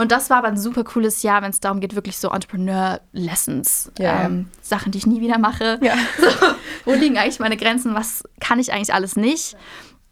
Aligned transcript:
Und 0.00 0.12
das 0.12 0.30
war 0.30 0.38
aber 0.38 0.48
ein 0.48 0.56
super 0.56 0.82
cooles 0.84 1.22
Jahr, 1.22 1.42
wenn 1.42 1.50
es 1.50 1.60
darum 1.60 1.80
geht, 1.80 1.94
wirklich 1.94 2.16
so 2.16 2.30
Entrepreneur-Lessons, 2.30 3.92
Ja. 3.98 4.22
ähm, 4.24 4.48
Sachen, 4.62 4.92
die 4.92 4.98
ich 4.98 5.06
nie 5.06 5.20
wieder 5.20 5.38
mache. 5.38 5.78
Ja. 5.82 5.94
So, 6.18 6.46
wo 6.86 6.94
liegen 6.94 7.18
eigentlich 7.18 7.38
meine 7.40 7.56
Grenzen? 7.56 7.94
Was 7.94 8.24
kann 8.40 8.58
ich 8.58 8.72
eigentlich 8.72 8.94
alles 8.94 9.16
nicht? 9.16 9.56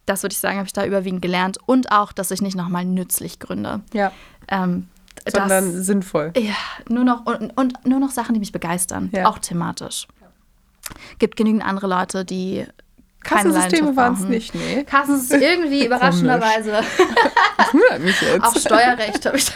Das 0.06 0.22
würde 0.22 0.32
ich 0.34 0.38
sagen, 0.38 0.58
habe 0.58 0.66
ich 0.66 0.72
da 0.72 0.84
überwiegend 0.84 1.22
gelernt. 1.22 1.58
Und 1.66 1.90
auch, 1.92 2.12
dass 2.12 2.30
ich 2.30 2.42
nicht 2.42 2.56
nochmal 2.56 2.84
nützlich 2.84 3.38
gründe. 3.38 3.80
Ja. 3.94 4.12
Ähm, 4.48 4.88
Sondern 5.26 5.72
das, 5.74 5.86
sinnvoll. 5.86 6.32
ja, 6.36 6.54
nur 6.88 7.04
noch 7.04 7.24
und, 7.26 7.50
und 7.56 7.86
nur 7.86 7.98
noch 8.00 8.10
Sachen, 8.10 8.34
die 8.34 8.40
mich 8.40 8.52
begeistern, 8.52 9.08
Ja. 9.12 9.26
auch 9.28 9.38
thematisch. 9.38 10.06
Gibt 11.18 11.36
genügend 11.36 11.64
andere 11.64 11.86
Leute, 11.86 12.24
die 12.24 12.66
Kassensysteme 13.28 13.94
waren 13.96 14.14
es 14.14 14.20
nicht, 14.20 14.54
nee. 14.54 14.84
Kassensystem 14.84 15.40
irgendwie 15.42 15.84
überraschenderweise. 15.84 16.72
Das 17.56 17.74
wundert 17.74 18.00
mich 18.00 18.20
jetzt. 18.20 18.42
Auch 18.44 18.56
Steuerrecht 18.56 19.26
habe 19.26 19.36
ich. 19.36 19.52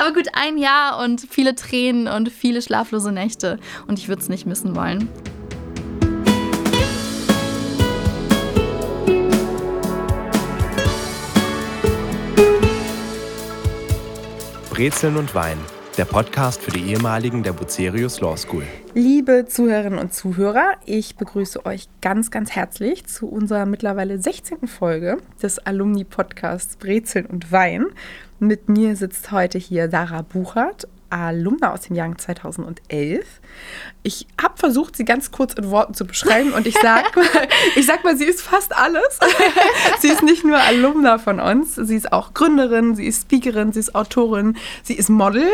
Aber 0.00 0.12
gut, 0.12 0.28
ein 0.32 0.58
Jahr 0.58 1.02
und 1.02 1.26
viele 1.30 1.54
Tränen 1.54 2.08
und 2.08 2.30
viele 2.30 2.62
schlaflose 2.62 3.12
Nächte. 3.12 3.58
Und 3.86 3.98
ich 3.98 4.08
würde 4.08 4.22
es 4.22 4.28
nicht 4.28 4.46
missen 4.46 4.74
wollen. 4.74 5.08
Brezeln 14.70 15.16
und 15.16 15.34
Wein, 15.34 15.58
der 16.00 16.06
Podcast 16.06 16.62
für 16.62 16.70
die 16.70 16.92
ehemaligen 16.92 17.42
der 17.42 17.52
Bucerius 17.52 18.22
Law 18.22 18.34
School. 18.34 18.62
Liebe 18.94 19.44
Zuhörerinnen 19.46 19.98
und 19.98 20.14
Zuhörer, 20.14 20.72
ich 20.86 21.16
begrüße 21.16 21.66
euch 21.66 21.90
ganz, 22.00 22.30
ganz 22.30 22.52
herzlich 22.52 23.04
zu 23.04 23.28
unserer 23.28 23.66
mittlerweile 23.66 24.18
16. 24.18 24.66
Folge 24.66 25.18
des 25.42 25.58
Alumni-Podcasts 25.58 26.76
Brezeln 26.76 27.26
und 27.26 27.52
Wein. 27.52 27.84
Mit 28.38 28.70
mir 28.70 28.96
sitzt 28.96 29.30
heute 29.30 29.58
hier 29.58 29.90
Sarah 29.90 30.22
Buchert, 30.22 30.88
Alumna 31.10 31.74
aus 31.74 31.82
dem 31.82 31.96
Jahr 31.96 32.16
2011. 32.16 33.42
Ich 34.02 34.26
habe 34.40 34.56
versucht, 34.56 34.96
sie 34.96 35.04
ganz 35.04 35.30
kurz 35.30 35.52
in 35.54 35.70
Worten 35.70 35.92
zu 35.92 36.06
beschreiben 36.06 36.52
und 36.52 36.66
ich 36.66 36.74
sag 36.80 37.14
mal, 37.16 37.24
ich 37.76 37.84
sag 37.84 38.02
mal, 38.02 38.16
sie 38.16 38.24
ist 38.24 38.40
fast 38.40 38.74
alles. 38.74 39.18
sie 40.00 40.08
ist 40.08 40.22
nicht 40.22 40.44
nur 40.44 40.56
Alumna 40.56 41.18
von 41.18 41.38
uns, 41.38 41.74
sie 41.74 41.96
ist 41.96 42.10
auch 42.12 42.32
Gründerin, 42.32 42.94
sie 42.94 43.06
ist 43.06 43.22
Speakerin, 43.22 43.72
sie 43.72 43.80
ist 43.80 43.94
Autorin, 43.94 44.56
sie 44.82 44.94
ist 44.94 45.10
Model, 45.10 45.46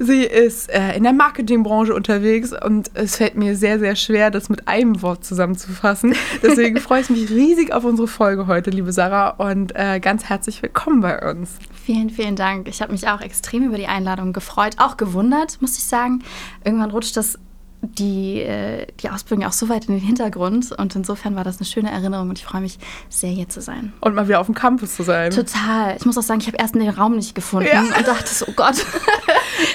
sie 0.00 0.24
ist 0.24 0.70
äh, 0.70 0.96
in 0.96 1.04
der 1.04 1.12
Marketingbranche 1.12 1.94
unterwegs 1.94 2.52
und 2.52 2.90
es 2.94 3.16
fällt 3.16 3.36
mir 3.36 3.56
sehr, 3.56 3.78
sehr 3.78 3.94
schwer, 3.94 4.32
das 4.32 4.48
mit 4.48 4.66
einem 4.66 5.00
Wort 5.02 5.24
zusammenzufassen. 5.24 6.16
Deswegen 6.42 6.76
freue 6.80 7.02
ich 7.02 7.10
mich 7.10 7.30
riesig 7.30 7.72
auf 7.72 7.84
unsere 7.84 8.08
Folge 8.08 8.48
heute, 8.48 8.70
liebe 8.70 8.92
Sarah, 8.92 9.30
und 9.30 9.72
äh, 9.76 10.00
ganz 10.00 10.24
herzlich 10.24 10.62
willkommen 10.62 11.00
bei 11.00 11.30
uns. 11.30 11.58
Vielen, 11.84 12.10
vielen 12.10 12.34
Dank. 12.34 12.66
Ich 12.66 12.82
habe 12.82 12.92
mich 12.92 13.06
auch 13.08 13.20
extrem 13.20 13.64
über 13.64 13.76
die 13.76 13.86
Einladung 13.86 14.32
gefreut, 14.32 14.76
auch 14.78 14.96
gewundert, 14.96 15.60
muss 15.60 15.78
ich 15.78 15.84
sagen. 15.84 16.24
Irgendwann 16.64 16.90
rutscht 16.90 17.16
das 17.16 17.38
die, 17.84 18.40
äh, 18.40 18.86
die 19.00 19.10
Ausbildung 19.10 19.46
auch 19.46 19.52
so 19.52 19.68
weit 19.68 19.86
in 19.86 19.94
den 19.94 20.04
Hintergrund 20.04 20.72
und 20.72 20.94
insofern 20.96 21.36
war 21.36 21.44
das 21.44 21.58
eine 21.58 21.66
schöne 21.66 21.90
Erinnerung 21.90 22.30
und 22.30 22.38
ich 22.38 22.44
freue 22.44 22.60
mich 22.60 22.78
sehr, 23.08 23.30
hier 23.30 23.48
zu 23.48 23.60
sein. 23.60 23.92
Und 24.00 24.14
mal 24.14 24.26
wieder 24.28 24.40
auf 24.40 24.46
dem 24.46 24.54
Campus 24.54 24.96
zu 24.96 25.02
sein. 25.02 25.30
Total. 25.30 25.96
Ich 25.96 26.04
muss 26.06 26.16
auch 26.18 26.22
sagen, 26.22 26.40
ich 26.40 26.46
habe 26.46 26.56
erst 26.58 26.74
den 26.74 26.88
Raum 26.88 27.16
nicht 27.16 27.34
gefunden 27.34 27.68
Ja. 27.72 27.80
und 27.82 28.06
dachte 28.06 28.32
so, 28.34 28.46
oh 28.48 28.52
Gott, 28.56 28.76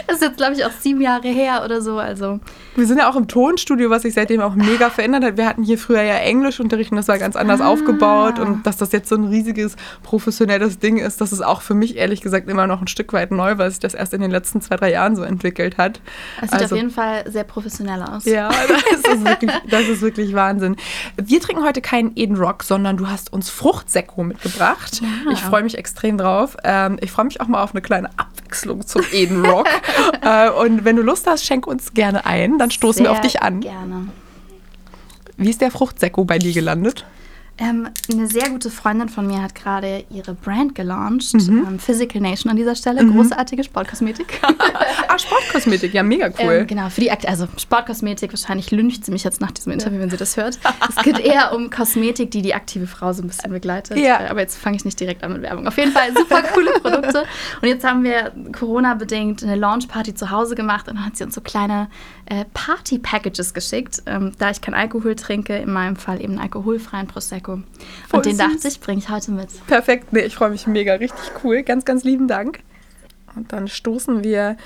das 0.07 0.17
ist 0.17 0.21
jetzt, 0.21 0.37
glaube 0.37 0.53
ich, 0.53 0.65
auch 0.65 0.71
sieben 0.79 1.01
Jahre 1.01 1.27
her 1.27 1.61
oder 1.65 1.81
so. 1.81 1.97
Also 1.97 2.39
Wir 2.75 2.85
sind 2.87 2.97
ja 2.97 3.09
auch 3.09 3.15
im 3.15 3.27
Tonstudio, 3.27 3.89
was 3.89 4.01
sich 4.03 4.13
seitdem 4.13 4.41
auch 4.41 4.55
mega 4.55 4.89
verändert 4.89 5.23
hat. 5.23 5.37
Wir 5.37 5.47
hatten 5.47 5.63
hier 5.63 5.77
früher 5.77 6.01
ja 6.01 6.15
Englischunterricht 6.15 6.91
und 6.91 6.97
das 6.97 7.07
war 7.07 7.17
ganz 7.17 7.35
anders 7.35 7.61
aufgebaut. 7.61 8.39
Und 8.39 8.65
dass 8.65 8.77
das 8.77 8.91
jetzt 8.91 9.09
so 9.09 9.15
ein 9.15 9.25
riesiges 9.25 9.75
professionelles 10.03 10.79
Ding 10.79 10.97
ist, 10.97 11.21
das 11.21 11.31
ist 11.31 11.41
auch 11.41 11.61
für 11.61 11.73
mich 11.73 11.95
ehrlich 11.97 12.21
gesagt 12.21 12.49
immer 12.49 12.67
noch 12.67 12.81
ein 12.81 12.87
Stück 12.87 13.13
weit 13.13 13.31
neu, 13.31 13.57
weil 13.57 13.69
sich 13.69 13.79
das 13.79 13.93
erst 13.93 14.13
in 14.13 14.21
den 14.21 14.31
letzten 14.31 14.61
zwei, 14.61 14.75
drei 14.75 14.91
Jahren 14.91 15.15
so 15.15 15.23
entwickelt 15.23 15.77
hat. 15.77 16.01
es 16.41 16.49
sieht 16.51 16.61
Also- 16.61 16.75
auf 16.75 16.81
jeden 16.81 16.91
Fall 16.91 17.23
sehr 17.29 17.43
professionell 17.43 18.01
aus. 18.03 18.25
Ja, 18.25 18.49
das 18.49 19.13
ist, 19.13 19.25
wirklich, 19.25 19.51
das 19.69 19.87
ist 19.87 20.01
wirklich 20.01 20.33
Wahnsinn. 20.33 20.75
Wir 21.15 21.39
trinken 21.41 21.63
heute 21.63 21.81
keinen 21.81 22.11
Eden 22.15 22.35
Rock, 22.35 22.63
sondern 22.63 22.97
du 22.97 23.07
hast 23.07 23.31
uns 23.31 23.49
Fruchtsekko 23.49 24.23
mitgebracht. 24.23 25.01
Ja. 25.01 25.31
Ich 25.31 25.39
freue 25.39 25.63
mich 25.63 25.77
extrem 25.77 26.17
drauf. 26.17 26.57
Ähm, 26.63 26.97
ich 27.01 27.11
freue 27.11 27.25
mich 27.25 27.39
auch 27.41 27.47
mal 27.47 27.61
auf 27.63 27.71
eine 27.73 27.81
kleine 27.81 28.09
Abwechslung 28.17 28.85
zum 28.85 29.03
Eden 29.11 29.45
Rock. 29.45 29.67
äh, 30.21 30.49
und 30.49 30.85
wenn 30.85 30.95
du 30.95 31.01
Lust 31.01 31.27
hast, 31.27 31.45
schenk 31.45 31.67
uns 31.67 31.93
gerne 31.93 32.25
ein, 32.25 32.57
dann 32.57 32.71
stoßen 32.71 33.03
wir 33.03 33.11
auf 33.11 33.17
Sehr 33.17 33.23
dich 33.23 33.41
an. 33.41 33.61
Gerne. 33.61 34.07
Wie 35.37 35.49
ist 35.49 35.61
der 35.61 35.71
Fruchtsekko 35.71 36.25
bei 36.25 36.37
dir 36.37 36.53
gelandet? 36.53 37.05
Ähm, 37.59 37.89
eine 38.11 38.27
sehr 38.27 38.49
gute 38.49 38.69
Freundin 38.69 39.09
von 39.09 39.27
mir 39.27 39.41
hat 39.41 39.53
gerade 39.53 40.05
ihre 40.09 40.33
Brand 40.33 40.75
gelauncht, 40.75 41.33
Mhm. 41.33 41.65
ähm, 41.67 41.79
Physical 41.79 42.21
Nation 42.21 42.49
an 42.49 42.55
dieser 42.57 42.75
Stelle, 42.75 43.05
großartige 43.05 43.63
Sportkosmetik. 43.63 44.39
Ah, 45.11 45.17
Sportkosmetik, 45.17 45.93
ja, 45.95 46.03
mega 46.03 46.27
cool. 46.39 46.51
Ähm, 46.61 46.67
genau, 46.67 46.89
für 46.89 47.01
die 47.01 47.09
Akt 47.11 47.27
also 47.27 47.47
Sportkosmetik, 47.57 48.31
wahrscheinlich 48.31 48.69
lyncht 48.69 49.03
sie 49.05 49.11
mich 49.11 49.23
jetzt 49.23 49.41
nach 49.41 49.49
diesem 49.49 49.71
Interview, 49.71 49.99
wenn 49.99 50.09
sie 50.11 50.17
das 50.17 50.37
hört. 50.37 50.59
Es 50.87 51.03
geht 51.03 51.17
eher 51.25 51.53
um 51.55 51.71
Kosmetik, 51.71 52.29
die 52.29 52.43
die 52.43 52.53
aktive 52.53 52.85
Frau 52.85 53.11
so 53.11 53.23
ein 53.23 53.27
bisschen 53.27 53.51
begleitet. 53.51 53.97
Ja. 53.97 54.21
Äh, 54.21 54.27
Aber 54.29 54.41
jetzt 54.41 54.57
fange 54.57 54.75
ich 54.77 54.85
nicht 54.85 54.99
direkt 54.99 55.23
an 55.23 55.33
mit 55.33 55.41
Werbung. 55.41 55.67
Auf 55.67 55.77
jeden 55.77 55.91
Fall 55.93 56.15
super 56.15 56.43
coole 56.53 56.71
Produkte. 56.79 57.23
Und 57.61 57.67
jetzt 57.67 57.83
haben 57.83 58.03
wir 58.03 58.31
Corona-bedingt 58.51 59.41
eine 59.43 59.55
Launch-Party 59.55 60.13
zu 60.13 60.29
Hause 60.29 60.53
gemacht 60.53 60.87
und 60.87 60.95
dann 60.97 61.05
hat 61.07 61.17
sie 61.17 61.23
uns 61.23 61.33
so 61.33 61.41
kleine 61.41 61.89
äh, 62.27 62.45
Party-Packages 62.53 63.55
geschickt. 63.55 64.03
Ähm, 64.05 64.33
da 64.37 64.51
ich 64.51 64.61
kein 64.61 64.75
Alkohol 64.75 65.15
trinke, 65.15 65.55
in 65.57 65.73
meinem 65.73 65.95
Fall 65.95 66.21
eben 66.21 66.33
einen 66.33 66.41
alkoholfreien 66.41 67.07
Prosecco. 67.07 67.48
Voll 67.57 68.17
und 68.17 68.25
den 68.25 68.35
süß. 68.35 68.45
dachte 68.45 68.67
ich, 68.67 68.79
bringe 68.79 68.99
ich 68.99 69.09
heute 69.09 69.31
mit. 69.31 69.49
Perfekt, 69.67 70.13
nee, 70.13 70.21
ich 70.21 70.35
freue 70.35 70.49
mich 70.49 70.67
mega, 70.67 70.93
richtig 70.93 71.31
cool. 71.43 71.63
Ganz, 71.63 71.85
ganz 71.85 72.03
lieben 72.03 72.27
Dank. 72.27 72.59
Und 73.35 73.51
dann 73.53 73.67
stoßen 73.67 74.23
wir 74.23 74.57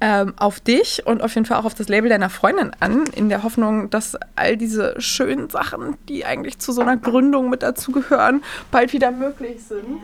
ähm, 0.00 0.34
auf 0.36 0.60
dich 0.60 1.06
und 1.06 1.22
auf 1.22 1.34
jeden 1.34 1.46
Fall 1.46 1.58
auch 1.58 1.64
auf 1.64 1.74
das 1.74 1.88
Label 1.88 2.08
deiner 2.08 2.30
Freundin 2.30 2.70
an, 2.80 3.04
in 3.14 3.28
der 3.28 3.42
Hoffnung, 3.42 3.90
dass 3.90 4.16
all 4.36 4.56
diese 4.56 4.94
schönen 5.00 5.50
Sachen, 5.50 5.96
die 6.08 6.24
eigentlich 6.24 6.58
zu 6.58 6.72
so 6.72 6.80
einer 6.80 6.96
Gründung 6.96 7.50
mit 7.50 7.62
dazugehören, 7.62 8.42
bald 8.70 8.92
wieder 8.92 9.10
möglich 9.10 9.62
sind. 9.62 10.00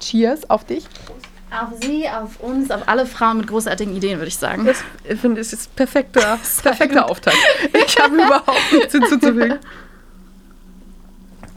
Cheers 0.00 0.48
auf 0.48 0.64
dich. 0.64 0.86
Auf 1.50 1.82
sie, 1.82 2.08
auf 2.08 2.38
uns, 2.40 2.70
auf 2.70 2.88
alle 2.88 3.06
Frauen 3.06 3.38
mit 3.38 3.48
großartigen 3.48 3.96
Ideen, 3.96 4.18
würde 4.18 4.28
ich 4.28 4.36
sagen. 4.36 4.64
Das 4.64 4.84
finde 5.20 5.40
ich 5.40 5.52
ist 5.52 5.74
perfekter, 5.74 6.38
perfekter 6.62 7.10
Auftakt. 7.10 7.36
Ich 7.86 7.98
habe 7.98 8.14
überhaupt 8.14 8.72
nichts 8.72 8.92
hinzuzufügen. 8.92 9.58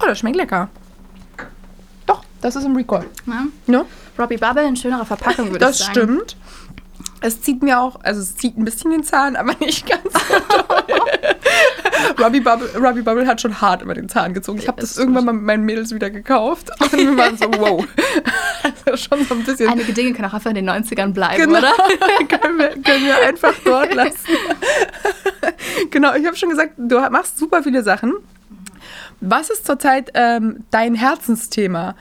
Oh, 0.03 0.07
das 0.07 0.19
schmeckt 0.19 0.35
lecker. 0.35 0.69
Doch, 2.05 2.23
das 2.41 2.55
ist 2.55 2.65
im 2.65 2.75
Recall. 2.75 3.05
Ne? 3.25 3.47
Ne? 3.67 3.85
Robbie 4.19 4.37
Bubble 4.37 4.67
in 4.67 4.75
schönerer 4.75 5.05
Verpackung, 5.05 5.45
würde 5.51 5.55
ich 5.55 5.59
Das 5.59 5.77
sagen. 5.79 5.91
stimmt. 5.91 6.37
Es 7.21 7.41
zieht 7.41 7.63
mir 7.63 7.79
auch, 7.79 8.01
also 8.03 8.19
es 8.19 8.35
zieht 8.35 8.57
ein 8.57 8.65
bisschen 8.65 8.91
den 8.91 9.03
Zahn, 9.03 9.37
aber 9.37 9.53
nicht 9.61 9.87
ganz 9.89 10.03
so 10.03 10.39
doll. 10.57 10.83
Robbie, 12.21 12.41
Bubble, 12.41 12.69
Robbie 12.77 13.01
Bubble 13.01 13.25
hat 13.25 13.39
schon 13.39 13.61
hart 13.61 13.81
über 13.81 13.93
den 13.93 14.09
Zahn 14.09 14.33
gezogen. 14.33 14.59
Ich 14.59 14.67
habe 14.67 14.81
Das 14.81 14.89
das 14.89 14.97
irgendwann 14.97 15.23
mal 15.25 15.31
mit 15.33 15.43
meinen 15.43 15.63
Mädels 15.63 15.93
wieder 15.95 16.09
gekauft 16.09 16.69
und 16.81 16.91
wir 16.91 17.15
waren 17.17 17.37
so, 17.37 17.45
wow. 17.57 17.85
Also 18.85 18.97
schon 19.09 19.25
so 19.25 19.35
ein 19.35 19.43
bisschen. 19.43 19.69
Einige 19.69 19.93
Dinge 19.93 20.11
können 20.13 20.27
auch 20.29 20.33
einfach 20.33 20.49
in 20.49 20.55
den 20.55 20.69
90ern 20.69 21.13
bleiben, 21.13 21.43
Genau, 21.43 21.59
oder? 21.59 21.71
können, 22.27 22.57
wir, 22.57 22.69
können 22.81 23.05
wir 23.05 23.17
einfach 23.25 23.53
dort 23.63 23.93
lassen. 23.93 24.17
genau, 25.91 26.13
ich 26.15 26.25
habe 26.25 26.35
schon 26.35 26.49
gesagt, 26.49 26.73
du 26.77 26.99
machst 27.09 27.37
super 27.37 27.63
viele 27.63 27.83
Sachen. 27.83 28.13
Was 29.25 29.49
ist 29.49 29.65
zurzeit 29.65 30.11
ähm, 30.15 30.65
dein 30.69 30.95
Herzensthema? 30.95 31.95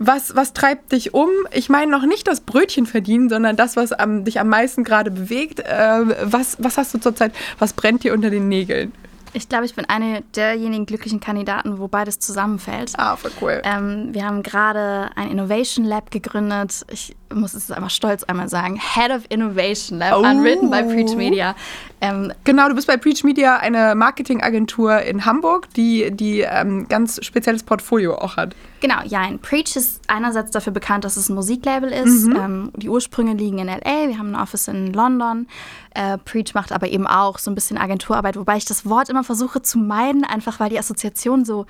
Was, 0.00 0.34
was 0.34 0.52
treibt 0.52 0.90
dich 0.90 1.14
um? 1.14 1.28
Ich 1.52 1.68
meine 1.68 1.92
noch 1.92 2.04
nicht 2.04 2.26
das 2.26 2.40
Brötchen 2.40 2.86
verdienen, 2.86 3.28
sondern 3.28 3.54
das, 3.54 3.76
was 3.76 3.92
am, 3.92 4.24
dich 4.24 4.40
am 4.40 4.48
meisten 4.48 4.82
gerade 4.82 5.12
bewegt. 5.12 5.62
Ähm, 5.64 6.12
was, 6.24 6.56
was 6.58 6.76
hast 6.76 6.92
du 6.92 6.98
zurzeit? 6.98 7.32
Was 7.60 7.72
brennt 7.72 8.02
dir 8.02 8.12
unter 8.12 8.30
den 8.30 8.48
Nägeln? 8.48 8.92
Ich 9.32 9.48
glaube, 9.48 9.64
ich 9.64 9.76
bin 9.76 9.84
eine 9.84 10.22
derjenigen 10.34 10.86
glücklichen 10.86 11.20
Kandidaten, 11.20 11.78
wo 11.78 11.86
beides 11.86 12.18
zusammenfällt. 12.18 12.92
Ah, 12.96 13.14
voll 13.14 13.30
cool. 13.40 13.62
Ähm, 13.64 14.08
wir 14.12 14.24
haben 14.24 14.42
gerade 14.42 15.10
ein 15.14 15.30
Innovation 15.30 15.84
Lab 15.84 16.10
gegründet. 16.10 16.84
Ich 16.90 17.14
muss 17.32 17.54
es 17.54 17.70
einfach 17.70 17.90
stolz 17.90 18.22
einmal 18.24 18.48
sagen. 18.48 18.78
Head 18.78 19.10
of 19.10 19.22
Innovation 19.28 19.98
Lab, 19.98 20.14
Oh. 20.18 20.20
unwritten 20.22 20.70
by 20.70 20.82
Preach 20.82 21.16
Media. 21.16 21.54
Ähm, 22.00 22.32
Genau, 22.44 22.68
du 22.68 22.74
bist 22.74 22.86
bei 22.86 22.96
Preach 22.96 23.24
Media, 23.24 23.56
eine 23.56 23.94
Marketingagentur 23.94 25.00
in 25.00 25.24
Hamburg, 25.24 25.68
die, 25.74 26.10
die 26.10 26.40
ähm, 26.40 26.86
ganz 26.88 27.24
spezielles 27.24 27.62
Portfolio 27.62 28.16
auch 28.16 28.36
hat. 28.36 28.54
Genau, 28.80 28.96
ja, 29.06 29.20
ein 29.20 29.38
Preach 29.38 29.76
ist 29.76 30.02
einerseits 30.08 30.50
dafür 30.50 30.72
bekannt, 30.72 31.04
dass 31.04 31.16
es 31.16 31.28
ein 31.28 31.34
Musiklabel 31.34 31.90
ist. 31.90 32.26
Ähm, 32.26 32.70
die 32.76 32.88
Ursprünge 32.90 33.32
liegen 33.34 33.58
in 33.58 33.68
LA, 33.68 34.08
wir 34.08 34.18
haben 34.18 34.34
ein 34.34 34.40
Office 34.42 34.68
in 34.68 34.92
London. 34.92 35.46
Äh, 35.94 36.18
Preach 36.18 36.52
macht 36.54 36.72
aber 36.72 36.88
eben 36.88 37.06
auch 37.06 37.38
so 37.38 37.50
ein 37.50 37.54
bisschen 37.54 37.78
Agenturarbeit, 37.78 38.36
wobei 38.36 38.56
ich 38.56 38.64
das 38.66 38.86
Wort 38.88 39.08
immer 39.08 39.24
versuche 39.24 39.62
zu 39.62 39.78
meiden, 39.78 40.24
einfach 40.24 40.60
weil 40.60 40.68
die 40.68 40.78
Assoziation 40.78 41.44
so 41.44 41.64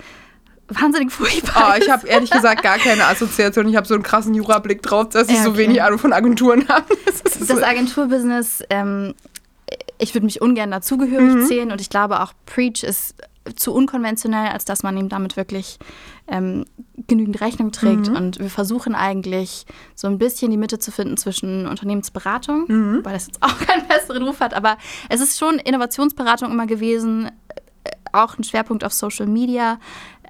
wahnsinnig 0.69 1.11
furchtbar 1.11 1.73
Oh, 1.75 1.79
ich 1.81 1.89
habe 1.89 2.07
ehrlich 2.07 2.29
gesagt 2.31 2.63
gar 2.63 2.77
keine 2.77 3.05
Assoziation. 3.05 3.67
Ich 3.69 3.75
habe 3.75 3.87
so 3.87 3.93
einen 3.93 4.03
krassen 4.03 4.33
Jura-Blick 4.33 4.81
drauf, 4.81 5.09
dass 5.09 5.27
ich 5.29 5.35
Ja, 5.35 5.43
so 5.43 5.49
okay. 5.51 5.59
wenig 5.59 5.81
Ahnung 5.83 5.99
von 5.99 6.13
Agenturen 6.13 6.67
habe. 6.69 6.85
Das 7.05 7.47
das 7.47 7.61
Agenturbusiness, 7.63 8.63
ähm, 8.69 9.13
ich 9.99 10.13
würde 10.13 10.25
mich 10.25 10.41
ungern 10.41 10.71
dazugehörig 10.71 11.35
Mhm. 11.35 11.45
zählen 11.45 11.71
und 11.71 11.81
ich 11.81 11.89
glaube 11.89 12.21
auch 12.21 12.33
Preach 12.45 12.83
ist 12.83 13.15
zu 13.55 13.73
unkonventionell, 13.73 14.47
als 14.49 14.65
dass 14.65 14.81
man 14.81 14.97
ihm 14.97 15.07
damit 15.07 15.37
wirklich 15.37 15.77
ähm, 16.27 16.65
genügend 17.05 17.41
Rechnung 17.41 17.71
trägt. 17.71 18.09
Mhm. 18.09 18.15
Und 18.15 18.39
wir 18.39 18.49
versuchen 18.49 18.95
eigentlich 18.95 19.67
so 19.93 20.07
ein 20.07 20.17
bisschen 20.17 20.49
die 20.49 20.57
Mitte 20.57 20.79
zu 20.79 20.91
finden 20.91 21.15
zwischen 21.15 21.67
Unternehmensberatung, 21.67 22.65
Mhm. 22.67 22.99
weil 23.05 23.13
das 23.13 23.27
jetzt 23.27 23.43
auch 23.43 23.55
keinen 23.67 23.87
besseren 23.87 24.23
Ruf 24.23 24.39
hat, 24.39 24.55
aber 24.55 24.77
es 25.09 25.21
ist 25.21 25.37
schon 25.37 25.59
Innovationsberatung 25.59 26.51
immer 26.51 26.65
gewesen, 26.65 27.27
äh, 27.27 27.91
auch 28.13 28.35
ein 28.39 28.43
Schwerpunkt 28.43 28.83
auf 28.83 28.93
Social 28.93 29.27
Media. 29.27 29.77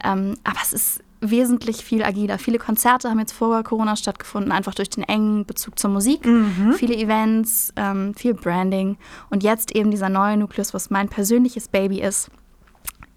Ähm, 0.06 0.36
aber 0.44 0.60
es 0.62 0.74
ist 0.74 1.02
wesentlich 1.22 1.78
viel 1.84 2.04
agiler. 2.04 2.38
Viele 2.38 2.60
Konzerte 2.60 3.10
haben 3.10 3.19
jetzt 3.19 3.31
vor 3.34 3.63
Corona 3.63 3.96
stattgefunden, 3.96 4.52
einfach 4.52 4.75
durch 4.75 4.90
den 4.90 5.04
engen 5.04 5.46
Bezug 5.46 5.80
zur 5.80 5.90
Musik. 5.90 6.25
Mhm. 6.25 6.74
Viele 6.74 6.96
Events, 6.96 7.74
ähm, 7.75 8.13
viel 8.16 8.34
Branding. 8.34 8.98
Und 9.30 9.44
jetzt 9.44 9.75
eben 9.75 9.92
dieser 9.92 10.10
neue 10.10 10.38
Nukleus, 10.38 10.74
was 10.74 10.90
mein 10.90 11.10
persönliches 11.10 11.68
Baby 11.68 12.02
ist, 12.02 12.30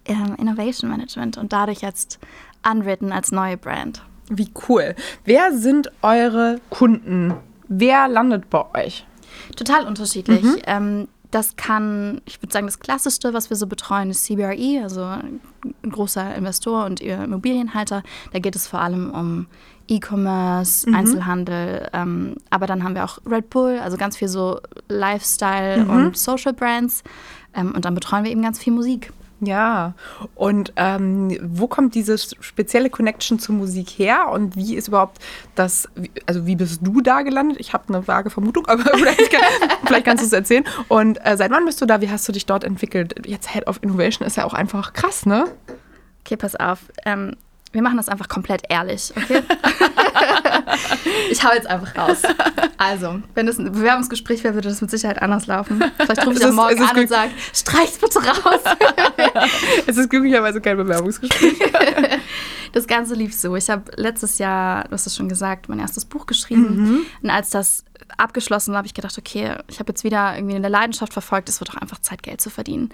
ähm, 0.07 0.35
Innovation 0.39 0.91
Management 0.91 1.37
und 1.37 1.53
dadurch 1.53 1.81
jetzt 1.83 2.19
Unwritten 2.71 3.13
als 3.13 3.31
neue 3.31 3.57
Brand. 3.57 4.03
Wie 4.31 4.51
cool. 4.69 4.95
Wer 5.25 5.57
sind 5.57 5.91
eure 6.03 6.61
Kunden? 6.71 7.35
Wer 7.69 8.09
landet 8.09 8.51
bei 8.51 8.65
euch? 8.75 9.07
Total 9.57 9.87
unterschiedlich. 9.87 10.43
Mhm. 10.43 10.57
Ähm, 10.67 11.09
das 11.31 11.57
kann, 11.57 12.21
ich 12.25 12.41
würde 12.43 12.53
sagen, 12.53 12.67
das 12.67 12.79
Klassischste, 12.81 13.35
was 13.35 13.51
wir 13.51 13.57
so 13.57 13.67
betreuen, 13.67 14.11
ist 14.11 14.25
CBRE, 14.25 14.81
also 14.83 15.03
ein 15.05 15.41
großer 15.91 16.35
Investor 16.35 16.87
und 16.87 17.01
ihr 17.01 17.23
Immobilienhalter. 17.23 18.03
Da 18.33 18.39
geht 18.39 18.57
es 18.57 18.67
vor 18.67 18.81
allem 18.81 19.11
um 19.11 19.47
E-Commerce, 19.89 20.89
Mhm. 20.89 20.95
Einzelhandel, 20.97 21.89
ähm, 21.93 22.37
aber 22.51 22.67
dann 22.67 22.85
haben 22.85 22.95
wir 22.95 23.05
auch 23.05 23.19
Red 23.27 23.51
Bull, 23.51 23.79
also 23.79 23.97
ganz 23.97 24.17
viel 24.17 24.29
so 24.29 24.61
Lifestyle 24.89 25.85
Mhm. 25.85 25.91
und 25.91 26.17
Social 26.19 26.53
Brands. 26.53 27.03
Ähm, 27.55 27.73
und 27.75 27.85
dann 27.85 27.95
betreuen 27.95 28.25
wir 28.25 28.31
eben 28.31 28.43
ganz 28.43 28.59
viel 28.59 28.73
Musik. 28.73 29.13
Ja, 29.41 29.95
und 30.35 30.73
ähm, 30.75 31.39
wo 31.43 31.69
kommt 31.69 31.95
diese 31.95 32.19
spezielle 32.19 32.91
Connection 32.91 33.39
zur 33.39 33.55
Musik 33.55 33.89
her 33.91 34.31
und 34.33 34.57
wie 34.57 34.75
ist 34.75 34.89
überhaupt 34.89 35.19
das, 35.55 35.89
also 36.27 36.45
wie 36.47 36.57
bist 36.57 36.81
du 36.83 37.01
da 37.01 37.23
gelandet? 37.23 37.59
Ich 37.61 37.73
habe 37.73 37.85
eine 37.89 38.09
vage 38.09 38.31
Vermutung, 38.31 38.67
aber 38.69 38.83
vielleicht, 38.83 39.31
kann, 39.31 39.43
vielleicht 39.87 40.05
kannst 40.05 40.23
du 40.23 40.27
es 40.27 40.33
erzählen. 40.33 40.65
Und 40.89 41.25
äh, 41.25 41.37
seit 41.37 41.53
wann 41.53 41.65
bist 41.65 41.81
du 41.81 41.87
da? 41.87 42.01
Wie 42.01 42.11
hast 42.11 42.27
du 42.27 42.33
dich 42.33 42.47
dort 42.47 42.65
entwickelt? 42.65 43.15
Jetzt 43.27 43.53
Head 43.53 43.69
of 43.69 43.79
Innovation 43.83 44.27
ist 44.27 44.37
ja 44.37 44.45
auch 44.45 44.55
einfach 44.55 44.93
krass, 44.93 45.25
ne? 45.25 45.47
Okay, 46.25 46.37
pass 46.37 46.57
auf. 46.57 46.81
Ähm, 47.07 47.37
wir 47.71 47.83
machen 47.83 47.97
das 47.97 48.09
einfach 48.09 48.29
komplett 48.29 48.63
ehrlich, 48.69 49.13
okay? 49.17 49.43
ich 51.31 51.43
hau 51.45 51.53
jetzt 51.53 51.67
einfach 51.67 51.97
raus. 51.97 52.23
Also, 52.77 53.21
wenn 53.35 53.49
es 53.49 53.59
ein 53.59 53.73
Bewerbungsgespräch 53.73 54.45
wäre, 54.45 54.55
würde 54.55 54.69
das 54.69 54.81
mit 54.81 54.91
Sicherheit 54.91 55.21
anders 55.23 55.47
laufen. 55.47 55.83
Vielleicht 55.97 56.27
rufe 56.27 56.39
ich 56.39 56.45
ist- 56.45 56.53
morgen 56.55 56.83
an 56.83 56.97
und 56.97 57.09
sage, 57.09 57.31
streich's 57.53 57.99
bitte 57.99 58.19
raus. 58.21 58.61
Es 59.87 59.97
ist 59.97 60.11
glücklicherweise 60.11 60.61
kein 60.61 60.77
Bewerbungsgespräch. 60.77 61.59
Das 62.73 62.87
Ganze 62.87 63.15
lief 63.15 63.33
so. 63.35 63.57
Ich 63.57 63.71
habe 63.71 63.91
letztes 63.97 64.37
Jahr, 64.37 64.85
du 64.85 64.91
hast 64.93 65.07
es 65.07 65.17
schon 65.17 65.27
gesagt, 65.31 65.71
mein 65.71 65.79
erstes 65.79 66.05
Buch 66.05 66.27
geschrieben. 66.27 66.77
Mhm. 66.77 67.01
Und 67.23 67.31
als 67.31 67.49
das 67.49 67.83
abgeschlossen 68.17 68.77
habe 68.77 68.87
ich 68.87 68.95
gedacht, 68.95 69.17
okay, 69.19 69.57
ich 69.69 69.79
habe 69.81 69.91
jetzt 69.93 70.03
wieder 70.05 70.35
irgendwie 70.37 70.57
eine 70.57 70.69
Leidenschaft 70.69 71.13
verfolgt. 71.13 71.49
Es 71.49 71.61
wird 71.61 71.71
doch 71.71 71.77
einfach 71.81 71.99
Zeit, 72.01 72.23
Geld 72.23 72.41
zu 72.41 72.51
verdienen. 72.51 72.89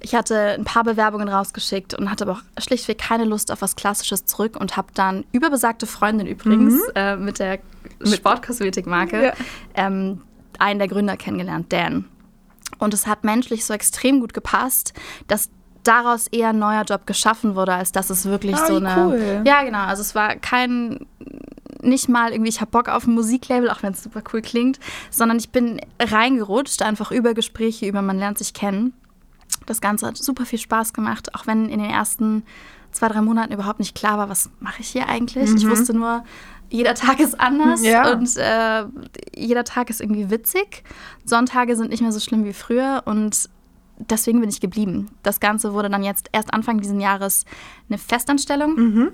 Ich 0.00 0.14
hatte 0.14 0.50
ein 0.58 0.64
paar 0.64 0.84
Bewerbungen 0.84 1.28
rausgeschickt 1.28 1.94
und 1.94 2.10
hatte 2.10 2.24
aber 2.24 2.32
auch 2.38 2.62
schlichtweg 2.62 2.98
keine 2.98 3.24
Lust 3.24 3.52
auf 3.52 3.62
was 3.62 3.76
Klassisches 3.76 4.24
zurück 4.24 4.56
und 4.58 4.76
habe 4.76 4.88
dann 4.94 5.24
über 5.32 5.50
besagte 5.50 5.86
Freundin 5.86 6.26
übrigens 6.26 6.74
äh, 6.94 7.16
mit 7.16 7.38
der 7.38 7.58
Sportkosmetikmarke 8.04 9.24
Ja. 9.26 9.32
ähm, 9.74 10.22
einen 10.58 10.78
der 10.78 10.88
Gründer 10.88 11.16
kennengelernt, 11.16 11.72
Dan. 11.72 12.06
Und 12.78 12.94
es 12.94 13.06
hat 13.06 13.24
menschlich 13.24 13.64
so 13.64 13.74
extrem 13.74 14.20
gut 14.20 14.34
gepasst, 14.34 14.94
dass 15.28 15.48
daraus 15.84 16.28
eher 16.28 16.48
ein 16.48 16.58
neuer 16.58 16.82
Job 16.82 17.06
geschaffen 17.06 17.54
wurde, 17.56 17.74
als 17.74 17.92
dass 17.92 18.08
es 18.08 18.24
wirklich 18.24 18.56
Ah, 18.56 18.66
so 18.66 18.76
eine. 18.76 18.96
cool. 19.06 19.42
Ja, 19.44 19.62
genau. 19.64 19.84
Also 19.84 20.00
es 20.00 20.14
war 20.14 20.34
kein 20.36 21.06
nicht 21.84 22.08
mal 22.08 22.32
irgendwie, 22.32 22.48
ich 22.50 22.60
habe 22.60 22.70
Bock 22.70 22.88
auf 22.88 23.06
ein 23.06 23.14
Musiklabel, 23.14 23.70
auch 23.70 23.82
wenn 23.82 23.92
es 23.92 24.02
super 24.02 24.22
cool 24.32 24.42
klingt, 24.42 24.78
sondern 25.10 25.38
ich 25.38 25.50
bin 25.50 25.80
reingerutscht, 26.00 26.82
einfach 26.82 27.10
über 27.12 27.34
Gespräche, 27.34 27.86
über 27.86 28.02
man 28.02 28.18
lernt 28.18 28.38
sich 28.38 28.54
kennen. 28.54 28.92
Das 29.66 29.80
Ganze 29.80 30.06
hat 30.06 30.16
super 30.16 30.44
viel 30.46 30.58
Spaß 30.58 30.92
gemacht, 30.92 31.34
auch 31.34 31.46
wenn 31.46 31.68
in 31.68 31.78
den 31.80 31.90
ersten 31.90 32.42
zwei, 32.92 33.08
drei 33.08 33.20
Monaten 33.22 33.52
überhaupt 33.52 33.78
nicht 33.78 33.94
klar 33.94 34.18
war, 34.18 34.28
was 34.28 34.50
mache 34.60 34.80
ich 34.80 34.88
hier 34.88 35.08
eigentlich. 35.08 35.52
Ich 35.54 35.68
wusste 35.68 35.94
nur, 35.94 36.22
jeder 36.70 36.94
Tag 36.94 37.20
ist 37.20 37.40
anders 37.40 37.80
Mhm. 37.80 37.86
Ja. 37.86 38.12
und 38.12 38.36
äh, 38.36 38.84
jeder 39.36 39.64
Tag 39.64 39.90
ist 39.90 40.00
irgendwie 40.00 40.30
witzig. 40.30 40.82
Sonntage 41.24 41.76
sind 41.76 41.90
nicht 41.90 42.02
mehr 42.02 42.12
so 42.12 42.20
schlimm 42.20 42.44
wie 42.44 42.52
früher 42.52 43.02
und 43.04 43.48
deswegen 43.98 44.40
bin 44.40 44.48
ich 44.48 44.60
geblieben. 44.60 45.10
Das 45.22 45.40
Ganze 45.40 45.72
wurde 45.72 45.88
dann 45.88 46.02
jetzt 46.02 46.28
erst 46.32 46.52
Anfang 46.52 46.78
dieses 46.80 47.00
Jahres 47.00 47.44
eine 47.88 47.98
Festanstellung. 47.98 48.74
Mhm. 48.74 49.12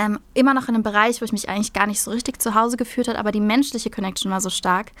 Ähm, 0.00 0.18
immer 0.32 0.54
noch 0.54 0.68
in 0.68 0.74
einem 0.74 0.82
Bereich, 0.82 1.20
wo 1.20 1.24
ich 1.26 1.32
mich 1.32 1.48
eigentlich 1.50 1.74
gar 1.74 1.86
nicht 1.86 2.00
so 2.00 2.10
richtig 2.10 2.40
zu 2.40 2.54
Hause 2.54 2.76
gefühlt 2.78 3.06
habe, 3.08 3.18
aber 3.18 3.32
die 3.32 3.40
menschliche 3.40 3.90
Connection 3.90 4.30
war 4.30 4.40
so 4.40 4.48
stark. 4.48 4.92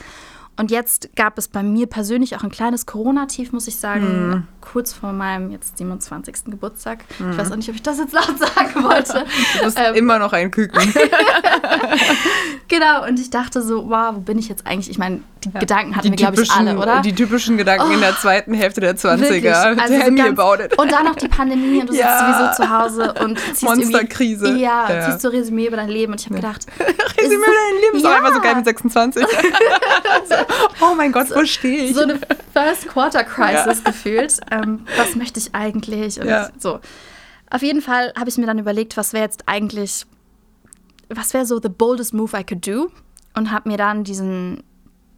Und 0.58 0.70
jetzt 0.70 1.08
gab 1.16 1.38
es 1.38 1.48
bei 1.48 1.62
mir 1.62 1.86
persönlich 1.86 2.36
auch 2.36 2.42
ein 2.42 2.50
kleines 2.50 2.84
Corona-Tief, 2.84 3.50
muss 3.52 3.66
ich 3.66 3.76
sagen, 3.76 4.46
kurz 4.60 4.92
vor 4.92 5.12
meinem 5.14 5.50
jetzt 5.52 5.78
27. 5.78 6.44
Geburtstag. 6.46 7.04
Ich 7.18 7.38
weiß 7.38 7.50
auch 7.50 7.56
nicht, 7.56 7.68
ob 7.70 7.76
ich 7.76 7.82
das 7.82 7.96
jetzt 7.98 8.12
laut 8.12 8.38
sagen 8.38 8.84
wollte. 8.84 9.24
Du 9.58 9.64
bist 9.64 9.78
Ähm, 9.78 9.94
immer 9.94 10.18
noch 10.18 10.34
ein 10.34 10.50
Küken. 10.50 10.82
Genau, 12.68 13.04
und 13.06 13.18
ich 13.18 13.30
dachte 13.30 13.62
so, 13.62 13.88
wow, 13.90 14.14
wo 14.14 14.20
bin 14.20 14.38
ich 14.38 14.48
jetzt 14.48 14.64
eigentlich? 14.66 14.90
Ich 14.90 14.98
meine, 14.98 15.22
die 15.44 15.50
Gedanken 15.50 15.96
hatten 15.96 16.08
wir, 16.10 16.16
glaube 16.16 16.42
ich, 16.42 16.50
alle, 16.50 16.76
oder? 16.78 16.98
Oh, 16.98 17.02
Die 17.02 17.14
typischen 17.14 17.56
Gedanken 17.56 17.92
in 17.92 18.00
der 18.00 18.16
zweiten 18.16 18.52
Hälfte 18.54 18.80
der 18.80 18.96
20er. 18.96 19.20
Wirklich. 19.20 19.54
Also 19.54 19.80
Tell 19.86 20.04
so 20.04 20.10
me 20.12 20.28
about 20.28 20.62
it. 20.62 20.76
Und 20.78 20.92
dann 20.92 21.04
noch 21.04 21.14
die 21.16 21.28
Pandemie 21.28 21.80
und 21.80 21.88
du 21.90 21.94
Ja. 21.94 22.08
sitzt 22.18 22.20
sowieso 22.20 22.62
zu 22.62 22.78
Hause 22.78 23.14
und 23.24 23.38
ziehst 23.38 23.62
Monsterkrise. 23.62 24.56
Ja, 24.58 24.90
Ja. 24.92 25.06
ziehst 25.06 25.22
so 25.22 25.28
Resümee 25.28 25.66
über 25.66 25.76
dein 25.76 25.88
Leben 25.88 26.12
und 26.12 26.20
ich 26.20 26.26
habe 26.26 26.36
gedacht, 26.36 26.66
Resümee 26.78 27.46
dein 27.46 27.80
Leben 27.82 27.96
ist 27.96 28.04
doch 28.04 28.10
Ja. 28.10 28.16
einfach 28.18 28.34
so 28.34 28.40
geil 28.40 28.54
mit 28.56 28.64
26. 28.66 29.24
so, 30.28 30.34
oh 30.86 30.94
mein 30.94 31.12
Gott, 31.12 31.26
wo 31.34 31.44
stehe 31.44 31.84
ich? 31.84 31.94
so 31.94 32.02
eine 32.02 32.18
First 32.52 32.88
Quarter 32.88 33.24
Crisis 33.24 33.82
gefühlt. 33.82 34.38
Ähm, 34.50 34.84
was 34.96 35.14
möchte 35.16 35.40
ich 35.40 35.54
eigentlich? 35.54 36.20
Und 36.20 36.28
Ja. 36.28 36.50
so. 36.58 36.80
Auf 37.50 37.62
jeden 37.62 37.80
Fall 37.82 38.12
habe 38.18 38.28
ich 38.28 38.36
mir 38.38 38.46
dann 38.46 38.58
überlegt, 38.58 38.96
was 38.96 39.12
wäre 39.12 39.24
jetzt 39.24 39.44
eigentlich, 39.46 40.04
was 41.08 41.34
wäre 41.34 41.46
so 41.46 41.58
the 41.60 41.68
boldest 41.68 42.14
move 42.14 42.36
I 42.38 42.44
could 42.44 42.66
do? 42.66 42.90
Und 43.34 43.50
habe 43.52 43.68
mir 43.68 43.76
dann 43.76 44.04
diesen, 44.04 44.62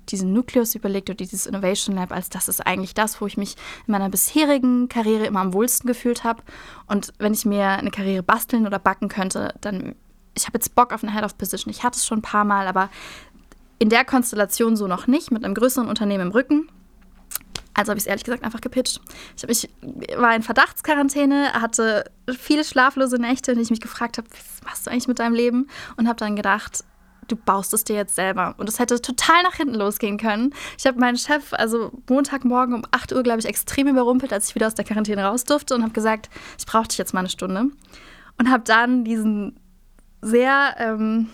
diesen 0.09 0.33
Nukleus 0.33 0.75
überlegt 0.75 1.11
oder 1.11 1.17
dieses 1.17 1.47
Innovation 1.47 1.97
Lab, 1.97 2.13
als 2.13 2.29
das 2.29 2.49
ist 2.49 2.61
eigentlich 2.67 2.95
das, 2.95 3.21
wo 3.21 3.27
ich 3.27 3.37
mich 3.37 3.57
in 3.87 3.93
meiner 3.93 4.09
bisherigen 4.09 4.89
Karriere 4.89 5.27
immer 5.27 5.41
am 5.41 5.53
wohlsten 5.53 5.87
gefühlt 5.87 6.25
habe. 6.25 6.43
Und 6.87 7.13
wenn 7.19 7.33
ich 7.33 7.45
mir 7.45 7.69
eine 7.69 7.91
Karriere 7.91 8.23
basteln 8.23 8.67
oder 8.67 8.79
backen 8.79 9.09
könnte, 9.09 9.55
dann, 9.61 9.95
ich 10.35 10.47
habe 10.47 10.59
jetzt 10.59 10.75
Bock 10.75 10.93
auf 10.93 11.03
eine 11.03 11.15
Head 11.15 11.25
of 11.25 11.39
Position. 11.39 11.71
Ich 11.71 11.83
hatte 11.83 11.99
es 11.99 12.07
schon 12.07 12.19
ein 12.19 12.23
paar 12.23 12.45
Mal, 12.45 12.67
aber 12.67 12.91
in 13.79 13.89
der 13.89 14.05
Konstellation 14.05 14.77
so 14.77 14.87
noch 14.87 15.07
nicht, 15.07 15.31
mit 15.31 15.45
einem 15.45 15.55
größeren 15.55 15.89
Unternehmen 15.89 16.29
im 16.29 16.33
Rücken. 16.33 16.69
Also 17.75 17.91
habe 17.91 17.99
ich 17.99 18.05
es 18.05 18.07
ehrlich 18.07 18.25
gesagt 18.25 18.45
einfach 18.45 18.61
gepitcht. 18.61 19.01
Ich, 19.37 19.43
hab, 19.43 19.51
ich 19.51 19.69
war 20.17 20.37
in 20.37 20.43
Verdachtsquarantäne, 20.43 21.55
hatte 21.55 22.05
viele 22.39 22.65
schlaflose 22.65 23.17
Nächte, 23.17 23.53
in 23.53 23.57
denen 23.57 23.65
ich 23.65 23.71
mich 23.71 23.81
gefragt 23.81 24.19
habe, 24.19 24.29
was 24.31 24.63
machst 24.65 24.87
du 24.87 24.91
eigentlich 24.91 25.09
mit 25.09 25.19
deinem 25.19 25.35
Leben? 25.35 25.69
Und 25.97 26.07
habe 26.07 26.19
dann 26.19 26.37
gedacht, 26.37 26.85
du 27.29 27.37
baust 27.37 27.73
es 27.75 27.85
dir 27.85 27.97
jetzt 27.97 28.15
selber. 28.15 28.55
Und 28.59 28.69
es 28.69 28.79
hätte 28.79 29.01
total 29.01 29.43
nach 29.43 29.55
hinten 29.55 29.75
losgehen 29.75 30.19
können. 30.19 30.55
Ich 30.79 30.87
habe 30.87 30.99
meinen 30.99 31.17
Chef, 31.17 31.53
also 31.53 31.93
Montagmorgen 32.09 32.75
um 32.75 32.83
8 32.91 33.13
Uhr, 33.13 33.23
glaube 33.23 33.41
ich, 33.41 33.47
extrem 33.47 33.89
überrumpelt, 33.89 34.33
als 34.33 34.49
ich 34.49 34.55
wieder 34.55 34.67
aus 34.67 34.75
der 34.75 34.85
Quarantäne 34.85 35.25
raus 35.25 35.45
durfte 35.45 35.75
und 35.75 35.83
habe 35.83 35.93
gesagt, 35.93 36.31
ich 36.59 36.67
brauche 36.67 36.89
dich 36.89 36.99
jetzt 36.99 37.15
mal 37.15 37.21
eine 37.21 37.31
Stunde. 37.31 37.67
Und 38.39 38.51
habe 38.51 38.65
dann 38.65 39.05
diesen 39.05 39.59
sehr, 40.21 40.75
ähm, 40.79 41.31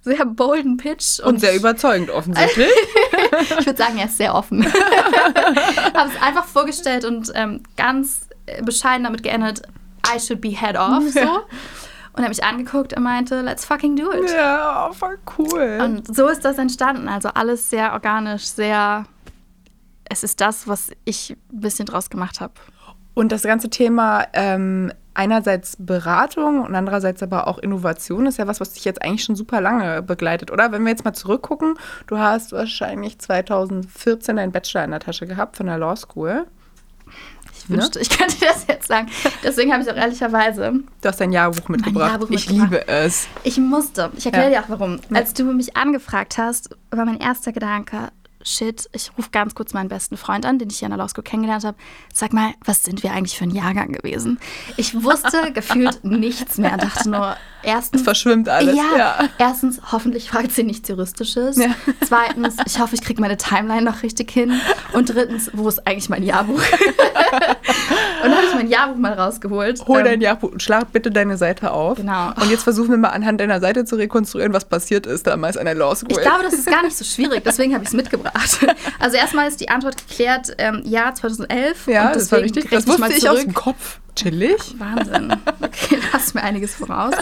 sehr 0.00 0.24
bolden 0.24 0.76
Pitch 0.76 1.20
Und 1.20 1.40
sehr 1.40 1.54
überzeugend 1.54 2.10
offensichtlich. 2.10 2.68
ich 3.58 3.66
würde 3.66 3.76
sagen, 3.76 3.98
er 3.98 4.06
ist 4.06 4.16
sehr 4.16 4.34
offen. 4.34 4.64
Habe 5.94 6.10
es 6.10 6.22
einfach 6.22 6.44
vorgestellt 6.44 7.04
und 7.04 7.30
ähm, 7.34 7.62
ganz 7.76 8.28
bescheiden 8.62 9.04
damit 9.04 9.22
geendet, 9.22 9.62
I 10.06 10.18
should 10.18 10.40
be 10.40 10.50
head 10.50 10.76
off. 10.76 11.02
So. 11.10 11.20
Und 12.18 12.24
er 12.24 12.30
hat 12.30 12.36
mich 12.36 12.44
angeguckt 12.44 12.96
und 12.96 13.02
meinte, 13.04 13.40
let's 13.42 13.64
fucking 13.64 13.94
do 13.94 14.12
it. 14.12 14.30
ja, 14.32 14.90
voll 14.92 15.18
cool. 15.38 15.78
Und 15.82 16.14
so 16.14 16.26
ist 16.26 16.44
das 16.44 16.58
entstanden. 16.58 17.08
Also 17.08 17.28
alles 17.28 17.70
sehr 17.70 17.92
organisch, 17.92 18.44
sehr. 18.44 19.04
Es 20.10 20.24
ist 20.24 20.40
das, 20.40 20.66
was 20.66 20.90
ich 21.04 21.36
ein 21.52 21.60
bisschen 21.60 21.86
draus 21.86 22.10
gemacht 22.10 22.40
habe. 22.40 22.54
Und 23.14 23.30
das 23.30 23.42
ganze 23.42 23.70
Thema 23.70 24.26
ähm, 24.32 24.92
einerseits 25.14 25.76
Beratung 25.78 26.62
und 26.62 26.74
andererseits 26.74 27.22
aber 27.22 27.48
auch 27.48 27.58
Innovation 27.58 28.26
ist 28.26 28.38
ja 28.38 28.46
was, 28.46 28.60
was 28.60 28.72
dich 28.72 28.84
jetzt 28.84 29.02
eigentlich 29.02 29.24
schon 29.24 29.36
super 29.36 29.60
lange 29.60 30.02
begleitet, 30.02 30.52
oder? 30.52 30.70
Wenn 30.70 30.84
wir 30.84 30.90
jetzt 30.90 31.04
mal 31.04 31.12
zurückgucken, 31.12 31.74
du 32.06 32.18
hast 32.18 32.52
wahrscheinlich 32.52 33.18
2014 33.18 34.36
deinen 34.36 34.52
Bachelor 34.52 34.84
in 34.84 34.92
der 34.92 35.00
Tasche 35.00 35.26
gehabt 35.26 35.56
von 35.56 35.66
der 35.66 35.78
Law 35.78 35.96
School. 35.96 36.46
Ich 37.56 37.68
wünschte, 37.70 37.98
ich 38.00 38.08
könnte 38.10 38.36
das 38.40 38.66
jetzt 38.66 38.88
sagen. 38.88 39.08
Deswegen 39.42 39.72
habe 39.72 39.82
ich 39.82 39.90
auch 39.90 39.96
ehrlicherweise 39.96 40.72
Du 41.02 41.08
hast 41.08 41.20
dein 41.20 41.32
Jahrbuch 41.32 41.68
mitgebracht. 41.68 42.10
Jahrbuch 42.12 42.30
ich 42.30 42.48
mitgebracht. 42.48 42.70
liebe 42.70 42.88
es. 42.88 43.28
Ich 43.42 43.58
musste. 43.58 44.10
Ich 44.16 44.24
erkläre 44.26 44.52
Ja. 44.52 44.60
dir 44.60 44.64
auch 44.64 44.70
warum. 44.78 45.00
Als 45.12 45.34
du 45.34 45.44
mich 45.44 45.76
angefragt 45.76 46.38
hast, 46.38 46.70
war 46.90 47.04
mein 47.04 47.18
erster 47.20 47.52
Gedanke, 47.52 48.08
shit, 48.42 48.88
ich 48.92 49.10
rufe 49.18 49.30
ganz 49.32 49.54
kurz 49.54 49.72
meinen 49.74 49.88
besten 49.88 50.16
Freund 50.16 50.46
an, 50.46 50.58
den 50.58 50.70
ich 50.70 50.78
hier 50.78 50.86
an 50.86 50.90
der 50.92 50.98
Law 50.98 51.08
School 51.08 51.24
kennengelernt 51.24 51.64
habe. 51.64 51.76
Sag 52.12 52.32
mal, 52.32 52.52
was 52.64 52.84
sind 52.84 53.02
wir 53.02 53.12
eigentlich 53.12 53.36
für 53.36 53.44
ein 53.44 53.50
Jahrgang 53.50 53.92
gewesen? 53.92 54.38
Ich 54.76 55.02
wusste 55.02 55.52
gefühlt 55.54 56.04
nichts 56.04 56.58
mehr. 56.58 56.76
Dachte 56.76 57.10
nur, 57.10 57.36
erstens. 57.62 58.00
Es 58.00 58.04
verschwimmt 58.04 58.48
alles. 58.48 58.76
Ja, 58.76 58.84
Ja. 58.96 59.28
erstens, 59.38 59.80
hoffentlich 59.92 60.30
fragt 60.30 60.52
sie 60.52 60.62
nichts 60.62 60.88
Juristisches. 60.88 61.56
Ja. 61.56 61.74
Zweitens, 62.06 62.56
ich 62.66 62.78
hoffe, 62.78 62.94
ich 62.94 63.02
kriege 63.02 63.20
meine 63.20 63.36
Timeline 63.36 63.82
noch 63.82 64.02
richtig 64.02 64.30
hin. 64.30 64.60
Und 64.92 65.08
drittens, 65.14 65.50
wo 65.54 65.68
ist 65.68 65.86
eigentlich 65.86 66.08
mein 66.08 66.22
Jahrbuch? 66.22 66.62
und 66.62 68.30
dann 68.30 68.34
habe 68.36 68.46
ich 68.48 68.54
mein 68.54 68.68
Jahrbuch 68.68 68.96
mal 68.98 69.12
rausgeholt. 69.14 69.86
Hol 69.86 69.98
Ähm, 70.00 70.04
dein 70.04 70.20
Jahrbuch 70.20 70.52
und 70.52 70.62
schlag 70.62 70.92
bitte 70.92 71.10
deine 71.10 71.36
Seite 71.36 71.72
auf. 71.72 71.96
Genau. 71.98 72.28
Und 72.40 72.50
jetzt 72.50 72.62
versuchen 72.62 72.90
wir 72.90 72.96
mal 72.98 73.08
anhand 73.10 73.40
deiner 73.40 73.60
Seite 73.60 73.84
zu 73.84 73.96
rekonstruieren, 73.96 74.52
was 74.52 74.64
passiert 74.64 75.06
ist 75.06 75.26
damals 75.26 75.56
an 75.56 75.64
der 75.66 75.74
Law 75.74 75.94
School. 75.94 76.12
Ich 76.12 76.20
glaube, 76.20 76.42
das 76.44 76.54
ist 76.54 76.66
gar 76.66 76.82
nicht 76.82 76.96
so 76.96 77.04
schwierig, 77.04 77.42
deswegen 77.44 77.74
habe 77.74 77.82
ich 77.84 77.88
es 77.90 77.94
mitgebracht. 77.94 78.27
Also 78.98 79.16
erstmal 79.16 79.48
ist 79.48 79.60
die 79.60 79.68
Antwort 79.68 79.96
geklärt, 80.08 80.54
ähm, 80.58 80.82
Jahr 80.84 81.14
2011. 81.14 81.86
ja, 81.86 82.08
und 82.08 82.16
das 82.16 82.32
war 82.32 82.40
richtig. 82.40 82.68
Das 82.70 82.86
wusste 82.86 83.06
ich 83.12 83.28
aus 83.28 83.36
zurück. 83.36 83.44
dem 83.44 83.54
Kopf. 83.54 84.00
Chillig. 84.16 84.74
Wahnsinn. 84.78 85.36
Okay, 85.60 85.98
lass 86.12 86.34
mir 86.34 86.42
einiges 86.42 86.74
voraus. 86.74 87.14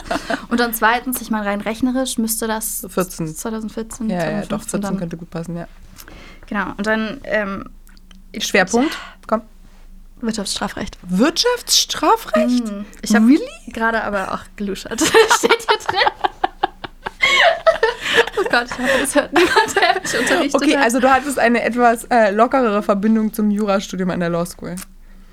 Und 0.49 0.61
dann 0.61 0.73
zweitens, 0.73 1.21
ich 1.21 1.31
meine 1.31 1.45
rein 1.45 1.61
rechnerisch 1.61 2.17
müsste 2.17 2.47
das 2.47 2.87
14. 2.89 3.35
2014, 3.35 4.09
Ja, 4.09 4.17
ja, 4.17 4.23
2015 4.43 4.49
doch, 4.49 4.61
14 4.63 4.81
dann, 4.81 4.97
könnte 4.99 5.17
gut 5.19 5.29
passen, 5.31 5.57
ja. 5.57 5.69
Genau, 6.47 6.73
und 6.77 6.87
dann 6.87 7.21
ähm, 7.25 7.69
Schwerpunkt? 8.39 8.97
Komm. 9.27 9.43
Wirtschaftsstrafrecht. 10.23 10.97
Wirtschaftsstrafrecht? 11.03 12.69
Hm, 12.69 12.87
Ich 13.03 13.15
habe 13.15 13.27
Really? 13.27 13.43
gerade 13.69 14.03
aber 14.03 14.33
auch 14.33 14.41
geluschert. 14.57 15.01
Steht 15.39 15.51
hier 15.51 15.79
drin. 15.87 16.31
Oh 18.39 18.45
Gott, 18.51 18.67
ich 18.67 18.79
hoffe, 18.79 19.01
das 19.01 19.15
hört 19.15 19.33
niemand, 19.33 19.77
der 19.77 20.03
mich 20.03 20.19
unterrichtet 20.19 20.55
Okay, 20.63 20.77
hat. 20.77 20.85
also 20.85 21.01
du 21.01 21.11
hattest 21.11 21.39
eine 21.39 21.63
etwas 21.63 22.05
äh, 22.05 22.31
lockerere 22.31 22.83
Verbindung 22.83 23.33
zum 23.33 23.51
Jurastudium 23.51 24.11
an 24.11 24.21
der 24.21 24.31
Law 24.31 24.45
School. 24.47 24.77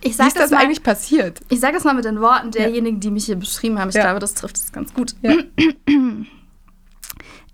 ich 0.01 0.10
Wie 0.12 0.13
sag 0.13 0.27
ist 0.27 0.38
das 0.39 0.51
mal, 0.51 0.57
eigentlich 0.62 0.83
passiert? 0.83 1.41
Ich 1.50 1.60
sage 1.60 1.74
das 1.75 1.83
mal 1.83 1.93
mit 1.93 2.05
den 2.05 2.22
Worten 2.22 2.51
derjenigen, 2.51 3.00
die 3.00 3.12
mich 3.12 3.25
hier 3.25 3.36
beschrieben 3.36 3.79
haben. 3.79 3.89
Ich 3.89 3.95
Ja. 3.95 4.03
glaube, 4.03 4.19
das 4.19 4.33
trifft 4.33 4.57
es 4.57 4.72
ganz 4.72 4.93
gut. 4.93 5.15
Ja. 5.22 5.33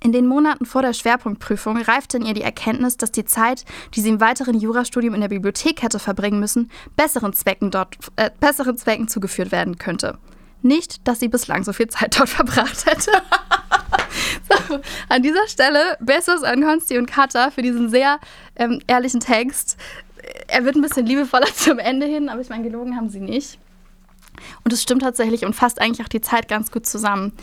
In 0.02 0.14
den 0.14 0.28
Monaten 0.28 0.66
vor 0.66 0.82
der 0.82 0.94
Schwerpunktprüfung 0.94 1.76
reifte 1.82 2.16
in 2.16 2.26
ihr 2.26 2.34
die 2.34 2.42
Erkenntnis, 2.42 2.96
dass 2.96 3.12
die 3.12 3.26
Zeit, 3.26 3.66
die 3.94 4.00
sie 4.00 4.08
im 4.08 4.22
weiteren 4.22 4.58
Jurastudium 4.58 5.14
in 5.14 5.20
der 5.20 5.28
Bibliothek 5.28 5.82
hätte 5.82 6.00
verbringen 6.00 6.40
müssen, 6.40 6.72
besseren 6.96 7.34
Zwecken, 7.34 7.70
dort, 7.70 7.98
äh, 8.16 8.30
besseren 8.40 8.78
Zwecken 8.78 9.10
zugeführt 9.10 9.52
werden 9.52 9.78
könnte. 9.78 10.18
Nicht, 10.62 11.08
dass 11.08 11.20
sie 11.20 11.28
bislang 11.30 11.64
so 11.64 11.74
viel 11.74 11.88
Zeit 11.88 12.18
dort 12.20 12.30
verbracht 12.30 12.86
hätte. 12.86 13.12
so, 14.50 14.80
an 15.10 15.24
dieser 15.24 15.48
Stelle 15.48 15.98
Bessos 16.00 16.44
an 16.44 16.62
Konsti 16.64 16.98
und 16.98 17.06
Kata 17.06 17.52
für 17.52 17.62
diesen 17.62 17.90
sehr 17.90 18.20
ähm, 18.56 18.82
ehrlichen 18.88 19.20
Text. 19.20 19.78
Er 20.48 20.66
wird 20.66 20.76
ein 20.76 20.82
bisschen 20.82 21.06
liebevoller 21.06 21.48
zum 21.56 21.80
Ende 21.80 22.06
hin, 22.06 22.30
aber 22.30 22.42
ich 22.42 22.50
meine, 22.50 22.64
gelogen 22.64 22.96
haben 22.96 23.10
sie 23.10 23.20
nicht. 23.22 23.58
Und 24.64 24.72
es 24.74 24.82
stimmt 24.82 25.02
tatsächlich 25.02 25.46
und 25.46 25.54
fasst 25.56 25.82
eigentlich 25.82 26.06
auch 26.06 26.10
die 26.10 26.22
Zeit 26.22 26.48
ganz 26.48 26.72
gut 26.72 26.86
zusammen. 26.86 27.34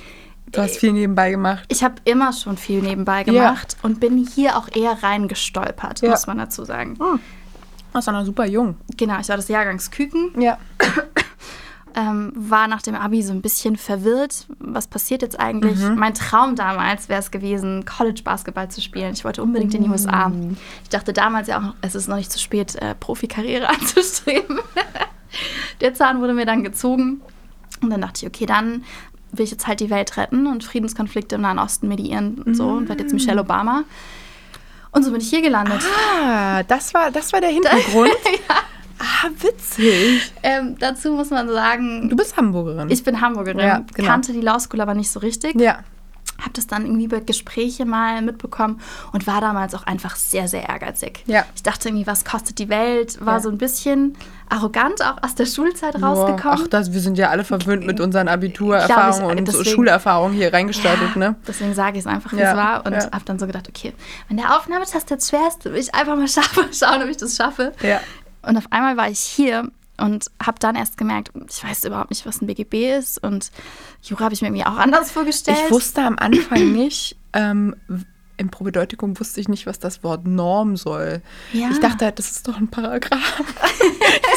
Du 0.52 0.60
hast 0.62 0.76
viel 0.76 0.92
nebenbei 0.92 1.30
gemacht. 1.30 1.64
Ich 1.68 1.82
habe 1.82 1.96
immer 2.04 2.32
schon 2.32 2.56
viel 2.56 2.80
nebenbei 2.80 3.18
Ja. 3.18 3.24
gemacht 3.24 3.76
und 3.82 3.98
bin 3.98 4.16
hier 4.32 4.56
auch 4.56 4.68
eher 4.74 5.02
reingestolpert, 5.02 6.02
Ja. 6.02 6.10
muss 6.10 6.26
man 6.28 6.38
dazu 6.38 6.64
sagen. 6.64 6.94
Du 6.96 7.18
warst 7.92 8.08
auch 8.08 8.12
noch 8.12 8.24
super 8.24 8.46
jung. 8.46 8.76
Genau, 8.96 9.18
ich 9.20 9.28
war 9.28 9.36
des 9.36 9.48
Jahrgangs 9.48 9.90
Küken, 9.90 10.40
Ja. 10.40 10.58
Ähm, 11.96 12.30
war 12.34 12.68
nach 12.68 12.82
dem 12.82 12.94
Abi 12.94 13.22
so 13.22 13.32
ein 13.32 13.40
bisschen 13.40 13.76
verwirrt. 13.76 14.46
Was 14.58 14.86
passiert 14.86 15.22
jetzt 15.22 15.40
eigentlich? 15.40 15.78
Mhm. 15.78 15.96
Mein 15.96 16.14
Traum 16.14 16.54
damals 16.54 17.08
wäre 17.08 17.20
es 17.20 17.30
gewesen, 17.30 17.84
College-Basketball 17.86 18.70
zu 18.70 18.82
spielen. 18.82 19.14
Ich 19.14 19.24
wollte 19.24 19.42
unbedingt 19.42 19.74
in 19.74 19.82
die 19.82 19.88
USA. 19.88 20.28
Uh. 20.28 20.54
Ich 20.82 20.90
dachte 20.90 21.12
damals 21.12 21.48
ja 21.48 21.58
auch, 21.58 21.74
es 21.80 21.94
ist 21.94 22.06
noch 22.06 22.16
nicht 22.16 22.30
zu 22.30 22.38
spät, 22.38 22.76
äh, 22.76 22.94
Profikarriere 22.94 23.68
anzustreben. 23.70 24.60
Der 25.80 25.94
Zahn 25.94 26.20
wurde 26.20 26.34
mir 26.34 26.46
dann 26.46 26.62
gezogen. 26.62 27.22
Und 27.82 27.90
dann 27.90 28.02
dachte 28.02 28.20
ich, 28.22 28.28
okay, 28.28 28.46
dann 28.46 28.84
will 29.32 29.44
ich 29.44 29.50
jetzt 29.50 29.66
halt 29.66 29.80
die 29.80 29.90
Welt 29.90 30.16
retten 30.16 30.46
und 30.46 30.64
Friedenskonflikte 30.64 31.34
im 31.34 31.42
Nahen 31.42 31.58
Osten 31.58 31.88
mediieren 31.88 32.42
und 32.42 32.54
so 32.54 32.68
und 32.68 32.88
werde 32.88 33.02
jetzt 33.02 33.12
Michelle 33.12 33.40
Obama. 33.40 33.84
Und 34.92 35.02
so 35.02 35.10
bin 35.10 35.20
ich 35.20 35.28
hier 35.28 35.42
gelandet. 35.42 35.82
Ah, 36.22 36.62
das 36.62 36.94
war, 36.94 37.10
das 37.10 37.32
war 37.32 37.40
der 37.40 37.50
Hintergrund. 37.50 38.10
Ah, 38.98 39.28
witzig. 39.40 40.32
Ähm, 40.42 40.76
dazu 40.78 41.12
muss 41.12 41.30
man 41.30 41.48
sagen, 41.48 42.08
Du 42.08 42.16
bist 42.16 42.36
Hamburgerin. 42.36 42.90
ich 42.90 43.02
bin 43.04 43.20
Hamburgerin, 43.20 43.58
Ja, 43.60 43.82
genau. 43.94 44.08
kannte 44.08 44.32
die 44.32 44.40
Law 44.40 44.58
School 44.58 44.80
aber 44.80 44.94
nicht 44.94 45.10
so 45.10 45.20
richtig. 45.20 45.60
ja. 45.60 45.78
Habe 46.38 46.50
das 46.52 46.66
dann 46.66 46.84
irgendwie 46.84 47.08
bei 47.08 47.20
Gespräche 47.20 47.86
mal 47.86 48.20
mitbekommen 48.20 48.78
und 49.12 49.26
war 49.26 49.40
damals 49.40 49.74
auch 49.74 49.84
einfach 49.86 50.16
sehr, 50.16 50.48
sehr 50.48 50.68
ehrgeizig. 50.68 51.24
Ja. 51.26 51.46
Ich 51.54 51.62
dachte 51.62 51.88
irgendwie, 51.88 52.06
was 52.06 52.26
kostet 52.26 52.58
die 52.58 52.68
Welt? 52.68 53.24
War 53.24 53.36
Ja. 53.36 53.40
so 53.40 53.48
ein 53.48 53.56
bisschen 53.56 54.18
arrogant 54.50 55.02
auch 55.02 55.22
aus 55.22 55.34
der 55.34 55.46
Schulzeit 55.46 55.94
Boah, 55.98 56.08
rausgekommen. 56.08 56.60
Ach, 56.64 56.68
das, 56.68 56.92
wir 56.92 57.00
sind 57.00 57.16
ja 57.16 57.30
alle 57.30 57.42
verwöhnt 57.42 57.86
mit 57.86 58.00
unseren 58.00 58.28
Abiturerfahrungen 58.28 59.30
ich, 59.32 59.38
und 59.38 59.48
deswegen- 59.48 59.64
Schulerfahrungen 59.64 60.36
hier 60.36 60.52
reingestartet, 60.52 61.08
Ja, 61.14 61.18
ne? 61.18 61.36
Deswegen 61.48 61.72
sage 61.72 61.92
ich 61.96 62.04
es 62.04 62.06
einfach, 62.06 62.30
wie 62.34 62.36
Ja, 62.40 62.50
es 62.50 62.56
war 62.58 62.84
und 62.84 62.92
ja. 62.92 63.10
habe 63.12 63.24
dann 63.24 63.38
so 63.38 63.46
gedacht, 63.46 63.66
okay, 63.70 63.94
wenn 64.28 64.36
der 64.36 64.54
Aufnahmetest 64.58 65.08
jetzt 65.08 65.30
schwer 65.30 65.48
ist, 65.48 65.64
will 65.64 65.76
ich 65.76 65.94
einfach 65.94 66.16
mal 66.16 66.28
schaffen, 66.28 66.64
schauen, 66.74 67.02
ob 67.02 67.08
ich 67.08 67.16
das 67.16 67.34
schaffe. 67.34 67.72
Und 68.46 68.56
auf 68.56 68.70
einmal 68.70 68.96
war 68.96 69.10
ich 69.10 69.20
hier 69.20 69.70
und 69.98 70.30
habe 70.42 70.58
dann 70.58 70.76
erst 70.76 70.96
gemerkt, 70.98 71.30
ich 71.48 71.64
weiß 71.64 71.84
überhaupt 71.84 72.10
nicht, 72.10 72.26
was 72.26 72.40
ein 72.40 72.46
BGB 72.46 72.96
ist 72.98 73.22
und 73.22 73.50
Jura 74.02 74.24
habe 74.24 74.34
ich 74.34 74.42
mir 74.42 74.48
irgendwie 74.48 74.66
auch 74.66 74.76
anders 74.76 75.10
vorgestellt. 75.10 75.58
Ich 75.64 75.70
wusste 75.70 76.02
am 76.02 76.18
Anfang 76.18 76.72
nicht, 76.72 77.16
ähm, 77.32 77.74
im 78.38 78.50
Probedeutikum 78.50 79.18
wusste 79.18 79.40
ich 79.40 79.48
nicht, 79.48 79.66
was 79.66 79.78
das 79.78 80.02
Wort 80.04 80.26
Norm 80.26 80.76
soll. 80.76 81.22
Ja. 81.52 81.68
Ich 81.70 81.80
dachte 81.80 82.04
halt, 82.04 82.18
das 82.18 82.30
ist 82.30 82.46
doch 82.48 82.56
ein 82.56 82.68
Paragraph. 82.68 83.42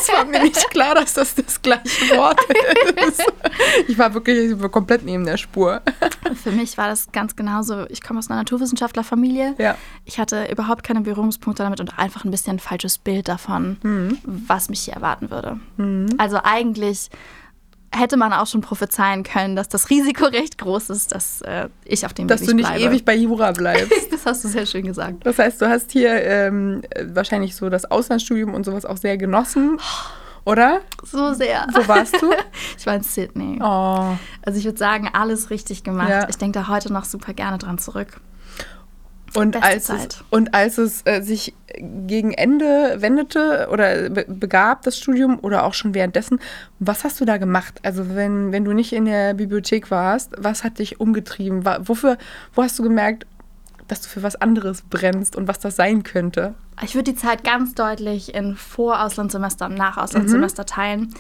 Es 0.02 0.08
war 0.10 0.24
mir 0.26 0.42
nicht 0.44 0.70
klar, 0.70 0.96
dass 0.96 1.14
das 1.14 1.36
das 1.36 1.62
gleiche 1.62 2.16
Wort 2.18 2.40
ist. 3.08 3.22
Ich 3.88 3.98
war 3.98 4.14
wirklich 4.14 4.58
komplett 4.72 5.04
neben 5.04 5.26
der 5.26 5.38
Spur. 5.38 5.82
Für 6.42 6.52
mich 6.52 6.78
war 6.78 6.88
das 6.88 7.12
ganz 7.12 7.36
genauso. 7.36 7.86
Ich 7.90 8.02
komme 8.02 8.20
aus 8.20 8.30
einer 8.30 8.40
Naturwissenschaftlerfamilie. 8.40 9.56
Ja. 9.58 9.76
Ich 10.06 10.20
hatte 10.20 10.46
überhaupt 10.52 10.84
keine 10.84 11.02
Berührungspunkte 11.02 11.64
damit 11.64 11.80
und 11.82 12.00
einfach 12.00 12.24
ein 12.24 12.32
bisschen 12.32 12.56
ein 12.56 12.60
falsches 12.60 12.98
Bild 12.98 13.28
davon, 13.28 13.78
Mhm. 13.84 14.18
was 14.24 14.70
mich 14.70 14.82
hier 14.82 14.94
erwarten 14.94 15.30
würde. 15.32 15.60
Also 16.18 16.40
eigentlich 16.44 17.10
hätte 17.92 18.18
man 18.18 18.34
auch 18.34 18.48
schon 18.48 18.62
prophezeien 18.62 19.24
können, 19.24 19.56
dass 19.56 19.70
das 19.70 19.90
Risiko 19.90 20.26
recht 20.28 20.58
groß 20.58 20.90
ist, 20.90 21.14
dass 21.14 21.42
äh, 21.42 21.70
ich 21.86 22.06
auf 22.06 22.14
dem 22.14 22.28
Dass 22.28 22.42
Weg 22.42 22.50
du 22.50 22.56
nicht 22.56 22.68
bleibe. 22.70 22.84
ewig 22.84 23.06
bei 23.06 23.16
Jura 23.16 23.52
bleibst. 23.52 23.92
Das 24.12 24.26
hast 24.26 24.44
du 24.44 24.48
sehr 24.50 24.66
schön 24.66 24.86
gesagt. 24.86 25.26
Das 25.26 25.40
heißt, 25.40 25.62
du 25.62 25.70
hast 25.70 25.92
hier 25.92 26.12
ähm, 26.24 26.82
äh, 26.90 27.06
wahrscheinlich 27.14 27.56
so 27.56 27.70
das 27.70 27.90
Auslandsstudium 27.90 28.54
und 28.54 28.66
sowas 28.66 28.86
auch 28.86 28.98
sehr 28.98 29.18
genossen, 29.18 29.80
oder? 30.44 30.82
So 31.04 31.34
sehr. 31.34 31.66
Wo 31.74 31.88
warst 31.88 32.22
du? 32.22 32.32
Ich 32.78 32.86
war 32.86 32.96
in 32.96 33.04
Sydney. 33.04 33.60
Oh. 33.62 34.16
Also 34.42 34.60
ich 34.60 34.66
würde 34.66 34.78
sagen, 34.78 35.10
alles 35.14 35.50
richtig 35.50 35.84
gemacht. 35.84 36.10
Ja. 36.10 36.28
Ich 36.30 36.38
denke 36.38 36.60
da 36.60 36.68
heute 36.68 36.92
noch 36.92 37.06
super 37.06 37.34
gerne 37.34 37.58
dran 37.58 37.78
zurück. 37.78 38.20
Und 39.36 39.52
Beste 39.52 39.68
als, 39.68 39.90
es, 39.90 39.98
Zeit. 39.98 40.24
und 40.30 40.54
als 40.54 40.78
es 40.78 41.02
äh, 41.06 41.22
sich 41.22 41.54
gegen 41.78 42.32
Ende 42.32 42.98
wendete 43.00 43.70
oder 43.72 44.10
be 44.10 44.26
begab, 44.28 44.84
das 44.84 44.98
Studium, 44.98 45.40
oder 45.42 45.66
auch 45.66 45.74
schon 45.74 45.94
währenddessen, 45.94 46.40
was 46.80 47.04
hast 47.04 47.22
du 47.22 47.26
da 47.26 47.38
gemacht? 47.38 47.80
Also 47.84 48.16
wenn, 48.16 48.52
wenn 48.52 48.66
du 48.66 48.74
nicht 48.74 48.94
in 48.94 49.06
der 49.06 49.34
Bibliothek 49.34 49.92
warst, 49.92 50.32
was 50.38 50.64
hat 50.64 50.80
dich 50.80 51.00
umgetrieben? 51.00 51.66
Wofür, 51.82 52.18
wo 52.56 52.64
hast 52.64 52.78
du 52.80 52.84
gemerkt, 52.84 53.28
dass 53.88 54.02
du 54.02 54.08
für 54.08 54.24
was 54.24 54.36
anderes 54.36 54.84
brennst 54.84 55.36
und 55.36 55.48
was 55.48 55.60
das 55.60 55.76
sein 55.76 56.04
könnte? 56.04 56.56
Ich 56.82 56.96
würde 56.96 57.12
die 57.12 57.18
Zeit 57.18 57.44
ganz 57.44 57.76
deutlich 57.76 58.34
in 58.34 58.56
Vor-Auslandssemester 58.56 59.66
und 59.66 59.76
Nach-Auslandssemester 59.76 60.66
teilen. 60.66 61.14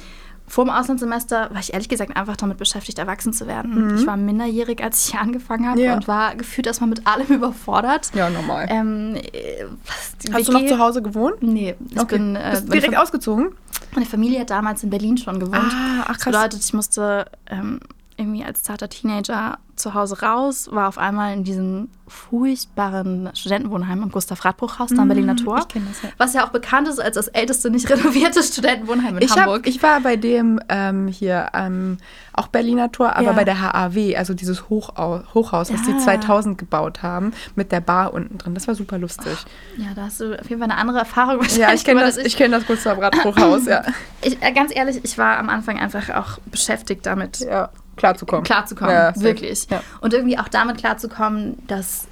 Vor 0.49 0.65
dem 0.65 0.71
Auslandssemester 0.71 1.49
war 1.51 1.59
ich 1.59 1.73
ehrlich 1.73 1.87
gesagt 1.89 2.17
einfach 2.17 2.35
damit 2.35 2.57
beschäftigt, 2.57 2.97
erwachsen 2.97 3.33
zu 3.33 3.45
werden. 3.47 3.97
Ich 3.97 4.07
war 4.07 4.17
minderjährig, 4.17 4.83
als 4.83 5.05
ich 5.05 5.11
hier 5.11 5.21
angefangen 5.21 5.69
habe 5.69 5.79
Ja. 5.79 5.93
und 5.93 6.07
war 6.07 6.35
gefühlt 6.35 6.65
erstmal 6.65 6.89
mit 6.89 7.05
allem 7.05 7.27
überfordert. 7.29 8.09
Ja, 8.15 8.29
normal. 8.31 8.65
Ähm, 8.69 9.15
äh, 9.15 9.65
was, 9.85 10.33
hast 10.33 10.47
du 10.49 10.53
WG 10.53 10.63
noch 10.63 10.67
zu 10.67 10.79
Hause 10.79 11.01
gewohnt? 11.03 11.41
Nee, 11.43 11.75
ich 11.91 12.03
bin 12.05 12.35
äh, 12.35 12.49
Bist 12.51 12.67
du 12.67 12.71
direkt 12.71 12.97
ausgezogen? 12.97 13.49
Meine 13.93 14.05
Familie 14.07 14.39
hat 14.41 14.49
damals 14.49 14.83
in 14.83 14.89
Berlin 14.89 15.17
schon 15.17 15.39
gewohnt. 15.39 15.55
Ah, 15.55 16.01
ach, 16.03 16.07
das 16.07 16.17
krass. 16.17 16.25
bedeutet, 16.33 16.63
ich 16.63 16.73
musste 16.73 17.25
ähm, 17.47 17.79
irgendwie 18.19 18.43
als 18.43 18.63
zarter 18.63 18.89
Teenager 18.89 19.57
zu 19.75 19.93
Hause 19.93 20.21
raus, 20.21 20.67
war 20.73 20.89
auf 20.89 20.97
einmal 20.97 21.33
in 21.33 21.45
diesem 21.45 21.87
furchtbaren 22.07 23.29
Studentenwohnheim 23.33 24.03
am 24.03 24.11
Gustav-Radbruch-Haus 24.11 24.89
da 24.93 25.01
am 25.03 25.07
Berliner 25.07 25.35
Tor. 25.35 25.59
Ich 25.59 25.67
kenn 25.69 25.85
das, 25.87 26.01
ja. 26.01 26.09
Was 26.17 26.33
ja 26.33 26.45
auch 26.45 26.49
bekannt 26.49 26.87
ist 26.87 26.99
als 26.99 27.15
das 27.15 27.27
älteste 27.29 27.69
nicht 27.69 27.89
renovierte 27.89 28.43
Studentenwohnheim 28.43 29.17
in 29.17 29.23
Ich, 29.23 29.31
Hamburg. 29.37 29.59
hab, 29.59 29.67
ich 29.67 29.81
war 29.81 30.01
bei 30.01 30.15
dem 30.17 30.59
ähm, 30.67 31.07
hier, 31.07 31.47
ähm, 31.53 31.97
auch 32.33 32.47
Berliner 32.47 32.91
Tor, 32.91 33.15
aber 33.15 33.27
Ja. 33.27 33.31
bei 33.33 33.43
der 33.45 33.61
HAW, 33.61 34.15
also 34.17 34.33
dieses 34.33 34.69
Hochau 34.69 35.21
Hochhaus, 35.33 35.71
was 35.73 35.81
die 35.83 35.91
Ja. 35.91 35.97
2000 35.99 36.57
gebaut 36.57 37.01
haben, 37.03 37.31
mit 37.55 37.71
der 37.71 37.81
Bar 37.81 38.13
unten 38.13 38.37
drin. 38.37 38.53
Das 38.53 38.67
war 38.67 38.75
super 38.75 38.97
lustig. 38.97 39.37
ja, 39.77 39.87
da 39.95 40.03
hast 40.03 40.19
du 40.21 40.33
auf 40.39 40.49
jeden 40.49 40.61
Fall 40.61 40.69
eine 40.71 40.77
andere 40.79 40.99
Erfahrung. 40.99 41.45
ja, 41.57 41.73
ich 41.73 41.83
kenne 41.83 42.01
das, 42.01 42.17
als 42.17 42.25
ich 42.27 42.35
kenn 42.37 42.51
das 42.51 42.65
Gustav 42.65 42.97
Hochhaus, 43.23 43.65
ja. 43.65 43.83
Ich, 44.21 44.41
äh, 44.41 44.51
ganz 44.51 44.75
ehrlich, 44.75 44.99
ich 45.03 45.17
war 45.17 45.37
am 45.37 45.49
Anfang 45.49 45.79
einfach 45.79 46.09
auch 46.09 46.39
beschäftigt 46.51 47.05
damit, 47.05 47.39
ja. 47.39 47.69
Klarzukommen. 47.99 48.43
klarzukommen. 48.43 48.93
Ja, 48.93 49.13
wirklich. 49.15 49.67
Ja. 49.69 49.81
Und 50.01 50.13
irgendwie 50.13 50.37
auch 50.39 50.47
damit 50.47 50.77
klarzukommen, 50.77 51.57
dass 51.67 52.07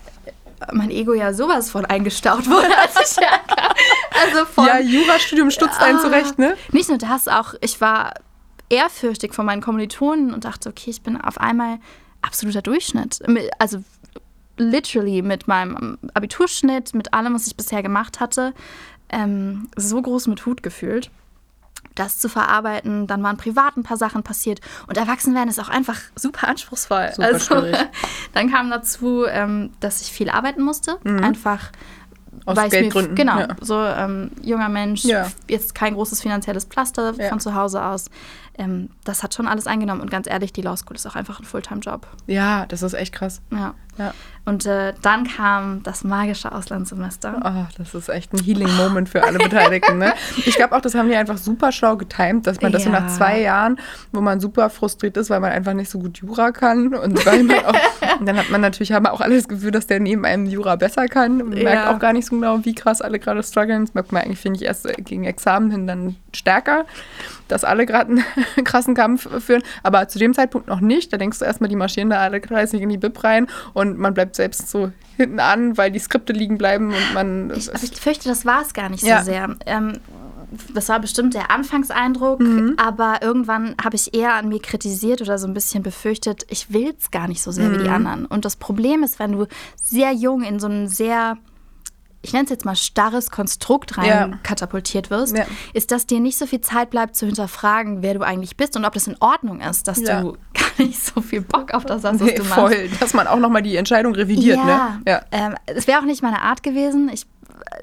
mein 0.72 0.90
Ego 0.92 1.14
ja 1.14 1.34
sowas 1.34 1.70
von 1.72 1.86
eingestaut 1.86 2.46
wurde, 2.50 2.78
als 2.78 3.12
ich 3.12 3.18
herkam. 3.18 3.74
Also 4.24 4.46
von, 4.46 4.66
ja, 4.66 4.80
Jurastudium 4.80 5.52
stutzt 5.52 5.80
einen 5.82 5.98
Ah. 5.98 6.02
zurecht, 6.02 6.38
ne? 6.40 6.56
Nicht 6.72 6.90
nur 6.90 6.98
das, 6.98 7.28
auch 7.28 7.54
ich 7.62 7.80
war 7.82 8.14
ehrfürchtig 8.70 9.34
von 9.34 9.46
meinen 9.46 9.62
Kommilitonen 9.62 10.34
und 10.34 10.46
dachte, 10.46 10.70
okay, 10.70 10.90
ich 10.90 11.02
bin 11.02 11.20
auf 11.20 11.40
einmal 11.40 11.80
absoluter 12.22 12.62
Durchschnitt. 12.62 13.20
Also 13.60 13.84
literally 14.58 15.22
mit 15.22 15.48
meinem 15.48 15.98
Abiturschnitt, 16.14 16.94
mit 16.96 17.14
allem, 17.14 17.36
was 17.36 17.48
ich 17.48 17.56
bisher 17.56 17.84
gemacht 17.84 18.20
hatte, 18.20 18.54
ähm, 19.10 19.70
so 19.76 20.02
groß 20.02 20.28
mit 20.28 20.46
Hut 20.46 20.64
gefühlt. 20.64 21.12
Das 21.98 22.20
zu 22.20 22.30
verarbeiten, 22.30 23.08
dann 23.08 23.24
waren 23.24 23.38
privat 23.38 23.76
ein 23.78 23.84
paar 23.84 23.98
Sachen 23.98 24.24
passiert 24.24 24.62
und 24.88 24.98
Erwachsenwerden 24.98 25.50
ist 25.50 25.60
auch 25.60 25.70
einfach 25.70 26.00
super 26.16 26.48
anspruchsvoll. 26.48 27.12
Super 27.16 27.40
schwierig. 27.40 27.76
dann 28.34 28.52
kam 28.52 28.70
dazu, 28.70 29.26
ähm, 29.26 29.72
dass 29.80 30.02
ich 30.02 30.12
viel 30.12 30.30
arbeiten 30.30 30.62
musste, 30.62 31.00
einfach 31.04 31.72
Aus 32.46 32.56
weil 32.58 32.68
es 32.68 32.74
mir- 32.74 32.80
Geldgründen. 32.82 33.16
Genau, 33.16 33.40
Ja. 33.40 33.48
so 33.62 33.82
ähm, 33.84 34.32
junger 34.44 34.70
Mensch, 34.70 35.04
Ja. 35.04 35.28
jetzt 35.50 35.76
kein 35.76 35.94
großes 35.94 36.22
finanzielles 36.22 36.66
Pflaster 36.66 37.14
Ja. 37.18 37.30
von 37.30 37.40
zu 37.40 37.56
Hause 37.56 37.84
aus. 37.84 38.06
Ähm, 38.60 38.90
das 39.04 39.22
hat 39.22 39.36
schon 39.36 39.48
alles 39.48 39.68
eingenommen 39.68 40.02
und 40.02 40.10
ganz 40.10 40.28
ehrlich, 40.28 40.52
die 40.52 40.64
Law 40.64 40.76
School 40.76 40.96
ist 40.96 41.06
auch 41.06 41.16
einfach 41.16 41.40
ein 41.40 41.46
Fulltime-Job. 41.46 42.08
ja, 42.26 42.66
das 42.68 42.82
ist 42.82 42.94
echt 42.94 43.14
krass. 43.14 43.42
Ja. 43.52 43.74
Und 44.46 44.66
äh, 44.68 44.94
dann 45.02 45.28
kam 45.28 45.82
das 45.84 46.04
magische 46.04 46.52
Auslandssemester. 46.52 47.42
Oh, 47.44 47.74
das 47.80 47.94
ist 47.96 48.10
echt 48.10 48.32
ein 48.34 48.40
Healing 48.44 48.72
Moment 48.78 49.10
für 49.10 49.24
alle 49.24 49.40
Beteiligten. 49.40 49.98
Ne? 49.98 50.14
Ich 50.46 50.56
glaube 50.56 50.76
auch, 50.76 50.82
das 50.82 50.94
haben 50.96 51.10
die 51.10 51.16
einfach 51.16 51.38
super 51.38 51.72
schlau 51.72 51.98
getimt, 51.98 52.46
dass 52.48 52.62
man 52.62 52.72
das 52.72 52.84
so 52.84 52.90
nach 52.92 53.08
zwei 53.16 53.42
Jahren, 53.42 53.80
wo 54.12 54.22
man 54.22 54.40
super 54.40 54.70
frustriert 54.70 55.18
ist, 55.18 55.30
weil 55.32 55.40
man 55.40 55.52
einfach 55.52 55.74
nicht 55.74 55.90
so 55.90 55.98
gut 56.00 56.18
Jura 56.20 56.52
kann 56.52 56.94
und 56.94 57.26
weil 57.26 57.44
man 57.44 57.66
auch, 57.66 57.74
und 58.20 58.26
dann 58.28 58.38
hat 58.38 58.50
man 58.50 58.62
natürlich 58.62 58.92
haben 58.92 59.06
auch 59.08 59.22
alle 59.22 59.36
das 59.36 59.48
Gefühl, 59.48 59.72
dass 59.72 59.88
der 59.88 60.00
neben 60.00 60.26
einem 60.26 60.46
Jura 60.46 60.76
besser 60.76 61.08
kann. 61.08 61.38
Man 61.38 61.50
merkt 61.50 61.72
Ja. 61.86 61.96
auch 61.96 62.00
gar 62.00 62.14
nicht 62.14 62.26
so 62.28 62.36
genau, 62.36 62.64
wie 62.66 62.76
krass 62.76 63.02
alle 63.02 63.20
gerade 63.20 63.42
strugglen. 63.44 63.86
Das 63.86 63.94
merkt 63.94 64.12
man 64.12 64.24
eigentlich, 64.24 64.40
finde 64.40 64.58
ich, 64.60 64.66
erst 64.66 64.88
gegen 65.06 65.24
Examen 65.26 65.72
hin 65.72 65.88
dann 65.88 66.16
stärker, 66.34 66.86
dass 67.48 67.64
alle 67.64 67.86
gerade 67.86 68.12
einen 68.12 68.24
krassen 68.66 68.94
Kampf 68.96 69.28
führen. 69.44 69.64
Aber 69.84 70.08
zu 70.08 70.20
dem 70.20 70.34
Zeitpunkt 70.34 70.68
noch 70.68 70.80
nicht. 70.82 71.12
Da 71.14 71.18
denkst 71.18 71.40
du 71.40 71.46
erstmal, 71.46 71.70
die 71.70 71.76
marschieren 71.76 72.10
da 72.10 72.18
alle 72.20 72.40
kreisig 72.42 72.82
in 72.82 72.90
die 72.90 72.98
Bib 72.98 73.24
rein 73.24 73.48
und 73.74 73.98
man 73.98 74.14
bleibt 74.14 74.36
selbst 74.36 74.70
so 74.70 74.92
hinten 75.16 75.40
an, 75.40 75.78
weil 75.78 75.92
die 75.92 76.00
Skripte 76.00 76.34
liegen 76.34 76.58
bleiben 76.58 76.90
und 76.90 77.14
man. 77.14 77.52
Ich, 77.56 77.70
aber 77.74 77.82
ich 77.84 77.92
fürchte, 78.00 78.30
das 78.30 78.46
war 78.46 78.62
es 78.62 78.74
gar 78.74 78.90
nicht 78.90 79.04
Ja. 79.04 79.20
so 79.20 79.26
sehr. 79.32 79.56
Ähm, 79.66 79.94
das 80.74 80.90
war 80.90 81.00
bestimmt 81.00 81.34
der 81.34 81.52
Anfangseindruck, 81.52 82.40
Mhm. 82.40 82.76
aber 82.78 83.22
irgendwann 83.22 83.76
habe 83.84 83.96
ich 83.96 84.14
eher 84.14 84.34
an 84.36 84.50
mir 84.50 84.62
kritisiert 84.62 85.22
oder 85.22 85.38
so 85.38 85.48
ein 85.48 85.54
bisschen 85.54 85.84
befürchtet, 85.84 86.46
ich 86.50 86.72
will 86.72 86.94
es 86.98 87.12
gar 87.12 87.28
nicht 87.28 87.42
so 87.42 87.52
sehr 87.52 87.70
Mhm. 87.70 87.74
wie 87.80 87.84
die 87.84 87.90
anderen. 87.90 88.26
Und 88.26 88.46
das 88.46 88.56
Problem 88.56 89.04
ist, 89.04 89.20
wenn 89.20 89.34
du 89.34 89.48
sehr 89.82 90.12
jung 90.14 90.44
in 90.44 90.60
so 90.60 90.68
ein 90.68 90.88
sehr, 90.88 91.38
ich 92.22 92.34
nenne 92.34 92.46
es 92.46 92.50
jetzt 92.50 92.66
mal 92.66 92.76
starres 92.76 93.30
Konstrukt 93.30 93.98
rein 93.98 94.08
Ja. 94.08 94.30
katapultiert 94.44 95.10
wirst, 95.10 95.38
Ja. 95.38 95.46
ist, 95.74 95.92
dass 95.92 96.06
dir 96.08 96.20
nicht 96.20 96.38
so 96.38 96.46
viel 96.46 96.62
Zeit 96.62 96.90
bleibt 96.90 97.16
zu 97.16 97.26
hinterfragen, 97.26 98.02
wer 98.02 98.14
du 98.16 98.22
eigentlich 98.22 98.58
bist 98.58 98.76
und 98.78 98.86
ob 98.86 98.94
das 98.94 99.08
in 99.08 99.16
Ordnung 99.20 99.60
ist, 99.62 99.88
dass 99.88 100.00
Ja. 100.00 100.22
du 100.22 100.34
gar 100.54 100.86
nicht 100.86 101.00
so 101.04 101.22
viel 101.22 101.42
Bock 101.42 101.74
auf 101.74 101.86
das 101.86 102.04
hast, 102.04 102.20
was 102.20 102.28
Nee, 102.28 102.36
du 102.36 102.44
machst. 102.44 102.54
voll, 102.56 102.90
dass 103.00 103.14
man 103.14 103.28
auch 103.28 103.40
nochmal 103.40 103.62
die 103.62 103.76
Entscheidung 103.76 104.14
revidiert, 104.16 104.64
ne? 104.64 105.02
Ja. 105.08 105.22
Ähm, 105.32 105.56
es 105.68 105.88
wäre 105.88 106.00
auch 106.00 106.06
nicht 106.06 106.22
meine 106.22 106.42
Art 106.42 106.64
gewesen. 106.64 107.10
Ich, 107.14 107.26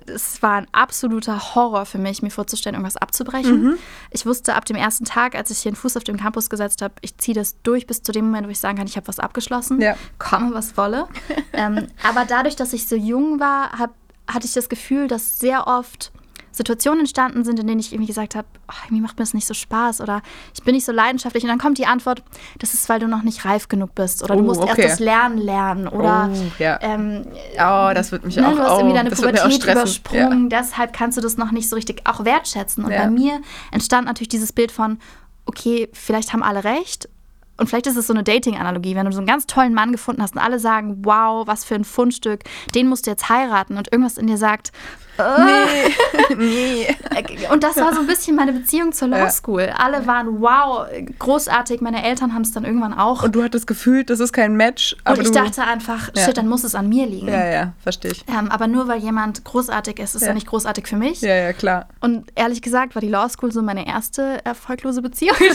es 0.07 0.43
war 0.43 0.55
ein 0.55 0.67
absoluter 0.73 1.55
Horror 1.55 1.87
für 1.87 1.99
mich, 1.99 2.23
mir 2.23 2.31
vorzustellen, 2.31 2.75
irgendwas 2.75 2.97
abzubrechen. 2.97 3.63
Mhm. 3.63 3.77
Ich 4.11 4.27
wusste 4.27 4.55
ab 4.55 4.65
dem 4.65 4.77
ersten 4.77 5.05
Tag, 5.05 5.35
als 5.35 5.51
ich 5.51 5.59
hier 5.59 5.71
einen 5.71 5.77
Fuß 5.77 5.97
auf 5.97 6.05
dem 6.05 6.17
Campus 6.17 6.51
gesetzt 6.51 6.83
habe, 6.83 6.95
ich 7.01 7.17
ziehe 7.19 7.35
das 7.35 7.61
durch 7.63 7.87
bis 7.87 8.03
zu 8.03 8.13
dem 8.13 8.27
Moment, 8.27 8.47
wo 8.47 8.51
ich 8.51 8.61
sagen 8.61 8.79
kann, 8.79 8.87
ich 8.87 8.97
habe 8.97 9.09
was 9.09 9.19
abgeschlossen. 9.19 9.81
Ja. 9.81 9.97
Komme, 10.19 10.55
was 10.55 10.77
wolle. 10.77 11.09
ähm, 11.53 11.89
aber 12.03 12.25
dadurch, 12.25 12.57
dass 12.57 12.73
ich 12.73 12.87
so 12.87 12.97
jung 12.97 13.41
war, 13.41 13.79
hab, 13.79 13.95
hatte 14.27 14.47
ich 14.47 14.53
das 14.53 14.69
Gefühl, 14.69 15.09
dass 15.09 15.39
sehr 15.39 15.67
oft 15.67 16.13
Situationen 16.55 17.01
entstanden 17.01 17.45
sind, 17.45 17.59
in 17.59 17.67
denen 17.67 17.81
ich 17.81 17.93
irgendwie 17.93 18.07
gesagt 18.07 18.37
habe, 18.37 18.47
oh, 18.69 18.75
irgendwie 18.85 19.03
macht 19.03 19.19
mir 19.19 19.25
das 19.25 19.35
nicht 19.35 19.47
so 19.47 19.55
Spaß 19.55 20.01
oder 20.01 20.23
ich 20.55 20.63
bin 20.63 20.75
nicht 20.75 20.85
so 20.87 20.93
leidenschaftlich. 20.93 21.43
Und 21.43 21.49
dann 21.51 21.59
kommt 21.59 21.79
die 21.79 21.87
Antwort, 21.87 22.23
das 22.59 22.75
ist, 22.75 22.89
weil 22.89 23.01
du 23.01 23.09
noch 23.09 23.23
nicht 23.23 23.45
reif 23.45 23.67
genug 23.69 23.95
bist 23.95 24.23
oder 24.23 24.35
Oh, 24.35 24.39
du 24.39 24.45
musst 24.45 24.61
okay. 24.61 24.83
erst 24.83 24.93
das 24.95 25.01
Lernen 25.01 25.39
lernen 25.39 25.89
oder 25.89 26.31
Oh, 26.33 26.53
ja. 26.63 26.79
ähm, 26.81 27.27
Oh, 27.55 27.91
das 27.95 28.13
wird 28.13 28.25
mich 28.25 28.37
ne, 28.37 28.47
auch 28.47 28.53
du 28.53 28.59
hast 28.61 28.71
oh, 28.73 28.79
irgendwie 28.79 28.95
deine 28.97 29.11
Pubertät 29.11 29.65
übersprungen, 29.65 30.49
deshalb 30.49 30.93
kannst 30.93 31.19
du 31.19 31.21
das 31.23 31.37
noch 31.37 31.51
nicht 31.51 31.69
so 31.69 31.75
richtig 31.77 32.03
auch 32.05 32.25
wertschätzen. 32.25 32.85
Und 32.85 32.93
Ja. 32.93 33.03
bei 33.03 33.11
mir 33.11 33.41
entstand 33.73 34.07
natürlich 34.07 34.29
dieses 34.29 34.53
Bild 34.53 34.71
von, 34.71 34.99
okay, 35.47 35.89
vielleicht 35.93 36.33
haben 36.33 36.43
alle 36.43 36.63
recht. 36.65 37.09
Und 37.57 37.69
vielleicht 37.69 37.87
ist 37.87 37.97
es 37.97 38.09
so 38.09 38.13
eine 38.13 38.25
Dating-Analogie, 38.25 38.97
wenn 38.97 39.07
du 39.07 39.13
so 39.13 39.19
einen 39.19 39.29
ganz 39.29 39.47
tollen 39.47 39.75
Mann 39.75 39.93
gefunden 39.93 40.21
hast 40.23 40.35
und 40.35 40.41
alle 40.43 40.59
sagen, 40.59 41.03
wow, 41.05 41.47
was 41.47 41.65
für 41.65 41.77
ein 41.77 41.85
Fundstück, 41.85 42.41
den 42.75 42.89
musst 42.89 43.07
du 43.07 43.11
jetzt 43.13 43.29
heiraten 43.29 43.77
und 43.77 43.93
irgendwas 43.93 44.19
in 44.19 44.27
dir 44.27 44.39
sagt, 44.39 44.73
Ja. 45.19 45.45
Nee, 45.45 45.95
nee. 46.39 46.87
äh, 47.15 47.53
und 47.53 47.63
das 47.63 47.77
war 47.77 47.95
so 47.95 48.01
ein 48.01 48.07
bisschen 48.07 48.37
meine 48.37 48.53
Beziehung 48.53 48.93
zur 48.93 49.09
Law. 49.09 49.29
School. 49.31 49.73
Alle 49.77 50.07
waren 50.07 50.41
wow, 50.41 50.87
großartig. 51.19 51.81
Meine 51.81 52.05
Eltern 52.05 52.35
haben 52.35 52.43
es 52.43 52.53
dann 52.53 52.65
irgendwann 52.65 52.95
auch. 52.95 53.23
Und 53.23 53.35
du 53.35 53.43
hattest 53.43 53.67
gefühlt, 53.67 54.11
das 54.11 54.21
ist 54.21 54.33
kein 54.33 54.57
Match, 54.57 54.97
und 55.09 55.21
ich 55.21 55.31
dachte 55.31 55.63
einfach, 55.65 56.11
shit, 56.17 56.37
dann 56.37 56.49
muss 56.49 56.65
es 56.65 56.75
an 56.75 56.89
mir 56.89 57.07
liegen. 57.07 57.29
Ja, 57.29 57.47
ja, 57.47 57.73
verstehe 57.83 58.13
ich. 58.13 58.25
Ähm, 58.29 58.51
aber 58.51 58.67
nur 58.67 58.89
weil 58.89 58.99
jemand 59.01 59.45
großartig 59.45 59.99
ist, 59.99 60.15
ist 60.15 60.23
Ja. 60.23 60.29
er 60.29 60.35
nicht 60.35 60.47
großartig 60.47 60.87
für 60.87 60.97
mich. 60.97 61.21
Ja, 61.21 61.35
ja, 61.35 61.53
klar. 61.53 61.89
Und 62.01 62.27
ehrlich 62.35 62.63
gesagt 62.63 62.95
war 62.95 63.01
die 63.01 63.09
Law 63.09 63.29
School 63.29 63.53
so 63.53 63.63
meine 63.63 63.87
erste 63.87 64.45
erfolglose 64.45 65.03
Beziehung. 65.03 65.37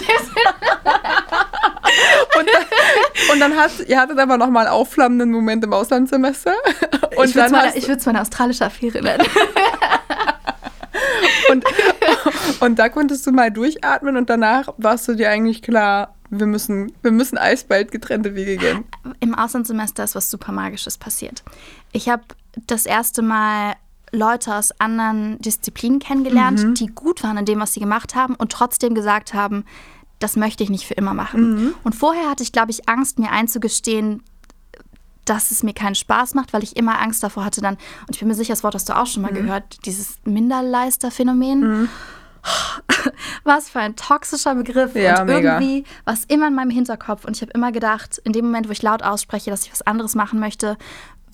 Und 2.37 2.47
dann, 2.47 3.33
und 3.33 3.39
dann 3.39 3.57
hat, 3.57 3.71
ihr 3.87 3.99
hattet 3.99 4.19
aber 4.19 4.37
nochmal 4.37 4.67
einen 4.67 4.75
aufflammenden 4.75 5.31
Moment 5.31 5.63
im 5.63 5.73
Auslandssemester. 5.73 6.53
Und 7.17 7.25
ich 7.25 7.35
würde 7.35 7.97
es 7.97 8.05
meine 8.05 8.21
australische 8.21 8.65
Affäre 8.65 9.01
nennen. 9.01 9.25
und, 11.49 11.65
und 12.59 12.79
da 12.79 12.89
konntest 12.89 13.25
du 13.27 13.31
mal 13.31 13.51
durchatmen 13.51 14.17
und 14.17 14.29
danach 14.29 14.69
warst 14.77 15.07
du 15.07 15.15
dir 15.15 15.29
eigentlich 15.29 15.62
klar, 15.62 16.15
wir 16.29 16.45
müssen, 16.45 16.91
wir 17.01 17.12
müssen 17.12 17.38
alsbald 17.38 17.91
getrennte 17.91 18.35
Wege 18.35 18.57
gehen. 18.57 18.85
Im 19.19 19.33
Auslandssemester 19.35 20.03
ist 20.03 20.15
was 20.15 20.29
super 20.29 20.51
Magisches 20.51 20.97
passiert. 20.97 21.43
Ich 21.91 22.07
habe 22.09 22.23
das 22.67 22.85
erste 22.85 23.21
Mal 23.21 23.73
Leute 24.12 24.55
aus 24.55 24.71
anderen 24.79 25.38
Disziplinen 25.39 25.99
kennengelernt, 25.99 26.63
Mhm. 26.63 26.73
die 26.75 26.88
gut 26.88 27.23
waren 27.23 27.38
in 27.38 27.45
dem, 27.45 27.59
was 27.59 27.73
sie 27.73 27.79
gemacht 27.79 28.15
haben 28.15 28.35
und 28.35 28.51
trotzdem 28.51 28.93
gesagt 28.95 29.33
haben, 29.33 29.65
das 30.19 30.35
möchte 30.35 30.63
ich 30.63 30.69
nicht 30.69 30.85
für 30.85 30.95
immer 30.95 31.13
machen. 31.13 31.53
Mhm. 31.53 31.73
Und 31.83 31.95
vorher 31.95 32.29
hatte 32.29 32.43
ich, 32.43 32.51
glaube 32.51 32.71
ich, 32.71 32.89
Angst, 32.89 33.19
mir 33.19 33.31
einzugestehen, 33.31 34.21
dass 35.25 35.51
es 35.51 35.62
mir 35.63 35.73
keinen 35.73 35.95
Spaß 35.95 36.34
macht, 36.34 36.53
weil 36.53 36.63
ich 36.63 36.75
immer 36.75 36.99
Angst 37.01 37.21
davor 37.23 37.45
hatte 37.45 37.62
dann, 37.62 37.75
und 37.75 38.15
ich 38.15 38.19
bin 38.19 38.27
mir 38.27 38.36
sicher, 38.36 38.53
das 38.53 38.63
Wort 38.63 38.73
hast 38.75 38.89
du 38.89 38.97
auch 38.97 39.05
schon 39.05 39.21
mal 39.23 39.32
Mhm. 39.32 39.36
gehört, 39.36 39.86
dieses 39.86 40.17
Minderleister-Phänomen. 40.25 41.89
Was 43.43 43.69
für 43.69 43.79
ein 43.79 43.95
toxischer 43.95 44.55
Begriff. 44.55 44.95
Ja, 44.95 45.21
und 45.21 45.27
mega. 45.27 45.60
irgendwie 45.60 45.84
war 46.05 46.13
es 46.13 46.23
immer 46.25 46.47
in 46.47 46.55
meinem 46.55 46.69
Hinterkopf. 46.69 47.25
Und 47.25 47.36
ich 47.36 47.41
habe 47.41 47.51
immer 47.51 47.71
gedacht, 47.71 48.19
in 48.23 48.32
dem 48.34 48.45
Moment, 48.45 48.67
wo 48.67 48.71
ich 48.71 48.82
laut 48.82 49.03
ausspreche, 49.03 49.49
dass 49.51 49.65
ich 49.65 49.71
was 49.71 49.82
anderes 49.82 50.15
machen 50.15 50.39
möchte, 50.39 50.77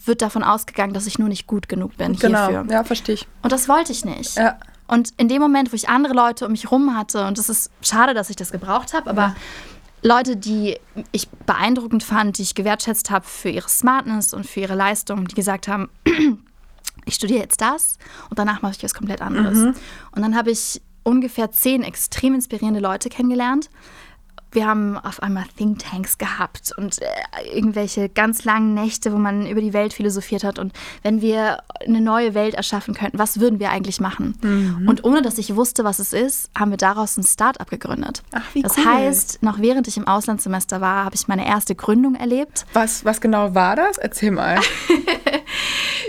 wird 0.03 0.21
davon 0.21 0.43
ausgegangen, 0.43 0.93
dass 0.93 1.07
ich 1.07 1.17
nur 1.19 1.29
nicht 1.29 1.47
gut 1.47 1.67
genug 1.69 1.97
bin 1.97 2.15
Genau, 2.15 2.47
hierfür. 2.49 2.71
ja, 2.71 2.83
verstehe 2.83 3.15
ich. 3.15 3.27
Und 3.41 3.51
das 3.51 3.67
wollte 3.69 3.91
ich 3.91 4.03
nicht. 4.05 4.35
Ja. 4.37 4.57
Und 4.87 5.09
in 5.17 5.27
dem 5.29 5.41
Moment, 5.41 5.71
wo 5.71 5.75
ich 5.75 5.89
andere 5.89 6.13
Leute 6.13 6.45
um 6.45 6.51
mich 6.51 6.69
rum 6.71 6.95
hatte, 6.95 7.25
und 7.25 7.39
es 7.39 7.49
ist 7.49 7.71
schade, 7.81 8.13
dass 8.13 8.29
ich 8.29 8.35
das 8.35 8.51
gebraucht 8.51 8.93
habe, 8.93 9.09
aber 9.09 9.35
Leute, 10.05 10.37
die 10.37 10.77
ich 11.11 11.27
beeindruckend 11.29 12.03
fand, 12.03 12.37
die 12.37 12.43
ich 12.43 12.53
gewertschätzt 12.53 13.09
habe 13.09 13.25
für 13.25 13.49
ihre 13.49 13.67
Smartness 13.67 14.35
und 14.35 14.45
für 14.45 14.59
ihre 14.59 14.75
Leistung, 14.75 15.27
die 15.27 15.33
gesagt 15.33 15.67
haben, 15.67 15.89
ich 17.05 17.15
studiere 17.15 17.39
jetzt 17.39 17.59
das 17.59 17.97
und 18.29 18.37
danach 18.37 18.61
mache 18.61 18.73
ich 18.77 18.83
was 18.83 18.93
komplett 18.93 19.21
anderes. 19.21 19.57
Und 20.11 20.21
dann 20.21 20.35
habe 20.35 20.51
ich 20.51 20.79
ungefähr 21.01 21.49
zehn 21.49 21.81
extrem 21.81 22.35
inspirierende 22.35 22.79
Leute 22.79 23.09
kennengelernt. 23.09 23.71
Wir 24.55 24.67
haben 24.67 24.97
auf 24.97 25.21
einmal 25.21 25.43
Thinktanks 25.57 26.17
gehabt 26.17 26.71
und 26.77 27.01
äh, 27.01 27.05
irgendwelche 27.53 28.07
ganz 28.09 28.45
langen 28.45 28.73
Nächte, 28.73 29.11
wo 29.11 29.17
man 29.17 29.45
über 29.45 29.61
die 29.61 29.73
Welt 29.73 29.93
philosophiert 29.93 30.43
hat. 30.43 30.59
Und 30.59 30.73
wenn 31.03 31.21
wir 31.21 31.59
eine 31.85 31.99
neue 31.99 32.33
Welt 32.33 32.55
erschaffen 32.55 32.93
könnten, 32.93 33.19
was 33.19 33.39
würden 33.39 33.59
wir 33.59 33.69
eigentlich 33.71 33.99
machen? 33.99 34.37
Und 34.87 35.03
ohne 35.03 35.21
dass 35.21 35.37
ich 35.37 35.55
wusste, 35.55 35.83
was 35.83 35.99
es 35.99 36.13
ist, 36.13 36.49
haben 36.57 36.71
wir 36.71 36.77
daraus 36.77 37.17
ein 37.17 37.23
Start-up 37.23 37.69
gegründet. 37.69 38.23
Ach, 38.33 38.43
wie 38.53 38.61
das 38.61 38.77
cool. 38.77 38.85
heißt, 38.85 39.43
noch 39.43 39.59
während 39.59 39.87
ich 39.87 39.97
im 39.97 40.07
Auslandssemester 40.07 40.79
war, 40.79 41.05
habe 41.05 41.15
ich 41.15 41.27
meine 41.27 41.45
erste 41.45 41.75
Gründung 41.75 42.15
erlebt. 42.15 42.65
Was, 42.73 43.03
was 43.03 43.19
genau 43.19 43.53
war 43.53 43.75
das? 43.75 43.97
Erzähl 43.97 44.31
mal. 44.31 44.59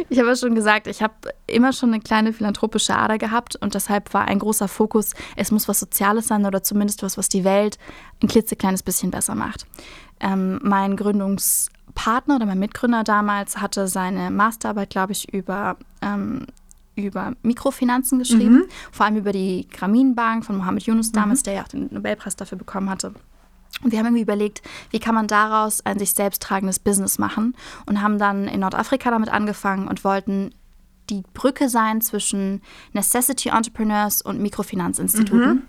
Ich 0.08 0.18
habe 0.18 0.28
ja 0.28 0.36
schon 0.36 0.54
gesagt, 0.54 0.86
ich 0.86 1.02
habe 1.02 1.14
immer 1.46 1.72
schon 1.72 1.92
eine 1.92 2.00
kleine 2.00 2.32
philanthropische 2.32 2.96
Ader 2.96 3.18
gehabt 3.18 3.56
und 3.56 3.74
deshalb 3.74 4.12
war 4.14 4.26
ein 4.26 4.38
großer 4.38 4.68
Fokus, 4.68 5.14
es 5.36 5.50
muss 5.50 5.68
was 5.68 5.80
Soziales 5.80 6.28
sein 6.28 6.44
oder 6.46 6.62
zumindest 6.62 7.02
was, 7.02 7.18
was 7.18 7.28
die 7.28 7.44
Welt 7.44 7.78
ein 8.22 8.28
klitzekleines 8.28 8.82
bisschen 8.82 9.10
besser 9.10 9.34
macht. 9.34 9.66
Ähm, 10.20 10.60
mein 10.62 10.96
Gründungspartner 10.96 12.36
oder 12.36 12.46
mein 12.46 12.58
Mitgründer 12.58 13.04
damals 13.04 13.58
hatte 13.58 13.88
seine 13.88 14.30
Masterarbeit, 14.30 14.90
glaube 14.90 15.12
ich, 15.12 15.32
über, 15.32 15.76
ähm, 16.02 16.46
über 16.94 17.34
Mikrofinanzen 17.42 18.18
geschrieben, 18.18 18.64
vor 18.90 19.06
allem 19.06 19.16
über 19.16 19.32
die 19.32 19.68
Grameenbank 19.70 20.44
von 20.44 20.56
Mohammed 20.56 20.84
Yunus 20.84 21.12
damals, 21.12 21.42
der 21.42 21.54
ja 21.54 21.62
auch 21.62 21.68
den 21.68 21.88
Nobelpreis 21.92 22.36
dafür 22.36 22.56
bekommen 22.56 22.88
hatte. 22.88 23.14
Und 23.82 23.92
wir 23.92 23.98
haben 23.98 24.06
irgendwie 24.06 24.22
überlegt, 24.22 24.62
wie 24.90 24.98
kann 24.98 25.14
man 25.14 25.26
daraus 25.26 25.84
ein 25.84 25.98
sich 25.98 26.12
selbst 26.12 26.42
tragendes 26.42 26.78
Business 26.78 27.18
machen 27.18 27.54
und 27.86 28.00
haben 28.00 28.18
dann 28.18 28.48
in 28.48 28.60
Nordafrika 28.60 29.10
damit 29.10 29.28
angefangen 29.28 29.86
und 29.86 30.02
wollten 30.04 30.54
die 31.10 31.22
Brücke 31.34 31.68
sein 31.68 32.00
zwischen 32.00 32.62
Necessity 32.92 33.50
Entrepreneurs 33.50 34.22
und 34.22 34.40
Mikrofinanzinstituten. 34.40 35.48
Mhm. 35.48 35.62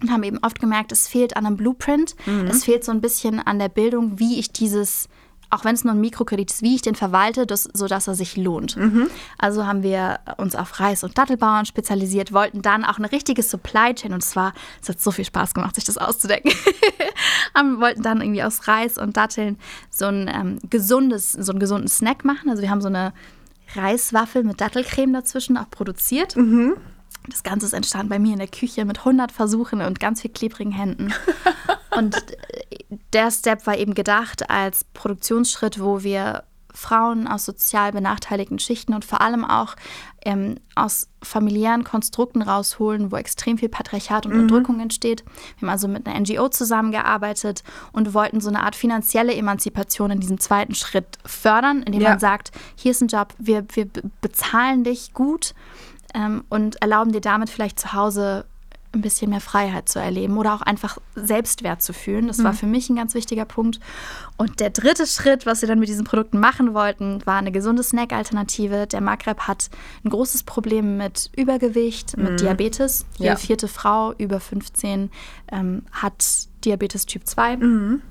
Und 0.00 0.10
haben 0.10 0.22
eben 0.22 0.38
oft 0.38 0.58
gemerkt, 0.60 0.92
es 0.92 1.08
fehlt 1.08 1.36
an 1.36 1.44
einem 1.44 1.58
Blueprint, 1.58 2.14
mhm. 2.24 2.46
es 2.46 2.64
fehlt 2.64 2.84
so 2.84 2.92
ein 2.92 3.02
bisschen 3.02 3.38
an 3.38 3.58
der 3.58 3.68
Bildung, 3.68 4.18
wie 4.18 4.38
ich 4.38 4.50
dieses 4.50 5.10
auch 5.50 5.64
wenn 5.64 5.74
es 5.74 5.84
nur 5.84 5.94
ein 5.94 6.00
Mikrokredit 6.00 6.50
ist, 6.50 6.62
wie 6.62 6.76
ich 6.76 6.82
den 6.82 6.94
verwalte, 6.94 7.46
das, 7.46 7.64
sodass 7.72 8.06
er 8.06 8.14
sich 8.14 8.36
lohnt. 8.36 8.76
Mhm. 8.76 9.10
Also 9.36 9.66
haben 9.66 9.82
wir 9.82 10.20
uns 10.36 10.54
auf 10.54 10.78
Reis- 10.78 11.04
und 11.04 11.18
Dattelbauern 11.18 11.66
spezialisiert, 11.66 12.32
wollten 12.32 12.62
dann 12.62 12.84
auch 12.84 12.98
eine 12.98 13.10
richtige 13.10 13.42
Supply 13.42 13.94
Chain 13.94 14.12
und 14.12 14.22
zwar, 14.22 14.54
es 14.80 14.88
hat 14.88 15.00
so 15.00 15.10
viel 15.10 15.24
Spaß 15.24 15.54
gemacht, 15.54 15.74
sich 15.74 15.84
das 15.84 15.98
auszudenken, 15.98 16.52
haben, 17.54 17.80
wollten 17.80 18.02
dann 18.02 18.20
irgendwie 18.20 18.42
aus 18.42 18.68
Reis 18.68 18.96
und 18.96 19.16
Datteln 19.16 19.58
so 19.90 20.06
ein 20.06 20.30
ähm, 20.32 20.58
gesundes, 20.70 21.32
so 21.32 21.52
einen 21.52 21.60
gesunden 21.60 21.88
Snack 21.88 22.24
machen. 22.24 22.48
Also 22.48 22.62
wir 22.62 22.70
haben 22.70 22.80
so 22.80 22.88
eine 22.88 23.12
Reiswaffel 23.74 24.44
mit 24.44 24.60
Dattelcreme 24.60 25.12
dazwischen 25.12 25.56
auch 25.56 25.70
produziert. 25.70 26.36
Mhm. 26.36 26.74
Das 27.28 27.42
Ganze 27.42 27.66
ist 27.66 27.72
entstanden 27.72 28.08
bei 28.08 28.18
mir 28.18 28.32
in 28.32 28.38
der 28.38 28.48
Küche 28.48 28.84
mit 28.84 28.98
100 28.98 29.30
Versuchen 29.32 29.82
und 29.82 30.00
ganz 30.00 30.22
viel 30.22 30.30
klebrigen 30.30 30.72
Händen. 30.72 31.12
und 31.96 32.16
der 33.12 33.30
Step 33.30 33.66
war 33.66 33.76
eben 33.76 33.94
gedacht 33.94 34.50
als 34.50 34.84
Produktionsschritt, 34.84 35.80
wo 35.80 36.02
wir 36.02 36.44
Frauen 36.72 37.26
aus 37.26 37.44
sozial 37.44 37.92
benachteiligten 37.92 38.58
Schichten 38.58 38.94
und 38.94 39.04
vor 39.04 39.20
allem 39.20 39.44
auch 39.44 39.74
ähm, 40.24 40.56
aus 40.74 41.08
familiären 41.22 41.84
Konstrukten 41.84 42.42
rausholen, 42.42 43.10
wo 43.10 43.16
extrem 43.16 43.58
viel 43.58 43.68
Patriarchat 43.68 44.26
und 44.26 44.34
mhm. 44.34 44.40
Unterdrückung 44.42 44.80
entsteht. 44.80 45.24
Wir 45.58 45.66
haben 45.66 45.72
also 45.72 45.88
mit 45.88 46.06
einer 46.06 46.18
NGO 46.20 46.48
zusammengearbeitet 46.48 47.64
und 47.92 48.14
wollten 48.14 48.40
so 48.40 48.48
eine 48.48 48.62
Art 48.62 48.76
finanzielle 48.76 49.34
Emanzipation 49.34 50.10
in 50.10 50.20
diesem 50.20 50.38
zweiten 50.38 50.74
Schritt 50.74 51.18
fördern, 51.24 51.82
indem 51.82 52.02
ja. 52.02 52.10
man 52.10 52.18
sagt, 52.18 52.52
hier 52.76 52.92
ist 52.92 53.02
ein 53.02 53.08
Job, 53.08 53.34
wir, 53.38 53.66
wir 53.74 53.88
bezahlen 54.20 54.84
dich 54.84 55.12
gut 55.12 55.54
ähm, 56.14 56.44
und 56.48 56.80
erlauben 56.82 57.12
dir 57.12 57.20
damit 57.20 57.50
vielleicht 57.50 57.78
zu 57.78 57.92
Hause 57.92 58.44
ein 58.92 59.02
bisschen 59.02 59.30
mehr 59.30 59.40
Freiheit 59.40 59.88
zu 59.88 60.00
erleben 60.00 60.36
oder 60.36 60.54
auch 60.54 60.62
einfach 60.62 60.98
Selbstwert 61.14 61.80
zu 61.80 61.92
fühlen. 61.92 62.26
Das 62.26 62.38
mhm. 62.38 62.44
war 62.44 62.52
für 62.54 62.66
mich 62.66 62.90
ein 62.90 62.96
ganz 62.96 63.14
wichtiger 63.14 63.44
Punkt. 63.44 63.78
Und 64.36 64.58
der 64.58 64.70
dritte 64.70 65.06
Schritt, 65.06 65.46
was 65.46 65.60
wir 65.60 65.68
dann 65.68 65.78
mit 65.78 65.88
diesen 65.88 66.04
Produkten 66.04 66.40
machen 66.40 66.74
wollten, 66.74 67.24
war 67.24 67.36
eine 67.36 67.52
gesunde 67.52 67.84
Snack-Alternative. 67.84 68.88
Der 68.88 69.00
Maghreb 69.00 69.40
hat 69.42 69.70
ein 70.04 70.10
großes 70.10 70.42
Problem 70.42 70.96
mit 70.96 71.30
Übergewicht, 71.36 72.16
mit 72.16 72.32
mhm. 72.32 72.36
Diabetes. 72.38 73.06
Jede 73.16 73.30
ja. 73.30 73.36
vierte 73.36 73.68
Frau 73.68 74.12
über 74.14 74.40
15 74.40 75.10
ähm, 75.52 75.82
hat 75.92 76.48
Diabetes 76.64 77.06
Typ 77.06 77.26
2. 77.26 77.58
Mhm. 77.58 78.02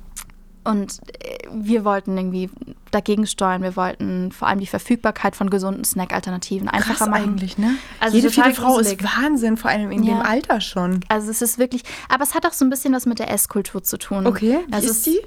Und 0.64 1.00
äh, 1.24 1.48
wir 1.52 1.86
wollten 1.86 2.18
irgendwie 2.18 2.50
dagegen 2.92 3.26
steuern. 3.28 3.62
Wir 3.62 3.76
wollten 3.76 4.32
vor 4.32 4.48
allem 4.48 4.60
die 4.60 4.68
Verfügbarkeit 4.68 5.36
von 5.36 5.50
gesunden 5.50 5.84
Snack-Alternativen 5.84 6.68
einfacher 6.68 6.96
Krass 6.96 7.10
machen. 7.10 7.24
eigentlich, 7.24 7.58
ne? 7.58 7.76
Also 8.00 8.18
Jede 8.18 8.30
vierte 8.30 8.54
Frau 8.54 8.76
gruselig. 8.76 9.02
ist 9.02 9.18
Wahnsinn, 9.18 9.58
vor 9.58 9.72
allem 9.72 9.92
in 9.92 10.04
ja. 10.04 10.16
dem 10.16 10.22
Alter 10.22 10.62
schon. 10.62 11.00
Also 11.08 11.32
es 11.32 11.42
ist 11.42 11.60
wirklich, 11.60 11.84
aber 12.10 12.24
es 12.24 12.36
hat 12.36 12.46
auch 12.46 12.54
so 12.54 12.66
ein 12.66 12.70
bisschen 12.70 12.94
was 12.94 13.06
mit 13.06 13.20
der 13.20 13.32
Esskultur 13.32 13.84
zu 13.84 13.98
tun. 13.98 14.28
Okay, 14.28 14.60
wie 14.68 14.74
also 14.74 14.90
ist 14.90 15.06
die? 15.06 15.20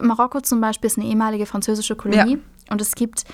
Marokko 0.00 0.40
zum 0.40 0.60
Beispiel 0.60 0.88
ist 0.88 0.98
eine 0.98 1.06
ehemalige 1.06 1.46
französische 1.46 1.96
Kolonie. 1.96 2.34
Ja. 2.34 2.38
Und 2.70 2.80
es 2.80 2.94
gibt 2.94 3.24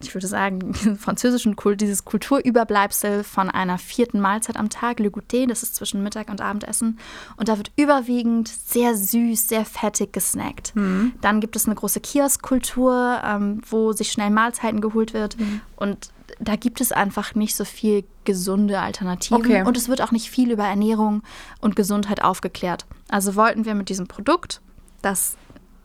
ich 0.00 0.14
würde 0.14 0.26
sagen, 0.26 0.74
französischen 0.98 1.56
Kult, 1.56 1.80
dieses 1.80 2.04
Kulturüberbleibsel 2.04 3.24
von 3.24 3.50
einer 3.50 3.78
vierten 3.78 4.20
Mahlzeit 4.20 4.56
am 4.56 4.70
Tag, 4.70 5.00
Le 5.00 5.08
Goûter, 5.08 5.46
das 5.46 5.62
ist 5.62 5.74
zwischen 5.76 6.02
Mittag 6.02 6.28
und 6.30 6.40
Abendessen. 6.40 6.98
Und 7.36 7.48
da 7.48 7.56
wird 7.56 7.72
überwiegend 7.76 8.48
sehr 8.48 8.96
süß, 8.96 9.48
sehr 9.48 9.64
fettig 9.64 10.12
gesnackt. 10.12 10.74
Mhm. 10.76 11.12
Dann 11.20 11.40
gibt 11.40 11.56
es 11.56 11.66
eine 11.66 11.74
große 11.74 12.00
Kioskkultur, 12.00 13.20
ähm, 13.24 13.62
wo 13.68 13.92
sich 13.92 14.12
schnell 14.12 14.30
Mahlzeiten 14.30 14.80
geholt 14.80 15.14
wird. 15.14 15.38
Mhm. 15.38 15.60
Und 15.76 16.10
da 16.40 16.56
gibt 16.56 16.80
es 16.80 16.92
einfach 16.92 17.34
nicht 17.34 17.56
so 17.56 17.64
viel 17.64 18.04
gesunde 18.24 18.80
Alternativen. 18.80 19.40
Okay. 19.40 19.62
Und 19.62 19.76
es 19.76 19.88
wird 19.88 20.02
auch 20.02 20.12
nicht 20.12 20.30
viel 20.30 20.50
über 20.50 20.64
Ernährung 20.64 21.22
und 21.60 21.76
Gesundheit 21.76 22.22
aufgeklärt. 22.22 22.86
Also 23.08 23.34
wollten 23.34 23.64
wir 23.64 23.74
mit 23.74 23.88
diesem 23.88 24.06
Produkt, 24.06 24.60
das 25.02 25.36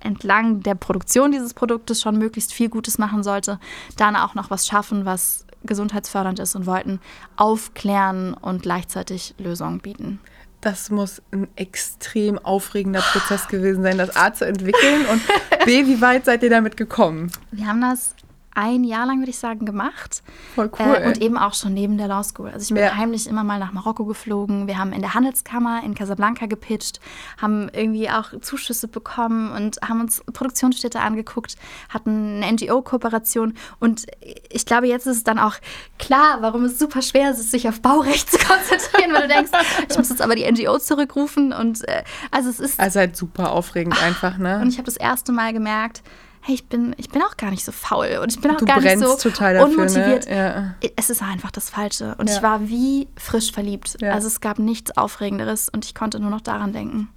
entlang 0.04 0.62
der 0.62 0.76
Produktion 0.76 1.32
dieses 1.32 1.54
Produktes 1.54 2.02
schon 2.02 2.18
möglichst 2.18 2.54
viel 2.54 2.70
Gutes 2.70 2.98
machen 2.98 3.24
sollte, 3.24 3.60
dann 3.98 4.16
auch 4.16 4.36
noch 4.36 4.50
was 4.50 4.68
schaffen, 4.68 5.06
was 5.06 5.46
gesundheitsfördernd 5.63 6.39
ist 6.39 6.56
und 6.56 6.66
wollten 6.66 7.00
aufklären 7.36 8.34
und 8.34 8.63
gleichzeitig 8.63 9.34
Lösungen 9.38 9.80
bieten. 9.80 10.20
Das 10.62 10.89
muss 10.89 11.22
ein 11.32 11.48
extrem 11.56 12.39
aufregender 12.39 13.02
Prozess 13.02 13.48
gewesen 13.48 13.84
sein, 13.84 13.98
das 13.98 14.16
A 14.16 14.34
zu 14.34 14.46
entwickeln 14.46 15.06
und 15.08 15.22
B, 15.66 15.86
wie 15.86 16.00
weit 16.00 16.26
seid 16.26 16.44
ihr 16.44 16.50
damit 16.50 16.78
gekommen? 16.78 17.32
Wir 17.52 17.68
haben 17.68 17.82
das 17.82 18.16
ein 18.56 18.84
Jahr 18.84 19.06
lang, 19.06 19.20
würde 19.20 19.32
ich 19.32 19.38
sagen, 19.38 19.66
gemacht. 19.66 20.24
Voll 20.56 20.70
cool. 20.80 20.96
Äh, 20.96 21.08
und 21.08 21.22
eben 21.22 21.38
auch 21.38 21.54
schon 21.54 21.74
neben 21.74 21.98
der 21.98 22.08
Law 22.08 22.24
School. 22.24 22.50
Also 22.50 22.63
ich 22.63 22.70
bin 22.70 22.78
ja. 22.78 22.96
heimlich 22.96 23.28
immer 23.28 23.44
mal 23.44 23.60
nach 23.60 23.74
Marokko 23.74 24.06
geflogen. 24.06 24.68
Wir 24.68 24.78
haben 24.78 24.94
in 24.94 25.02
der 25.02 25.13
Handelskammer 25.13 25.82
in 25.84 25.96
Casablanca 25.96 26.46
gepitcht, 26.46 27.00
haben 27.42 27.70
irgendwie 27.74 28.10
auch 28.10 28.39
Zuschüsse 28.42 28.88
bekommen 28.88 29.52
und 29.52 29.80
haben 29.82 30.02
uns 30.02 30.24
Produktionsstätte 30.32 31.00
angeguckt, 31.00 31.56
hatten 31.89 32.44
eine 32.44 32.54
NGO-Kooperation. 32.54 33.56
Und 33.80 34.06
ich 34.50 34.66
glaube, 34.66 34.88
jetzt 34.88 35.08
ist 35.08 35.18
es 35.18 35.24
dann 35.24 35.39
auch 35.39 35.56
klar, 35.98 36.38
warum 36.42 36.66
es 36.66 36.78
super 36.78 37.02
schwer 37.02 37.32
ist, 37.32 37.52
sich 37.52 37.68
auf 37.68 37.82
Baurecht 37.82 38.30
zu 38.30 38.38
konzentrieren, 38.46 39.13
weil 39.13 39.24
du 39.24 39.28
denkst, 39.30 39.52
ich 39.89 39.98
muss 39.98 40.10
jetzt 40.10 40.22
aber 40.22 40.36
die 40.36 40.50
NGO 40.50 40.78
zurückrufen. 40.78 41.54
Und 41.54 41.88
äh, 41.88 42.04
also 42.32 42.50
es 42.50 42.60
ist. 42.60 42.80
Also 42.80 43.00
halt 43.00 43.18
super 43.18 43.52
aufregend 43.52 44.02
einfach, 44.02 44.38
ne? 44.38 44.60
Und 44.62 44.70
ich 44.70 44.78
habe 44.78 44.86
das 44.86 44.98
erste 44.98 45.32
Mal 45.32 45.54
gemerkt, 45.54 46.04
hey, 46.45 46.56
ich 46.56 46.67
bin, 46.67 46.93
ich 46.97 47.10
bin 47.10 47.21
auch 47.21 47.38
gar 47.38 47.51
nicht 47.51 47.63
so 47.63 47.71
faul 47.71 48.19
und 48.21 48.32
ich 48.32 48.41
bin 48.41 48.51
auch 48.51 48.58
du 48.58 48.65
gar 48.65 48.82
nicht 48.82 48.99
so 48.99 49.15
dafür, 49.15 49.53
ne? 49.53 49.63
unmotiviert. 49.65 50.29
Ne? 50.29 50.75
Ja. 50.84 50.89
Es 50.97 51.10
ist 51.10 51.21
einfach 51.21 51.51
das 51.51 51.69
Falsche. 51.69 52.15
Und 52.17 52.29
ja. 52.29 52.36
ich 52.36 52.43
war 52.43 52.67
wie 52.67 53.08
frisch 53.15 53.53
verliebt. 53.53 53.95
Ja. 54.01 54.12
Also 54.12 54.27
es 54.27 54.41
gab 54.41 54.60
nichts 54.60 54.95
Aufregenderes 54.97 55.69
und 55.69 55.86
ich 55.86 55.95
konnte 55.95 56.19
nur 56.19 56.29
noch 56.29 56.41
daran 56.41 56.73
denken. 56.73 57.08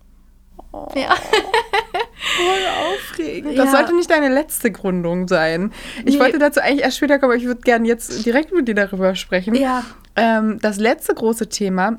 Oh. 0.73 0.89
Ja. 0.95 1.15
Voll 2.37 2.67
aufregend. 2.95 3.59
Das 3.59 3.73
sollte 3.73 3.97
nicht 3.97 4.11
deine 4.11 4.29
letzte 4.29 4.71
Gründung 4.71 5.27
sein. 5.27 5.73
Ich 6.05 6.15
nee. 6.15 6.21
wollte 6.21 6.39
dazu 6.39 6.61
eigentlich 6.61 6.83
erst 6.83 6.99
später 6.99 7.19
kommen, 7.19 7.33
aber 7.33 7.41
ich 7.41 7.47
würde 7.47 7.63
gerne 7.63 7.87
jetzt 7.89 8.25
direkt 8.25 8.53
mit 8.53 8.69
dir 8.69 8.75
darüber 8.77 9.17
sprechen. 9.17 9.57
Ja. 9.57 9.85
Ähm, 10.15 10.59
das 10.63 10.79
letzte 10.79 11.15
große 11.15 11.49
Thema, 11.49 11.99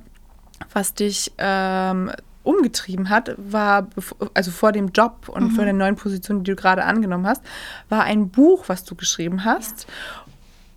was 0.74 0.94
dich 0.94 1.34
ähm, 1.38 2.12
umgetrieben 2.48 3.10
hat, 3.10 3.36
war, 3.38 3.88
also 4.34 4.52
vor 4.52 4.72
dem 4.72 4.90
Job 4.90 5.30
und 5.30 5.44
mhm. 5.44 5.52
vor 5.52 5.66
der 5.66 5.74
neuen 5.74 5.96
Position, 5.96 6.44
die 6.44 6.52
du 6.52 6.56
gerade 6.56 6.86
angenommen 6.86 7.28
hast, 7.28 7.42
war 7.90 8.04
ein 8.04 8.30
Buch, 8.30 8.66
was 8.68 8.84
du 8.84 8.96
geschrieben 8.96 9.44
hast. 9.44 9.84
Ja. 9.84 9.94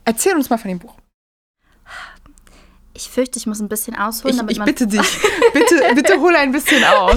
Erzähl 0.06 0.34
uns 0.34 0.50
mal 0.50 0.58
von 0.58 0.68
dem 0.68 0.80
Buch. 0.80 0.99
Ich 3.00 3.08
fürchte, 3.08 3.38
ich 3.38 3.46
muss 3.46 3.60
ein 3.60 3.68
bisschen 3.68 3.96
ausholen. 3.96 4.46
Ich, 4.48 4.58
ich 4.58 4.62
bitte 4.62 4.86
dich, 4.86 5.00
bitte, 5.54 5.94
bitte 5.94 6.20
hol 6.20 6.36
ein 6.36 6.52
bisschen 6.52 6.84
aus. 6.84 7.16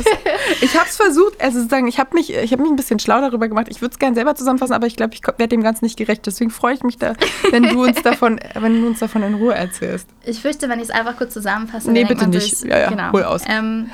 Ich 0.61 0.77
habe 0.77 0.87
es 0.87 0.95
versucht, 0.95 1.41
also 1.41 1.59
sozusagen, 1.59 1.87
ich 1.87 1.99
habe 1.99 2.15
mich, 2.15 2.29
hab 2.29 2.59
mich 2.59 2.69
ein 2.69 2.77
bisschen 2.77 2.99
schlau 2.99 3.19
darüber 3.19 3.49
gemacht. 3.49 3.67
Ich 3.69 3.81
würde 3.81 3.91
es 3.91 3.99
gerne 3.99 4.15
selber 4.15 4.33
zusammenfassen, 4.33 4.73
aber 4.73 4.87
ich 4.87 4.95
glaube, 4.95 5.13
ich 5.13 5.21
werde 5.25 5.49
dem 5.49 5.61
Ganzen 5.61 5.83
nicht 5.83 5.97
gerecht. 5.97 6.25
Deswegen 6.25 6.51
freue 6.51 6.75
ich 6.75 6.83
mich 6.83 6.97
da, 6.99 7.15
wenn 7.51 7.63
du 7.63 7.83
uns 7.83 8.01
davon, 8.01 8.39
wenn 8.53 8.81
du 8.81 8.87
uns 8.87 8.99
davon 8.99 9.23
in 9.23 9.33
Ruhe 9.33 9.53
erzählst. 9.55 10.07
Ich 10.23 10.39
fürchte, 10.39 10.69
wenn 10.69 10.79
ich 10.79 10.85
es 10.85 10.91
einfach 10.91 11.17
kurz 11.17 11.33
zusammenfasse. 11.33 11.91
Nee, 11.91 12.05
bitte 12.05 12.27
nicht. 12.27 12.63
ja, 12.63 12.79
ja, 12.79 12.89
genau. 12.89 13.11
hol 13.11 13.23
aus. 13.23 13.41
Ähm, 13.45 13.91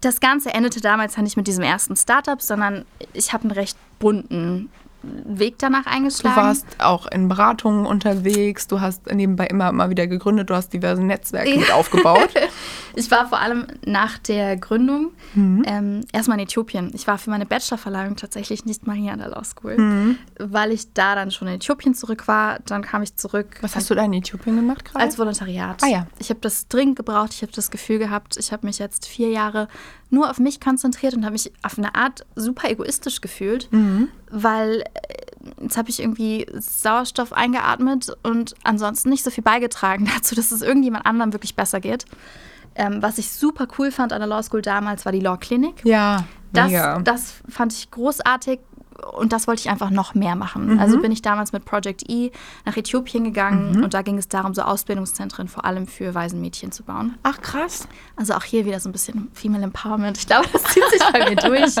das 0.00 0.18
Ganze 0.18 0.52
endete 0.52 0.80
damals 0.80 1.16
nicht 1.18 1.36
mit 1.36 1.46
diesem 1.46 1.62
ersten 1.62 1.94
Startup, 1.94 2.42
sondern 2.42 2.84
ich 3.12 3.32
habe 3.32 3.44
einen 3.44 3.52
recht 3.52 3.76
bunten 4.00 4.70
Weg 5.02 5.58
danach 5.58 5.86
eingeschlagen. 5.86 6.36
Du 6.36 6.42
warst 6.42 6.66
auch 6.78 7.06
in 7.06 7.28
Beratungen 7.28 7.86
unterwegs, 7.86 8.66
du 8.66 8.80
hast 8.80 9.06
nebenbei 9.12 9.46
immer 9.46 9.72
mal 9.72 9.90
wieder 9.90 10.06
gegründet, 10.06 10.50
du 10.50 10.54
hast 10.54 10.72
diverse 10.72 11.02
Netzwerke 11.02 11.58
mit 11.58 11.72
aufgebaut. 11.72 12.28
ich 12.94 13.10
war 13.10 13.28
vor 13.28 13.40
allem 13.40 13.66
nach 13.84 14.18
der 14.18 14.56
Gründung 14.56 15.10
mhm. 15.34 15.64
ähm, 15.66 16.00
erstmal 16.12 16.38
in 16.38 16.44
Äthiopien. 16.44 16.90
Ich 16.94 17.06
war 17.06 17.18
für 17.18 17.30
meine 17.30 17.46
Bachelorverleihung 17.46 18.16
tatsächlich 18.16 18.64
nicht 18.64 18.86
mal 18.86 18.96
hier 18.96 19.12
an 19.12 19.20
der 19.20 19.28
Law 19.28 19.44
School, 19.44 19.76
mhm. 19.76 20.18
weil 20.38 20.72
ich 20.72 20.92
da 20.92 21.14
dann 21.14 21.30
schon 21.30 21.48
in 21.48 21.54
Äthiopien 21.54 21.94
zurück 21.94 22.28
war. 22.28 22.58
Dann 22.66 22.82
kam 22.82 23.02
ich 23.02 23.16
zurück. 23.16 23.58
Was 23.62 23.76
hast 23.76 23.88
du 23.88 23.94
da 23.94 24.04
in 24.04 24.12
Äthiopien 24.12 24.56
gemacht 24.56 24.84
gerade? 24.84 25.04
Als 25.04 25.18
Volontariat. 25.18 25.82
Ah 25.82 25.88
ja. 25.88 26.06
Ich 26.18 26.30
habe 26.30 26.40
das 26.40 26.68
dringend 26.68 26.96
gebraucht. 26.96 27.32
Ich 27.32 27.42
habe 27.42 27.52
das 27.52 27.70
Gefühl 27.70 27.98
gehabt, 27.98 28.36
ich 28.36 28.52
habe 28.52 28.66
mich 28.66 28.78
jetzt 28.78 29.06
vier 29.06 29.30
Jahre 29.30 29.68
nur 30.10 30.28
auf 30.30 30.38
mich 30.38 30.60
konzentriert 30.60 31.14
und 31.14 31.24
habe 31.24 31.32
mich 31.32 31.52
auf 31.62 31.78
eine 31.78 31.94
Art 31.94 32.26
super 32.34 32.68
egoistisch 32.68 33.20
gefühlt, 33.20 33.68
mhm. 33.72 34.08
weil 34.30 34.82
äh, 34.82 35.62
jetzt 35.62 35.76
habe 35.76 35.88
ich 35.88 36.00
irgendwie 36.00 36.46
Sauerstoff 36.54 37.32
eingeatmet 37.32 38.12
und 38.22 38.54
ansonsten 38.64 39.08
nicht 39.08 39.24
so 39.24 39.30
viel 39.30 39.44
beigetragen 39.44 40.10
dazu, 40.14 40.34
dass 40.34 40.52
es 40.52 40.62
irgendjemand 40.62 41.06
anderem 41.06 41.32
wirklich 41.32 41.54
besser 41.54 41.80
geht. 41.80 42.04
Ähm, 42.74 43.02
was 43.02 43.18
ich 43.18 43.30
super 43.30 43.66
cool 43.78 43.90
fand 43.90 44.12
an 44.12 44.20
der 44.20 44.28
Law 44.28 44.42
School 44.42 44.62
damals, 44.62 45.04
war 45.04 45.12
die 45.12 45.20
Law 45.20 45.36
Clinic. 45.36 45.84
Ja, 45.84 46.24
das, 46.52 46.70
das 47.04 47.34
fand 47.48 47.72
ich 47.72 47.90
großartig, 47.90 48.60
und 49.18 49.32
das 49.32 49.46
wollte 49.46 49.60
ich 49.60 49.70
einfach 49.70 49.90
noch 49.90 50.14
mehr 50.14 50.34
machen. 50.36 50.78
Also 50.78 51.00
bin 51.00 51.12
ich 51.12 51.22
damals 51.22 51.52
mit 51.52 51.64
Project 51.64 52.04
E 52.08 52.30
nach 52.64 52.76
Äthiopien 52.76 53.24
gegangen 53.24 53.82
und 53.82 53.94
da 53.94 54.02
ging 54.02 54.18
es 54.18 54.28
darum, 54.28 54.54
so 54.54 54.62
Ausbildungszentren 54.62 55.48
vor 55.48 55.64
allem 55.64 55.86
für 55.86 56.14
Waisenmädchen 56.14 56.72
zu 56.72 56.82
bauen. 56.84 57.16
Ach, 57.22 57.40
krass. 57.40 57.86
Also 58.16 58.34
auch 58.34 58.44
hier 58.44 58.64
wieder 58.66 58.80
so 58.80 58.88
ein 58.88 58.92
bisschen 58.92 59.28
Female 59.32 59.64
Empowerment. 59.64 60.18
Ich 60.18 60.26
glaube, 60.26 60.46
das 60.52 60.62
zieht 60.64 60.84
sich 60.90 61.02
bei 61.12 61.28
mir 61.30 61.36
durch. 61.36 61.74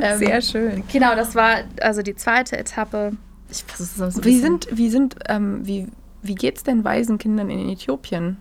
Ähm, 0.00 0.18
Sehr 0.18 0.40
schön. 0.42 0.82
Genau, 0.92 1.14
das 1.14 1.34
war 1.34 1.58
also 1.80 2.02
die 2.02 2.14
zweite 2.16 2.56
Etappe. 2.58 3.12
Ich 3.50 3.62
versuche 3.64 3.84
es 4.08 4.14
so 4.14 4.20
ein 4.20 4.24
Wie 4.24 4.28
bisschen- 4.30 4.40
sind, 4.42 4.68
wie 4.72 4.90
sind, 4.90 5.16
ähm, 5.28 5.60
wie, 5.66 5.86
wie 6.22 6.34
geht's 6.34 6.62
denn 6.64 6.84
Waisenkindern 6.84 7.50
in 7.50 7.68
Äthiopien? 7.70 8.38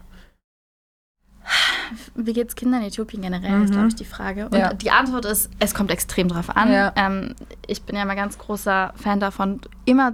Wie 2.16 2.34
geht's 2.34 2.56
Kindern 2.56 2.82
in 2.82 2.88
Äthiopien 2.88 3.22
generell, 3.22 3.64
ist, 3.64 3.72
glaube 3.74 3.88
ich, 3.88 3.96
die 3.96 4.06
Frage. 4.06 4.46
Und 4.50 4.56
Ja. 4.58 4.74
die 4.74 4.92
Antwort 4.92 5.26
ist, 5.26 5.50
es 5.60 5.74
kommt 5.74 5.92
extrem 5.92 6.28
drauf 6.28 6.50
an. 6.56 6.72
Ja. 6.72 6.92
Ähm, 6.96 7.36
ich 7.68 7.84
bin 7.84 7.96
ja 7.96 8.06
mal 8.06 8.16
ganz 8.16 8.38
großer 8.38 8.94
Fan 8.96 9.20
davon, 9.20 9.62
immer 9.86 10.14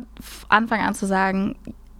Anfang 0.50 0.82
an 0.82 0.96
zu 0.96 1.06
sagen, 1.06 1.56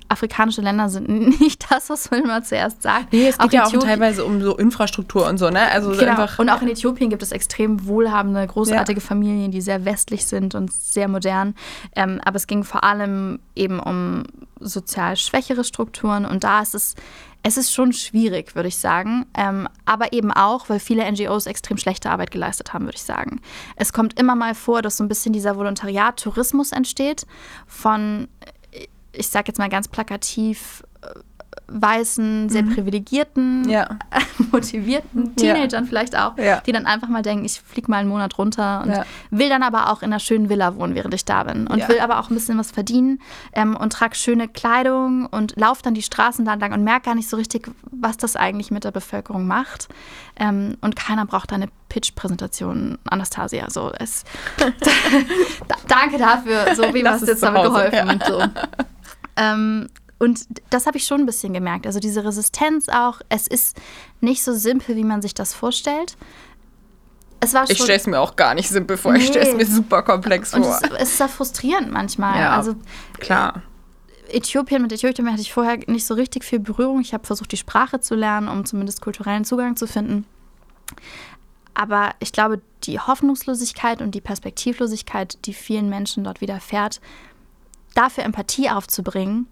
afrikanische 0.10 0.62
Länder 0.62 0.90
sind 0.90 1.08
nicht 1.40 1.66
das, 1.72 1.90
was 1.90 2.12
man 2.12 2.24
immer 2.24 2.44
zuerst 2.44 2.82
sagt. 2.82 3.14
Nee, 3.14 3.28
es 3.28 3.38
geht 3.38 3.54
ja 3.54 3.64
auch 3.66 3.70
Äthiopien- 3.72 3.86
teilweise 3.86 4.26
um 4.26 4.42
so 4.42 4.58
Infrastruktur 4.58 5.28
und 5.28 5.38
so, 5.38 5.50
ne? 5.50 5.72
Also 5.72 5.92
Genau. 5.92 6.12
einfach. 6.12 6.40
Und 6.40 6.50
auch 6.50 6.62
in 6.62 6.68
Äthiopien 6.68 7.10
gibt 7.10 7.24
es 7.24 7.32
extrem 7.32 7.86
wohlhabende, 7.88 8.46
großartige 8.46 9.02
Familien, 9.02 9.52
die 9.52 9.62
sehr 9.62 9.86
westlich 9.86 10.26
sind 10.26 10.56
und 10.56 10.72
sehr 10.74 11.08
modern. 11.08 11.56
Ähm, 11.96 12.20
aber 12.26 12.36
es 12.38 12.48
ging 12.48 12.64
vor 12.64 12.84
allem 12.84 13.40
eben 13.56 13.80
um 13.80 14.24
sozial 14.60 15.16
schwächere 15.16 15.64
Strukturen 15.64 16.26
und 16.26 16.44
da 16.44 16.62
ist 16.62 16.76
es, 16.76 16.96
es 17.44 17.56
ist 17.56 17.74
schon 17.74 17.94
schwierig, 17.94 18.56
würde 18.56 18.68
ich 18.68 18.78
sagen. 18.78 19.26
Ähm, 19.38 19.70
aber 19.86 20.12
eben 20.12 20.32
auch, 20.34 20.68
weil 20.68 20.80
viele 20.80 21.10
NGOs 21.10 21.46
extrem 21.46 21.78
schlechte 21.78 22.10
Arbeit 22.10 22.32
geleistet 22.32 22.74
haben, 22.74 22.84
würde 22.86 22.98
ich 22.98 23.04
sagen. 23.04 23.40
Es 23.78 23.94
kommt 23.94 24.20
immer 24.20 24.36
mal 24.36 24.56
vor, 24.56 24.82
dass 24.82 24.98
so 24.98 25.04
ein 25.06 25.08
bisschen 25.08 25.32
dieser 25.32 25.56
Volontariat-Tourismus 25.56 26.74
entsteht 26.74 27.26
von, 27.66 28.28
ich 29.12 29.28
sage 29.30 29.46
jetzt 29.48 29.58
mal 29.58 29.70
ganz 29.70 29.88
plakativ, 29.88 30.84
äh, 31.02 31.08
weißen, 31.72 32.50
sehr 32.50 32.64
privilegierten, 32.64 33.62
Mhm. 33.64 33.70
Ja. 33.70 33.90
motivierten 34.52 35.34
Ja. 35.40 35.54
Teenagern 35.54 35.86
vielleicht 35.86 36.18
auch, 36.18 36.36
Ja. 36.38 36.62
die 36.62 36.72
dann 36.72 36.86
einfach 36.88 37.08
mal 37.10 37.22
denken, 37.22 37.46
ich 37.46 37.60
fliege 37.62 37.90
mal 37.92 37.98
einen 37.98 38.10
Monat 38.10 38.38
runter 38.40 38.82
und 38.84 38.90
Ja. 38.92 39.06
will 39.30 39.50
dann 39.50 39.62
aber 39.64 39.92
auch 39.92 40.02
in 40.02 40.12
einer 40.12 40.20
schönen 40.20 40.50
Villa 40.50 40.76
wohnen, 40.76 40.96
während 40.96 41.14
ich 41.14 41.26
da 41.26 41.44
bin. 41.44 41.68
Und 41.68 41.80
Ja. 41.80 41.88
will 41.90 42.00
aber 42.00 42.20
auch 42.20 42.30
ein 42.30 42.34
bisschen 42.34 42.58
was 42.58 42.72
verdienen 42.72 43.20
ähm, 43.54 43.76
und 43.76 43.94
trage 43.94 44.16
schöne 44.16 44.48
Kleidung 44.48 45.26
und 45.28 45.56
laufe 45.58 45.82
dann 45.84 45.94
die 45.94 46.02
Straßen 46.02 46.44
da 46.46 46.54
entlang 46.54 46.74
und 46.74 46.84
merke 46.84 47.06
gar 47.06 47.16
nicht 47.16 47.30
so 47.30 47.38
richtig, 47.38 47.70
was 47.92 48.18
das 48.18 48.36
eigentlich 48.36 48.72
mit 48.72 48.84
der 48.84 48.92
Bevölkerung 48.92 49.46
macht. 49.46 49.90
Ähm, 50.40 50.78
und 50.82 50.96
keiner 50.96 51.26
braucht 51.26 51.52
eine 51.54 51.68
Pitch-Präsentation, 51.90 52.98
Anastasia. 53.10 53.70
So, 53.70 53.92
es, 53.98 54.24
Da- 54.58 55.76
danke 55.88 56.18
dafür, 56.18 56.74
so 56.76 56.84
wie 56.94 57.04
du 57.04 57.10
jetzt 57.10 57.44
damit 57.44 57.64
geholfen. 57.64 58.20
So. 58.28 58.42
Ähm, 59.40 59.88
und 60.20 60.42
das 60.70 60.86
habe 60.86 60.98
ich 60.98 61.06
schon 61.06 61.22
ein 61.22 61.26
bisschen 61.26 61.54
gemerkt. 61.54 61.88
Also 61.88 62.00
diese 62.00 62.26
Resistenz 62.26 62.90
auch, 62.90 63.22
es 63.30 63.48
ist 63.48 63.78
nicht 64.20 64.44
so 64.44 64.54
simpel, 64.54 64.96
wie 64.98 65.06
man 65.06 65.22
sich 65.22 65.34
das 65.34 65.54
vorstellt. 65.54 66.18
Es 67.40 67.54
war 67.54 67.66
schon, 67.66 67.76
Ich 67.78 67.82
stelle 67.82 67.98
es 68.00 68.06
mir 68.06 68.20
auch 68.20 68.36
gar 68.36 68.54
nicht 68.54 68.68
simpel 68.68 68.98
vor. 68.98 69.16
Ich 69.16 69.28
stelle 69.28 69.46
es 69.46 69.52
Nee. 69.54 69.60
mir 69.64 69.66
super 69.66 70.04
komplex 70.04 70.54
und 70.54 70.66
vor. 70.66 70.78
es, 70.84 70.92
es 71.04 71.10
ist 71.14 71.20
ja 71.20 71.30
frustrierend 71.30 71.90
manchmal. 71.92 72.38
Ja. 72.38 72.56
Also 72.58 72.76
Klar. 73.20 73.64
Äthiopien, 74.28 74.82
mit 74.82 74.92
Äthiopien 74.92 75.32
hatte 75.32 75.42
ich 75.42 75.54
vorher 75.54 75.80
nicht 75.88 76.06
so 76.06 76.14
richtig 76.16 76.44
viel 76.44 76.60
Berührung. 76.60 77.00
Ich 77.00 77.14
habe 77.14 77.26
versucht, 77.26 77.52
die 77.54 77.58
Sprache 77.58 78.02
zu 78.02 78.14
lernen, 78.14 78.50
um 78.50 78.66
zumindest 78.66 79.02
kulturellen 79.02 79.46
Zugang 79.46 79.78
zu 79.78 79.88
finden. 79.88 80.26
Aber 81.74 82.12
ich 82.20 82.34
glaube, 82.34 82.62
die 82.84 83.00
Hoffnungslosigkeit 83.00 84.02
und 84.02 84.14
die 84.16 84.22
Perspektivlosigkeit, 84.22 85.38
die 85.46 85.54
vielen 85.54 85.90
Menschen 85.90 86.26
dort 86.26 86.42
widerfährt, 86.42 87.00
dafür 87.96 88.24
Empathie 88.24 88.70
aufzubringen, 88.70 89.48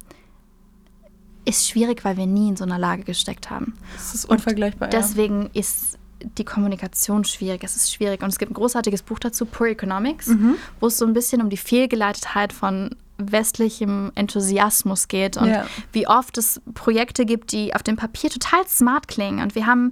ist 1.46 1.68
schwierig, 1.70 2.04
weil 2.04 2.18
wir 2.18 2.26
nie 2.26 2.50
in 2.50 2.58
so 2.58 2.66
einer 2.66 2.78
Lage 2.78 3.04
gesteckt 3.04 3.50
haben. 3.50 3.74
Das 3.96 4.14
ist 4.14 4.26
unvergleichbar. 4.26 4.92
ja. 4.92 5.00
Deswegen 5.00 5.50
ist 5.54 5.98
die 6.38 6.44
Kommunikation 6.46 7.24
schwierig. 7.26 7.64
Es 7.64 7.76
ist 7.76 7.94
schwierig. 7.94 8.22
Und 8.24 8.30
es 8.30 8.40
gibt 8.40 8.52
ein 8.52 8.56
großartiges 8.56 9.04
Buch 9.04 9.20
dazu, 9.20 9.46
Poor 9.46 9.68
Economics, 9.68 10.28
Mhm. 10.28 10.56
wo 10.80 10.88
es 10.88 10.98
so 10.98 11.06
ein 11.06 11.14
bisschen 11.14 11.42
um 11.42 11.50
die 11.50 11.58
Fehlgeleitetheit 11.58 12.52
von 12.54 12.96
westlichem 13.20 14.12
Enthusiasmus 14.16 15.08
geht 15.08 15.38
und 15.38 15.48
Ja. 15.50 15.66
wie 15.92 16.08
oft 16.08 16.38
es 16.38 16.60
Projekte 16.74 17.26
gibt, 17.26 17.52
die 17.52 17.74
auf 17.76 17.82
dem 17.84 17.96
Papier 17.96 18.30
total 18.30 18.68
smart 18.68 19.08
klingen. 19.08 19.42
Und 19.42 19.56
wir 19.56 19.66
haben 19.68 19.92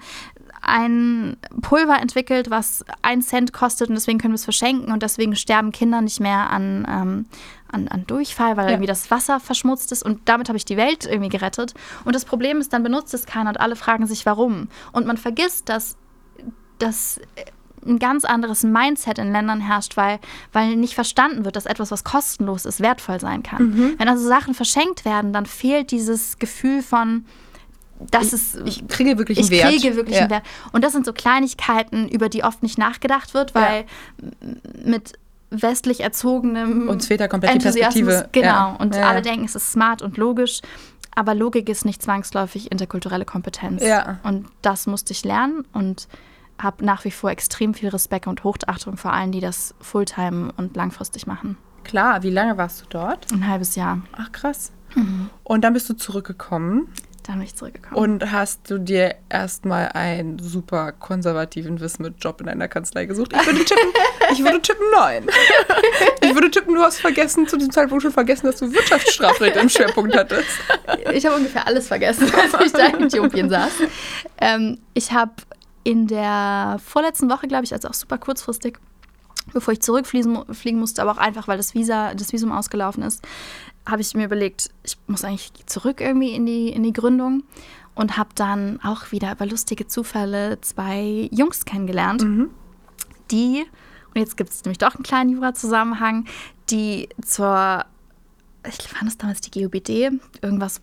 ein 0.61 1.37
Pulver 1.61 1.99
entwickelt, 2.01 2.49
was 2.49 2.83
ein 3.01 3.21
Cent 3.21 3.53
kostet 3.53 3.89
und 3.89 3.95
deswegen 3.95 4.17
können 4.19 4.33
wir 4.33 4.37
es 4.37 4.43
verschenken 4.43 4.91
und 4.91 5.03
deswegen 5.03 5.35
sterben 5.35 5.71
Kinder 5.71 6.01
nicht 6.01 6.19
mehr 6.19 6.49
an, 6.49 6.87
ähm, 6.89 7.25
an, 7.75 7.87
an 7.89 8.07
Durchfall, 8.07 8.57
weil 8.57 8.65
Ja. 8.65 8.71
irgendwie 8.71 8.87
das 8.87 9.11
Wasser 9.11 9.39
verschmutzt 9.39 9.91
ist 9.91 10.01
und 10.03 10.21
damit 10.25 10.47
habe 10.49 10.57
ich 10.57 10.65
die 10.65 10.77
Welt 10.77 11.05
irgendwie 11.05 11.29
gerettet. 11.29 11.73
Und 12.05 12.15
das 12.15 12.25
Problem 12.25 12.59
ist, 12.59 12.73
dann 12.73 12.81
benutzt 12.83 13.13
es 13.13 13.25
keiner 13.25 13.49
und 13.51 13.59
alle 13.59 13.75
fragen 13.75 14.07
sich, 14.07 14.25
warum. 14.25 14.69
Und 14.91 15.05
man 15.05 15.17
vergisst, 15.17 15.69
dass, 15.69 15.97
dass 16.79 17.19
ein 17.85 17.99
ganz 17.99 18.25
anderes 18.25 18.63
Mindset 18.63 19.19
in 19.19 19.31
Ländern 19.31 19.61
herrscht, 19.61 19.95
weil, 19.95 20.17
weil 20.51 20.75
nicht 20.75 20.95
verstanden 20.95 21.45
wird, 21.45 21.55
dass 21.55 21.67
etwas, 21.67 21.91
was 21.91 22.03
kostenlos 22.03 22.65
ist, 22.65 22.79
wertvoll 22.79 23.19
sein 23.19 23.43
kann. 23.43 23.95
Wenn 23.99 24.09
also 24.09 24.27
Sachen 24.27 24.55
verschenkt 24.55 25.05
werden, 25.05 25.33
dann 25.33 25.45
fehlt 25.45 25.91
dieses 25.91 26.39
Gefühl 26.39 26.81
von, 26.81 27.25
dass 28.11 28.33
es 28.33 28.55
Ich 28.65 28.87
kriege 28.87 29.19
wirklich 29.19 29.37
einen 29.37 29.45
ich 29.45 29.51
Wert. 29.51 29.69
kriege 29.69 29.95
wirklich 29.95 30.15
ja. 30.15 30.23
einen 30.23 30.31
Wert. 30.31 30.45
Und 30.71 30.83
das 30.83 30.93
sind 30.93 31.05
so 31.05 31.13
Kleinigkeiten, 31.13 32.09
über 32.09 32.27
die 32.27 32.43
oft 32.43 32.63
nicht 32.63 32.77
nachgedacht 32.79 33.35
wird, 33.35 33.53
weil 33.53 33.85
m- 34.41 34.59
mit 34.83 35.13
westlich 35.49 36.01
erzogenem 36.01 36.89
Uns 36.89 37.07
fehlt 37.07 37.19
da 37.19 37.27
komplett 37.27 37.55
die 37.55 37.59
Perspektive. 37.59 38.27
Genau. 38.31 38.47
Ja. 38.47 38.75
Und 38.79 38.95
Ja, 38.95 39.09
alle 39.09 39.21
denken, 39.21 39.45
es 39.45 39.55
ist 39.55 39.71
smart 39.71 40.01
und 40.01 40.17
logisch. 40.17 40.61
Aber 41.15 41.33
Logik 41.33 41.69
ist 41.69 41.85
nicht 41.85 42.01
zwangsläufig 42.01 42.71
interkulturelle 42.71 43.25
Kompetenz. 43.25 43.81
Ja. 43.81 44.19
Und 44.23 44.47
das 44.61 44.85
musste 44.85 45.13
ich 45.13 45.23
lernen 45.23 45.65
und 45.71 46.07
habe 46.61 46.85
nach 46.85 47.05
wie 47.05 47.11
vor 47.11 47.31
extrem 47.31 47.73
viel 47.73 47.89
Respekt 47.89 48.27
und 48.27 48.43
Hochachtung 48.43 48.97
vor 48.97 49.13
allen, 49.13 49.31
die 49.31 49.39
das 49.39 49.75
Fulltime 49.79 50.51
und 50.57 50.75
langfristig 50.75 51.25
machen. 51.27 51.57
Klar, 51.83 52.23
wie 52.23 52.29
lange 52.29 52.57
warst 52.57 52.81
du 52.81 52.85
dort? 52.89 53.31
Ein 53.31 53.47
halbes 53.47 53.75
Jahr. 53.75 54.01
Ach 54.13 54.31
krass. 54.31 54.71
Mhm. 54.95 55.29
Und 55.43 55.63
dann 55.63 55.73
bist 55.73 55.89
du 55.89 55.93
zurückgekommen 55.93 56.87
Dann 57.27 57.39
bin 57.39 57.45
ich 57.47 57.55
zurückgekommen. 57.55 57.95
und 57.95 58.31
hast 58.31 58.69
du 58.69 58.77
dir 58.77 59.15
erstmal 59.29 59.89
einen 59.89 60.37
super 60.37 60.91
konservativen 60.91 61.79
Wismut-Job 61.79 62.39
in 62.41 62.47
einer 62.49 62.67
Kanzlei 62.67 63.05
gesucht. 63.05 63.33
Ich 63.33 63.45
würde 63.47 63.65
tippen, 63.65 63.89
ich 64.31 64.43
würde 64.43 64.61
tippen 64.61 64.85
nein. 64.93 65.25
Ich 66.21 66.33
würde 66.35 66.51
tippen, 66.51 66.75
du 66.75 66.81
hast 66.81 66.99
vergessen, 66.99 67.47
zu 67.47 67.57
diesem 67.57 67.71
Zeitpunkt 67.71 68.03
schon 68.03 68.11
vergessen, 68.11 68.45
dass 68.45 68.57
du 68.57 68.71
Wirtschaftsstrafrecht 68.71 69.55
im 69.57 69.69
Schwerpunkt 69.69 70.15
hattest. 70.15 70.47
Ich 71.13 71.25
habe 71.25 71.35
ungefähr 71.37 71.65
alles 71.65 71.87
vergessen, 71.87 72.31
als 72.35 72.65
ich 72.65 72.71
da 72.73 72.85
in 72.87 73.05
Äthiopien 73.05 73.49
saß. 73.49 73.71
Ähm, 74.39 74.77
ich 74.93 75.11
habe 75.11 75.31
in 75.83 76.05
der 76.07 76.79
vorletzten 76.85 77.29
Woche, 77.29 77.47
glaube 77.47 77.63
ich, 77.63 77.73
also 77.73 77.87
auch 77.87 77.93
super 77.93 78.17
kurzfristig, 78.19 78.77
bevor 79.53 79.71
ich 79.73 79.81
zurückfliegen 79.81 80.31
mu- 80.33 80.45
fliegen 80.53 80.79
musste, 80.79 81.01
aber 81.01 81.11
auch 81.11 81.17
einfach, 81.17 81.47
weil 81.47 81.57
das, 81.57 81.73
Visa, 81.73 82.13
das 82.13 82.33
Visum 82.33 82.51
ausgelaufen 82.51 83.03
ist, 83.03 83.23
habe 83.85 84.01
ich 84.01 84.13
mir 84.15 84.25
überlegt, 84.25 84.69
ich 84.83 84.97
muss 85.07 85.23
eigentlich 85.23 85.51
zurück 85.65 86.01
irgendwie 86.01 86.33
in 86.33 86.45
die, 86.45 86.69
in 86.69 86.83
die 86.83 86.93
Gründung 86.93 87.43
und 87.93 88.17
habe 88.17 88.29
dann 88.35 88.79
auch 88.83 89.11
wieder 89.11 89.31
über 89.31 89.45
lustige 89.45 89.87
Zufälle 89.87 90.59
zwei 90.61 91.29
Jungs 91.31 91.65
kennengelernt, 91.65 92.25
die, 93.31 93.65
und 94.13 94.21
jetzt 94.21 94.37
gibt 94.37 94.51
es 94.51 94.63
nämlich 94.63 94.77
doch 94.77 94.95
einen 94.95 95.03
kleinen 95.03 95.29
Jura-Zusammenhang, 95.31 96.25
die 96.69 97.09
zur 97.23 97.85
ich 98.67 98.87
fand 98.87 99.09
es 99.09 99.17
damals 99.17 99.41
die 99.41 99.51
GUBD, 99.51 100.19
irgendwas, 100.41 100.81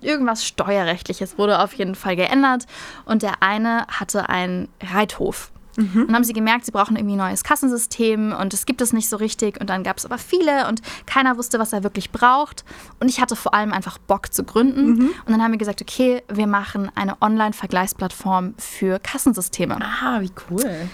irgendwas 0.00 0.46
Steuerrechtliches 0.46 1.38
wurde 1.38 1.60
auf 1.60 1.74
jeden 1.74 1.94
Fall 1.94 2.16
geändert. 2.16 2.66
Und 3.04 3.22
der 3.22 3.42
eine 3.42 3.86
hatte 3.88 4.28
einen 4.28 4.68
Reithof. 4.82 5.52
Und 5.76 6.06
dann 6.06 6.14
haben 6.14 6.24
sie 6.24 6.32
gemerkt, 6.32 6.64
sie 6.64 6.72
brauchen 6.72 6.96
irgendwie 6.96 7.14
ein 7.14 7.18
neues 7.18 7.44
Kassensystem 7.44 8.32
und 8.32 8.54
es 8.54 8.66
gibt 8.66 8.80
es 8.80 8.92
nicht 8.92 9.08
so 9.08 9.16
richtig. 9.16 9.60
Und 9.60 9.70
dann 9.70 9.82
gab 9.82 9.98
es 9.98 10.04
aber 10.04 10.18
viele 10.18 10.68
und 10.68 10.82
keiner 11.06 11.36
wusste, 11.36 11.58
was 11.58 11.72
er 11.72 11.82
wirklich 11.82 12.10
braucht. 12.10 12.64
Und 13.00 13.08
ich 13.08 13.20
hatte 13.20 13.36
vor 13.36 13.54
allem 13.54 13.72
einfach 13.72 13.98
Bock 13.98 14.32
zu 14.32 14.44
gründen. 14.44 15.08
Und 15.26 15.32
dann 15.32 15.42
haben 15.42 15.52
wir 15.52 15.58
gesagt, 15.58 15.82
okay, 15.82 16.22
wir 16.28 16.46
machen 16.46 16.90
eine 16.94 17.20
Online-Vergleichsplattform 17.20 18.54
für 18.58 18.98
Kassensysteme. 18.98 19.78
Ah, 19.80 20.20
wie 20.20 20.30
cool. 20.50 20.88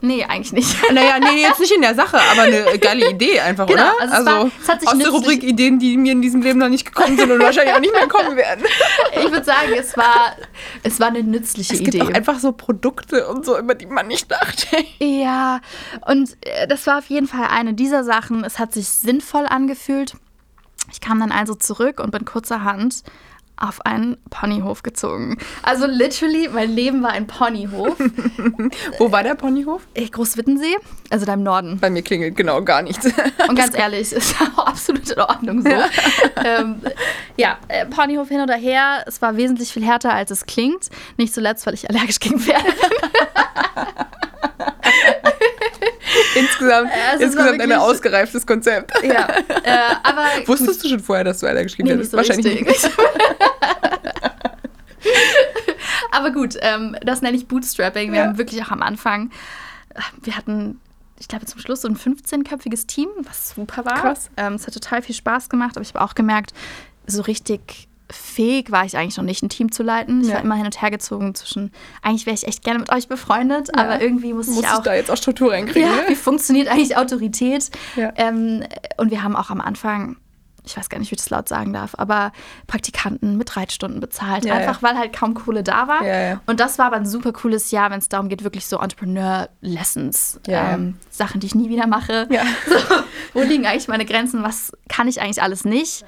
Nee, 0.00 0.24
eigentlich 0.24 0.52
nicht. 0.52 0.76
Naja, 0.92 1.18
nee, 1.18 1.42
jetzt 1.42 1.58
nicht 1.58 1.72
in 1.72 1.80
der 1.82 1.94
Sache, 1.96 2.18
aber 2.30 2.42
eine 2.42 2.78
geile 2.78 3.10
Idee 3.10 3.40
einfach, 3.40 3.66
Genau, 3.66 3.82
oder? 3.96 4.00
also 4.00 4.14
es 4.20 4.26
war- 4.26 4.50
es 4.62 4.68
hat 4.68 4.80
sich 4.80 4.88
aus 4.88 4.98
der 4.98 5.08
Rubrik 5.08 5.42
Ideen, 5.42 5.80
die 5.80 5.96
mir 5.96 6.12
in 6.12 6.22
diesem 6.22 6.40
Leben 6.42 6.60
noch 6.60 6.68
nicht 6.68 6.84
gekommen 6.84 7.16
sind 7.18 7.30
und 7.32 7.40
wahrscheinlich 7.42 7.74
auch 7.74 7.80
nicht 7.80 7.92
mehr 7.92 8.06
kommen 8.06 8.36
werden. 8.36 8.64
Ich 9.16 9.32
würde 9.32 9.44
sagen, 9.44 9.72
es 9.76 9.96
war, 9.96 10.36
es 10.84 11.00
war 11.00 11.08
eine 11.08 11.22
nützliche 11.24 11.72
Es 11.74 11.80
gibt 11.80 11.94
Idee. 11.94 12.02
auch 12.02 12.10
einfach 12.14 12.38
so 12.38 12.52
Produkte 12.52 13.26
und 13.26 13.44
so, 13.44 13.58
über 13.58 13.74
die 13.74 13.86
man 13.86 14.06
nicht 14.06 14.30
dachte. 14.30 14.66
Ja, 15.00 15.60
und 16.06 16.36
äh, 16.42 16.68
das 16.68 16.86
war 16.86 16.98
auf 16.98 17.06
jeden 17.06 17.26
Fall 17.26 17.48
eine 17.50 17.74
dieser 17.74 18.04
Sachen. 18.04 18.44
Es 18.44 18.58
hat 18.60 18.72
sich 18.72 18.88
sinnvoll 18.88 19.46
angefühlt. 19.46 20.14
Ich 20.92 21.00
kam 21.00 21.18
dann 21.18 21.32
also 21.32 21.54
zurück 21.56 21.98
und 22.00 22.12
bin 22.12 22.24
kurzerhand 22.24 23.02
auf 23.60 23.84
einen 23.84 24.16
Ponyhof 24.30 24.82
gezogen. 24.82 25.36
Also 25.62 25.86
literally, 25.86 26.48
mein 26.48 26.70
Leben 26.70 27.02
war 27.02 27.10
ein 27.10 27.26
Ponyhof. 27.26 27.98
Wo 28.98 29.12
war 29.12 29.22
der 29.22 29.34
Ponyhof? 29.34 29.82
Großwittensee, 29.94 30.76
also 31.10 31.26
da 31.26 31.34
im 31.34 31.42
Norden. 31.42 31.78
Bei 31.78 31.90
mir 31.90 32.02
klingelt 32.02 32.36
genau 32.36 32.62
gar 32.62 32.82
nichts. 32.82 33.06
Und 33.48 33.56
ganz 33.56 33.76
ehrlich, 33.76 34.12
ist 34.12 34.36
auch 34.40 34.66
absolut 34.66 35.10
in 35.10 35.20
Ordnung 35.20 35.62
so. 35.62 35.68
Ja, 35.68 35.88
ähm, 36.44 36.80
ja 37.36 37.58
äh, 37.68 37.86
Ponyhof 37.86 38.28
hin 38.28 38.40
oder 38.40 38.56
her, 38.56 39.04
es 39.06 39.20
war 39.22 39.36
wesentlich 39.36 39.72
viel 39.72 39.84
härter, 39.84 40.12
als 40.12 40.30
es 40.30 40.46
klingt. 40.46 40.88
Nicht 41.16 41.34
zuletzt, 41.34 41.66
weil 41.66 41.74
ich 41.74 41.88
allergisch 41.88 42.20
gegen 42.20 42.38
Pferde 42.38 42.64
bin. 42.64 43.86
insgesamt, 46.38 46.90
also 47.10 47.24
insgesamt 47.24 47.60
ein 47.60 47.72
ausgereiftes 47.72 48.46
Konzept. 48.46 48.92
Ja, 49.02 49.28
äh, 49.64 49.94
aber 50.02 50.26
Wusstest 50.46 50.84
du 50.84 50.88
schon 50.88 51.00
vorher, 51.00 51.24
dass 51.24 51.40
du 51.40 51.46
allergisch 51.46 51.76
gegen 51.76 51.88
Pferde 51.88 52.00
bist? 52.00 52.12
So 52.12 52.16
Wahrscheinlich 52.16 52.60
nicht. 52.64 52.90
aber 56.10 56.30
gut, 56.30 56.56
ähm, 56.60 56.96
das 57.02 57.22
nenne 57.22 57.36
ich 57.36 57.46
Bootstrapping. 57.48 58.12
Wir 58.12 58.20
ja. 58.20 58.26
haben 58.26 58.38
wirklich 58.38 58.62
auch 58.62 58.70
am 58.70 58.82
Anfang, 58.82 59.30
äh, 59.94 60.00
wir 60.22 60.36
hatten 60.36 60.80
ich 61.20 61.26
glaube, 61.26 61.46
zum 61.46 61.60
Schluss 61.60 61.80
so 61.80 61.88
ein 61.88 61.96
15-köpfiges 61.96 62.86
Team, 62.86 63.08
was 63.22 63.50
super 63.50 63.84
war. 63.84 64.00
Krass. 64.00 64.30
Ähm, 64.36 64.54
es 64.54 64.66
hat 64.66 64.74
total 64.74 65.02
viel 65.02 65.16
Spaß 65.16 65.48
gemacht, 65.48 65.76
aber 65.76 65.82
ich 65.82 65.92
habe 65.94 66.04
auch 66.04 66.14
gemerkt, 66.14 66.52
so 67.06 67.22
richtig 67.22 67.87
fähig 68.10 68.70
war 68.70 68.84
ich 68.84 68.96
eigentlich 68.96 69.16
noch 69.16 69.24
nicht, 69.24 69.42
ein 69.42 69.48
Team 69.48 69.70
zu 69.70 69.82
leiten. 69.82 70.22
Ich 70.22 70.28
ja. 70.28 70.34
war 70.34 70.42
immer 70.42 70.54
hin 70.54 70.64
und 70.64 70.80
her 70.80 70.90
gezogen 70.90 71.34
zwischen, 71.34 71.72
eigentlich 72.02 72.26
wäre 72.26 72.34
ich 72.34 72.46
echt 72.46 72.64
gerne 72.64 72.80
mit 72.80 72.90
euch 72.92 73.08
befreundet, 73.08 73.68
ja. 73.74 73.82
aber 73.82 74.00
irgendwie 74.00 74.32
muss, 74.32 74.46
muss 74.46 74.64
ich 74.64 74.70
auch. 74.70 74.82
da 74.82 74.94
jetzt 74.94 75.10
auch 75.10 75.16
Struktur 75.16 75.52
reinkriegen. 75.52 75.88
Ja, 75.88 75.96
ne? 75.96 76.02
wie 76.08 76.14
funktioniert 76.14 76.68
eigentlich 76.68 76.96
Autorität? 76.96 77.70
Ja. 77.96 78.12
Ähm, 78.16 78.64
und 78.96 79.10
wir 79.10 79.22
haben 79.22 79.36
auch 79.36 79.50
am 79.50 79.60
Anfang, 79.60 80.16
ich 80.64 80.76
weiß 80.76 80.88
gar 80.88 80.98
nicht, 80.98 81.10
wie 81.10 81.14
ich 81.14 81.20
das 81.20 81.30
laut 81.30 81.48
sagen 81.48 81.72
darf, 81.72 81.94
aber 81.96 82.32
Praktikanten 82.66 83.36
mit 83.36 83.56
Reitstunden 83.56 84.00
bezahlt. 84.00 84.44
Einfach 84.50 84.82
weil 84.82 84.96
halt 84.96 85.14
kaum 85.14 85.34
Kohle 85.34 85.62
da 85.62 85.88
war. 85.88 86.02
Und 86.46 86.60
das 86.60 86.78
war 86.78 86.86
aber 86.86 86.96
ein 86.96 87.06
super 87.06 87.32
cooles 87.32 87.70
Jahr, 87.70 87.90
wenn 87.90 87.98
es 87.98 88.08
darum 88.08 88.28
geht, 88.28 88.44
wirklich 88.44 88.66
so 88.66 88.78
Entrepreneur-Lessons, 88.78 90.40
ähm, 90.46 90.96
Sachen, 91.10 91.40
die 91.40 91.46
ich 91.46 91.54
nie 91.54 91.68
wieder 91.68 91.86
mache. 91.86 92.28
So, 92.68 92.76
wo 93.34 93.42
liegen 93.42 93.66
eigentlich 93.66 93.88
meine 93.88 94.04
Grenzen? 94.04 94.42
Was 94.42 94.72
kann 94.88 95.08
ich 95.08 95.20
eigentlich 95.20 95.42
alles 95.42 95.64
nicht? 95.64 96.04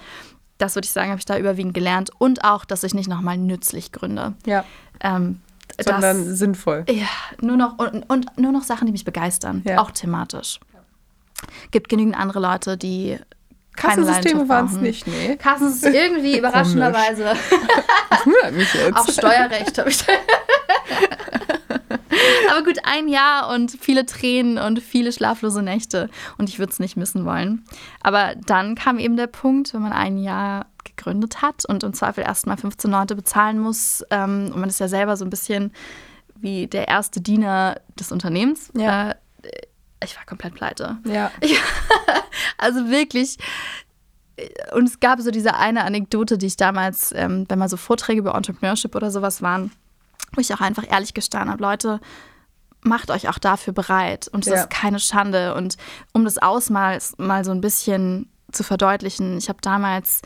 Das 0.60 0.74
würde 0.74 0.86
ich 0.86 0.92
sagen, 0.92 1.10
habe 1.10 1.18
ich 1.18 1.24
da 1.24 1.38
überwiegend 1.38 1.74
gelernt. 1.74 2.10
Und 2.18 2.44
auch, 2.44 2.64
dass 2.64 2.84
ich 2.84 2.94
nicht 2.94 3.08
nochmal 3.08 3.38
nützlich 3.38 3.92
gründe. 3.92 4.34
Ja. 4.46 4.64
Ähm, 5.00 5.40
Sondern 5.82 6.26
das, 6.26 6.38
sinnvoll. 6.38 6.84
Ja, 6.88 7.06
nur 7.40 7.56
noch, 7.56 7.78
und, 7.78 8.08
und, 8.08 8.38
nur 8.38 8.52
noch 8.52 8.62
Sachen, 8.62 8.86
die 8.86 8.92
mich 8.92 9.04
begeistern. 9.04 9.62
Ja. 9.64 9.78
Auch 9.78 9.90
thematisch. 9.90 10.60
Gibt 11.70 11.88
genügend 11.88 12.18
andere 12.18 12.40
Leute, 12.40 12.76
die 12.76 13.18
Kassensysteme 13.76 14.48
waren 14.48 14.66
es 14.66 14.72
nicht, 14.74 15.06
nee. 15.06 15.36
Kassensysteme 15.36 15.96
irgendwie 15.96 16.38
überraschenderweise. 16.38 17.24
das 18.10 18.26
wundert 18.26 18.52
mich 18.52 18.74
jetzt. 18.74 18.96
Auch 18.96 19.08
Steuerrecht 19.08 19.78
habe 19.78 19.88
ich 19.88 20.04
da. 20.04 20.12
Aber 22.50 22.64
gut, 22.64 22.78
ein 22.84 23.08
Jahr 23.08 23.52
und 23.54 23.70
viele 23.70 24.06
Tränen 24.06 24.58
und 24.58 24.80
viele 24.80 25.12
schlaflose 25.12 25.62
Nächte. 25.62 26.08
Und 26.38 26.48
ich 26.48 26.58
würde 26.58 26.72
es 26.72 26.78
nicht 26.78 26.96
missen 26.96 27.24
wollen. 27.24 27.64
Aber 28.02 28.34
dann 28.46 28.74
kam 28.74 28.98
eben 28.98 29.16
der 29.16 29.26
Punkt, 29.26 29.74
wenn 29.74 29.82
man 29.82 29.92
ein 29.92 30.18
Jahr 30.18 30.66
gegründet 30.84 31.42
hat 31.42 31.64
und 31.66 31.82
im 31.82 31.92
Zweifel 31.92 32.24
erstmal 32.24 32.56
15 32.56 32.90
Leute 32.90 33.16
bezahlen 33.16 33.58
muss. 33.58 34.04
Ähm, 34.10 34.50
und 34.52 34.60
man 34.60 34.68
ist 34.68 34.80
ja 34.80 34.88
selber 34.88 35.16
so 35.16 35.24
ein 35.24 35.30
bisschen 35.30 35.72
wie 36.36 36.66
der 36.66 36.88
erste 36.88 37.20
Diener 37.20 37.80
des 37.98 38.12
Unternehmens. 38.12 38.70
Ja. 38.74 39.10
Äh, 39.10 39.14
ich 40.02 40.16
war 40.16 40.24
komplett 40.24 40.54
pleite. 40.54 40.98
Ja. 41.04 41.30
Ich, 41.40 41.60
also 42.58 42.88
wirklich. 42.88 43.36
Und 44.72 44.88
es 44.88 45.00
gab 45.00 45.20
so 45.20 45.30
diese 45.30 45.54
eine 45.56 45.84
Anekdote, 45.84 46.38
die 46.38 46.46
ich 46.46 46.56
damals, 46.56 47.12
ähm, 47.14 47.44
wenn 47.48 47.58
mal 47.58 47.68
so 47.68 47.76
Vorträge 47.76 48.20
über 48.20 48.34
Entrepreneurship 48.34 48.94
oder 48.94 49.10
sowas 49.10 49.42
waren, 49.42 49.70
wo 50.32 50.40
ich 50.40 50.52
auch 50.54 50.60
einfach 50.60 50.84
ehrlich 50.88 51.14
gestanden 51.14 51.50
habe, 51.50 51.62
Leute, 51.62 52.00
macht 52.82 53.10
euch 53.10 53.28
auch 53.28 53.38
dafür 53.38 53.72
bereit. 53.72 54.28
Und 54.28 54.46
es 54.46 54.52
ja. 54.52 54.60
ist 54.60 54.70
keine 54.70 55.00
Schande. 55.00 55.54
Und 55.54 55.76
um 56.12 56.24
das 56.24 56.38
Ausmaß 56.38 57.18
mal 57.18 57.44
so 57.44 57.50
ein 57.50 57.60
bisschen 57.60 58.28
zu 58.52 58.62
verdeutlichen, 58.62 59.38
ich 59.38 59.48
habe 59.48 59.58
damals 59.60 60.22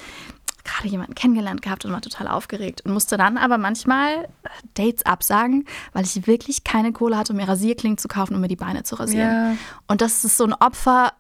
gerade 0.64 0.88
jemanden 0.88 1.14
kennengelernt 1.14 1.60
gehabt 1.60 1.84
und 1.84 1.92
war 1.92 2.00
total 2.00 2.26
aufgeregt 2.26 2.80
und 2.84 2.92
musste 2.92 3.18
dann 3.18 3.36
aber 3.36 3.58
manchmal 3.58 4.28
Dates 4.72 5.04
absagen, 5.04 5.66
weil 5.92 6.04
ich 6.04 6.26
wirklich 6.26 6.64
keine 6.64 6.92
Kohle 6.92 7.18
hatte, 7.18 7.32
um 7.32 7.36
mir 7.36 7.46
Rasierklingen 7.46 7.98
zu 7.98 8.08
kaufen, 8.08 8.34
um 8.34 8.40
mir 8.40 8.48
die 8.48 8.56
Beine 8.56 8.82
zu 8.82 8.94
rasieren. 8.94 9.30
Ja. 9.30 9.56
Und 9.88 10.00
das 10.00 10.24
ist 10.24 10.38
so 10.38 10.44
ein 10.44 10.54
Opfer, 10.54 11.12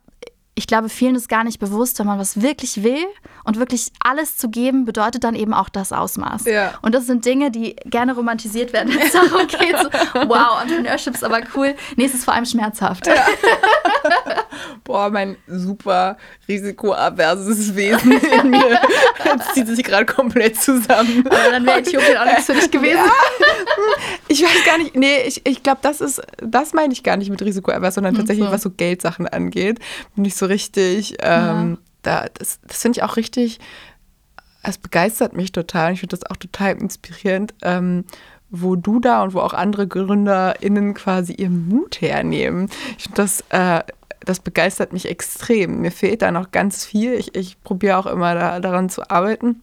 ich 0.56 0.68
glaube, 0.68 0.88
vielen 0.88 1.16
ist 1.16 1.28
gar 1.28 1.42
nicht 1.42 1.58
bewusst, 1.58 1.98
wenn 1.98 2.06
man 2.06 2.18
was 2.18 2.40
wirklich 2.40 2.84
will 2.84 3.04
und 3.42 3.58
wirklich 3.58 3.88
alles 4.00 4.36
zu 4.36 4.48
geben, 4.48 4.84
bedeutet 4.84 5.24
dann 5.24 5.34
eben 5.34 5.52
auch 5.52 5.68
das 5.68 5.92
Ausmaß. 5.92 6.44
Ja. 6.44 6.74
Und 6.80 6.94
das 6.94 7.06
sind 7.06 7.24
Dinge, 7.24 7.50
die 7.50 7.74
gerne 7.86 8.14
romantisiert 8.14 8.72
werden, 8.72 8.94
wenn 8.94 9.00
es 9.00 9.12
darum 9.12 9.46
geht, 9.48 9.76
so, 9.76 9.88
wow, 10.28 10.62
Entrepreneurship 10.62 11.14
ist 11.14 11.24
aber 11.24 11.40
cool. 11.56 11.74
Nee, 11.96 12.04
es 12.04 12.14
ist 12.14 12.24
vor 12.24 12.34
allem 12.34 12.46
schmerzhaft. 12.46 13.06
Ja. 13.08 13.14
Boah, 14.84 15.10
mein 15.10 15.36
super 15.48 16.16
risikoaverses 16.46 17.74
Wesen 17.74 18.12
in 18.12 18.50
mir 18.50 18.80
zieht 19.54 19.66
sich 19.66 19.82
gerade 19.82 20.06
komplett 20.06 20.60
zusammen. 20.60 21.24
Aber 21.26 21.50
dann 21.50 21.66
wäre 21.66 21.80
Äthiopien 21.80 22.16
auch 22.16 22.26
nichts 22.26 22.46
für 22.46 22.54
dich 22.54 22.70
gewesen. 22.70 22.96
Ja. 22.96 23.12
Ich 24.28 24.42
weiß 24.42 24.64
gar 24.64 24.78
nicht, 24.78 24.94
nee, 24.94 25.22
ich, 25.26 25.44
ich 25.46 25.62
glaube, 25.62 25.80
das 25.82 26.00
ist, 26.00 26.22
das 26.38 26.74
meine 26.74 26.92
ich 26.92 27.02
gar 27.02 27.16
nicht 27.16 27.30
mit 27.30 27.42
risikoavers, 27.42 27.94
sondern 27.94 28.14
tatsächlich, 28.14 28.46
so. 28.46 28.52
was 28.52 28.62
so 28.62 28.70
Geldsachen 28.70 29.26
angeht. 29.26 29.80
Bin 30.14 30.24
ich 30.24 30.34
so 30.34 30.43
richtig, 30.44 31.16
ähm, 31.20 31.78
da, 32.02 32.26
das, 32.34 32.60
das 32.66 32.82
finde 32.82 32.98
ich 32.98 33.02
auch 33.02 33.16
richtig, 33.16 33.60
es 34.62 34.78
begeistert 34.78 35.34
mich 35.34 35.52
total. 35.52 35.92
Ich 35.92 36.00
finde 36.00 36.16
das 36.16 36.30
auch 36.30 36.36
total 36.36 36.72
inspirierend. 36.80 37.54
Ähm, 37.62 38.04
wo 38.50 38.76
du 38.76 39.00
da 39.00 39.22
und 39.22 39.34
wo 39.34 39.40
auch 39.40 39.52
andere 39.52 39.88
GründerInnen 39.88 40.94
quasi 40.94 41.32
ihren 41.32 41.68
Mut 41.68 42.00
hernehmen. 42.00 42.70
Ich 42.96 43.04
finde 43.04 43.16
das, 43.16 43.44
äh, 43.50 43.82
das 44.20 44.40
begeistert 44.40 44.92
mich 44.92 45.08
extrem. 45.08 45.80
Mir 45.80 45.90
fehlt 45.90 46.22
da 46.22 46.30
noch 46.30 46.50
ganz 46.52 46.84
viel. 46.84 47.14
Ich, 47.14 47.34
ich 47.34 47.60
probiere 47.62 47.98
auch 47.98 48.06
immer 48.06 48.34
da, 48.34 48.60
daran 48.60 48.88
zu 48.88 49.10
arbeiten. 49.10 49.62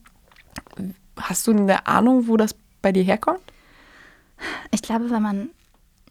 Hast 1.17 1.47
du 1.47 1.51
eine 1.51 1.87
Ahnung, 1.87 2.27
wo 2.27 2.37
das 2.37 2.55
bei 2.81 2.91
dir 2.91 3.03
herkommt? 3.03 3.39
Ich 4.71 4.81
glaube, 4.81 5.09
wenn 5.09 5.21
man 5.21 5.49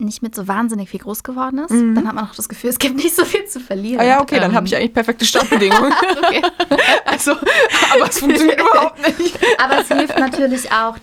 nicht 0.01 0.23
mit 0.23 0.35
so 0.35 0.49
wahnsinnig 0.49 0.91
viel 0.91 1.01
groß 1.01 1.23
geworden 1.23 1.59
ist, 1.59 1.71
mhm. 1.71 1.95
dann 1.95 2.09
hat 2.09 2.15
man 2.15 2.29
auch 2.29 2.35
das 2.35 2.49
Gefühl, 2.49 2.71
es 2.71 2.79
gibt 2.79 2.97
nicht 2.97 3.15
so 3.15 3.25
viel 3.25 3.45
zu 3.47 3.61
verlieren. 3.61 4.01
Ah 4.01 4.05
ja, 4.05 4.21
okay, 4.21 4.37
ähm. 4.37 4.43
dann 4.43 4.55
habe 4.55 4.67
ich 4.67 4.77
eigentlich 4.77 4.95
perfekte 4.95 5.25
Startbedingungen. 5.25 5.93
also, 7.05 7.33
aber 7.33 8.09
es 8.09 8.19
funktioniert 8.19 8.61
überhaupt 8.73 9.19
nicht. 9.19 9.39
Aber 9.59 9.81
es 9.81 9.89
hilft 9.89 10.19
natürlich 10.19 10.73
auch, 10.73 10.97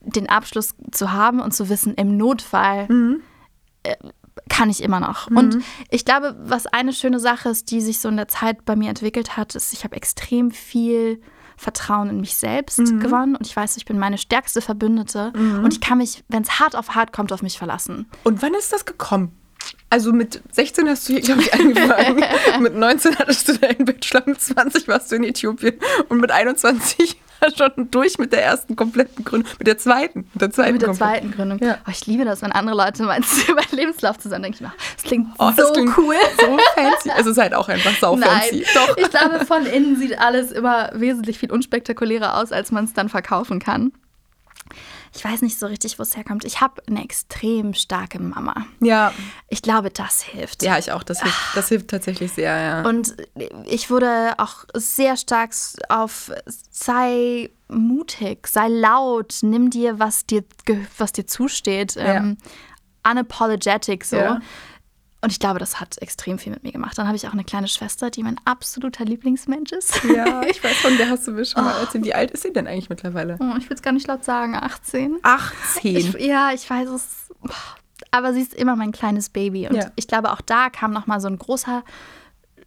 den 0.00 0.28
Abschluss 0.28 0.74
zu 0.92 1.12
haben 1.12 1.40
und 1.40 1.52
zu 1.52 1.68
wissen, 1.68 1.94
im 1.94 2.16
Notfall 2.16 2.88
mhm. 2.88 3.22
äh, 3.82 3.96
kann 4.48 4.70
ich 4.70 4.82
immer 4.82 5.00
noch. 5.00 5.28
Mhm. 5.30 5.36
Und 5.36 5.58
ich 5.90 6.04
glaube, 6.04 6.36
was 6.40 6.66
eine 6.66 6.92
schöne 6.92 7.20
Sache 7.20 7.50
ist, 7.50 7.70
die 7.70 7.80
sich 7.80 8.00
so 8.00 8.08
in 8.08 8.16
der 8.16 8.28
Zeit 8.28 8.64
bei 8.64 8.76
mir 8.76 8.88
entwickelt 8.88 9.36
hat, 9.36 9.54
ist, 9.54 9.72
ich 9.72 9.84
habe 9.84 9.96
extrem 9.96 10.50
viel 10.50 11.20
Vertrauen 11.60 12.08
in 12.08 12.20
mich 12.20 12.36
selbst 12.36 12.78
mhm. 12.78 13.00
gewonnen 13.00 13.36
und 13.36 13.46
ich 13.46 13.54
weiß, 13.54 13.76
ich 13.76 13.84
bin 13.84 13.98
meine 13.98 14.16
stärkste 14.16 14.62
Verbündete 14.62 15.30
mhm. 15.36 15.62
und 15.62 15.74
ich 15.74 15.82
kann 15.82 15.98
mich, 15.98 16.24
wenn 16.28 16.42
es 16.42 16.58
hart 16.58 16.74
auf 16.74 16.94
hart 16.94 17.12
kommt, 17.12 17.34
auf 17.34 17.42
mich 17.42 17.58
verlassen. 17.58 18.06
Und 18.24 18.40
wann 18.40 18.54
ist 18.54 18.72
das 18.72 18.86
gekommen? 18.86 19.36
Also 19.90 20.14
mit 20.14 20.40
16 20.52 20.88
hast 20.88 21.06
du 21.06 21.12
hier, 21.12 21.20
glaube 21.20 21.42
ich, 21.42 21.52
angefangen. 21.52 22.24
mit 22.62 22.74
19 22.74 23.18
hattest 23.18 23.48
du 23.48 23.58
deinen 23.58 23.84
Bachelor, 23.84 24.22
mit 24.24 24.40
20 24.40 24.88
warst 24.88 25.12
du 25.12 25.16
in 25.16 25.24
Äthiopien 25.24 25.74
und 26.08 26.18
mit 26.18 26.30
21 26.30 27.20
schon 27.56 27.90
durch 27.90 28.18
mit 28.18 28.32
der 28.32 28.44
ersten 28.44 28.76
kompletten 28.76 29.24
Gründung, 29.24 29.50
mit 29.58 29.66
der 29.66 29.78
zweiten, 29.78 30.28
mit 30.32 30.40
der 30.40 30.50
zweiten, 30.50 30.72
mit 30.72 30.82
der 30.82 30.92
zweiten 30.92 31.30
Gründung. 31.30 31.58
Ja. 31.58 31.78
Oh, 31.86 31.90
ich 31.90 32.06
liebe 32.06 32.24
das, 32.24 32.42
wenn 32.42 32.52
andere 32.52 32.76
Leute 32.76 33.02
meinen, 33.02 33.24
über 33.48 33.62
Lebenslauf 33.70 34.18
zu 34.18 34.28
sagen, 34.28 34.42
denke 34.42 34.56
ich 34.56 34.60
mir, 34.60 34.72
das 34.96 35.04
klingt 35.04 35.28
oh, 35.38 35.50
so 35.50 35.56
das 35.56 35.72
klingt 35.72 35.96
cool. 35.98 36.16
So 36.38 36.58
fancy. 36.74 37.10
Es 37.18 37.26
ist 37.26 37.38
halt 37.38 37.54
auch 37.54 37.68
einfach 37.68 37.96
sau 37.98 38.16
Nein, 38.16 38.28
fancy. 38.30 38.66
Doch. 38.74 38.96
Ich 38.96 39.10
glaube, 39.10 39.44
von 39.46 39.66
innen 39.66 39.96
sieht 39.96 40.18
alles 40.18 40.52
immer 40.52 40.90
wesentlich 40.94 41.38
viel 41.38 41.50
unspektakulärer 41.50 42.38
aus, 42.38 42.52
als 42.52 42.70
man 42.70 42.84
es 42.84 42.92
dann 42.92 43.08
verkaufen 43.08 43.58
kann 43.58 43.92
ich 45.14 45.24
weiß 45.24 45.42
nicht 45.42 45.58
so 45.58 45.66
richtig, 45.66 45.98
wo 45.98 46.02
es 46.02 46.16
herkommt. 46.16 46.44
Ich 46.44 46.60
habe 46.60 46.82
eine 46.86 47.02
extrem 47.02 47.74
starke 47.74 48.20
Mama. 48.20 48.66
Ja. 48.80 49.12
Ich 49.48 49.60
glaube, 49.60 49.90
das 49.90 50.22
hilft. 50.22 50.62
Ja, 50.62 50.78
ich 50.78 50.92
auch. 50.92 51.02
Das 51.02 51.20
hilft, 51.22 51.56
das 51.56 51.68
hilft 51.68 51.88
tatsächlich 51.88 52.32
sehr, 52.32 52.56
ja. 52.56 52.82
Und 52.88 53.16
ich 53.64 53.90
wurde 53.90 54.34
auch 54.38 54.64
sehr 54.74 55.16
stark 55.16 55.50
auf 55.88 56.30
sei 56.70 57.50
mutig, 57.68 58.46
sei 58.46 58.68
laut, 58.68 59.38
nimm 59.42 59.70
dir, 59.70 59.98
was 59.98 60.26
dir, 60.26 60.44
was 60.96 61.12
dir 61.12 61.26
zusteht. 61.26 61.96
Ja. 61.96 62.16
Ähm, 62.16 62.36
unapologetic 63.08 64.04
so. 64.04 64.16
Ja. 64.16 64.40
Und 65.22 65.30
ich 65.32 65.38
glaube, 65.38 65.58
das 65.58 65.80
hat 65.80 65.98
extrem 66.00 66.38
viel 66.38 66.52
mit 66.52 66.62
mir 66.62 66.72
gemacht. 66.72 66.96
Dann 66.96 67.06
habe 67.06 67.16
ich 67.16 67.28
auch 67.28 67.32
eine 67.32 67.44
kleine 67.44 67.68
Schwester, 67.68 68.10
die 68.10 68.22
mein 68.22 68.36
absoluter 68.46 69.04
Lieblingsmensch 69.04 69.72
ist. 69.72 70.02
Ja, 70.04 70.42
ich 70.42 70.64
weiß 70.64 70.78
von 70.78 70.96
der 70.96 71.10
hast 71.10 71.26
du 71.26 71.32
mir 71.32 71.44
schon 71.44 71.62
mal 71.62 71.74
oh. 71.78 71.82
erzählt. 71.82 72.04
Wie 72.04 72.14
alt 72.14 72.30
ist 72.30 72.42
sie 72.42 72.52
denn 72.52 72.66
eigentlich 72.66 72.88
mittlerweile? 72.88 73.36
Oh, 73.38 73.56
ich 73.58 73.68
will 73.68 73.74
es 73.74 73.82
gar 73.82 73.92
nicht 73.92 74.06
laut 74.06 74.24
sagen, 74.24 74.54
18. 74.54 75.18
18? 75.22 75.96
Ich, 75.96 76.12
ja, 76.14 76.52
ich 76.54 76.68
weiß 76.68 76.88
es. 76.88 77.06
Aber 78.10 78.32
sie 78.32 78.40
ist 78.40 78.54
immer 78.54 78.76
mein 78.76 78.92
kleines 78.92 79.28
Baby. 79.28 79.68
Und 79.68 79.76
ja. 79.76 79.90
ich 79.96 80.08
glaube, 80.08 80.32
auch 80.32 80.40
da 80.40 80.70
kam 80.70 80.92
nochmal 80.92 81.20
so 81.20 81.28
ein 81.28 81.38
großer 81.38 81.84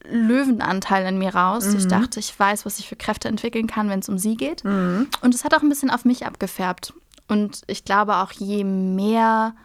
Löwenanteil 0.06 1.08
in 1.08 1.18
mir 1.18 1.34
raus. 1.34 1.74
Ich 1.74 1.88
dachte, 1.88 2.20
ich 2.20 2.38
weiß, 2.38 2.66
was 2.66 2.78
ich 2.78 2.88
für 2.88 2.96
Kräfte 2.96 3.30
entwickeln 3.30 3.68
kann, 3.68 3.90
wenn 3.90 4.00
es 4.00 4.10
um 4.10 4.18
sie 4.18 4.36
geht. 4.36 4.64
Und 4.66 5.34
es 5.34 5.44
hat 5.44 5.56
auch 5.56 5.62
ein 5.62 5.70
bisschen 5.70 5.90
auf 5.90 6.06
mich 6.06 6.26
abgefärbt. 6.26 6.94
Und 7.28 7.62
ich 7.68 7.86
glaube 7.86 8.18
auch, 8.18 8.32
je 8.32 8.64
mehr 8.64 9.56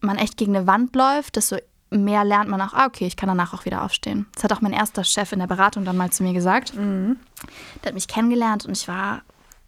man 0.00 0.18
echt 0.18 0.36
gegen 0.36 0.56
eine 0.56 0.66
Wand 0.66 0.94
läuft, 0.94 1.36
desto 1.36 1.56
mehr 1.90 2.24
lernt 2.24 2.48
man 2.48 2.60
auch, 2.60 2.72
ah, 2.72 2.86
okay, 2.86 3.06
ich 3.06 3.16
kann 3.16 3.28
danach 3.28 3.54
auch 3.54 3.64
wieder 3.64 3.82
aufstehen. 3.82 4.26
Das 4.34 4.44
hat 4.44 4.52
auch 4.52 4.60
mein 4.60 4.72
erster 4.72 5.04
Chef 5.04 5.32
in 5.32 5.38
der 5.38 5.46
Beratung 5.46 5.84
dann 5.84 5.96
mal 5.96 6.10
zu 6.10 6.22
mir 6.22 6.32
gesagt. 6.32 6.74
Der 6.74 7.16
hat 7.86 7.94
mich 7.94 8.08
kennengelernt 8.08 8.66
und 8.66 8.76
ich 8.76 8.88
war 8.88 9.22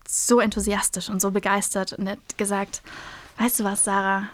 so 0.08 0.40
enthusiastisch 0.40 1.08
und 1.08 1.20
so 1.20 1.30
begeistert 1.30 1.92
und 1.92 2.06
er 2.06 2.12
hat 2.12 2.38
gesagt, 2.38 2.82
weißt 3.38 3.60
du 3.60 3.64
was, 3.64 3.84
Sarah, 3.84 4.28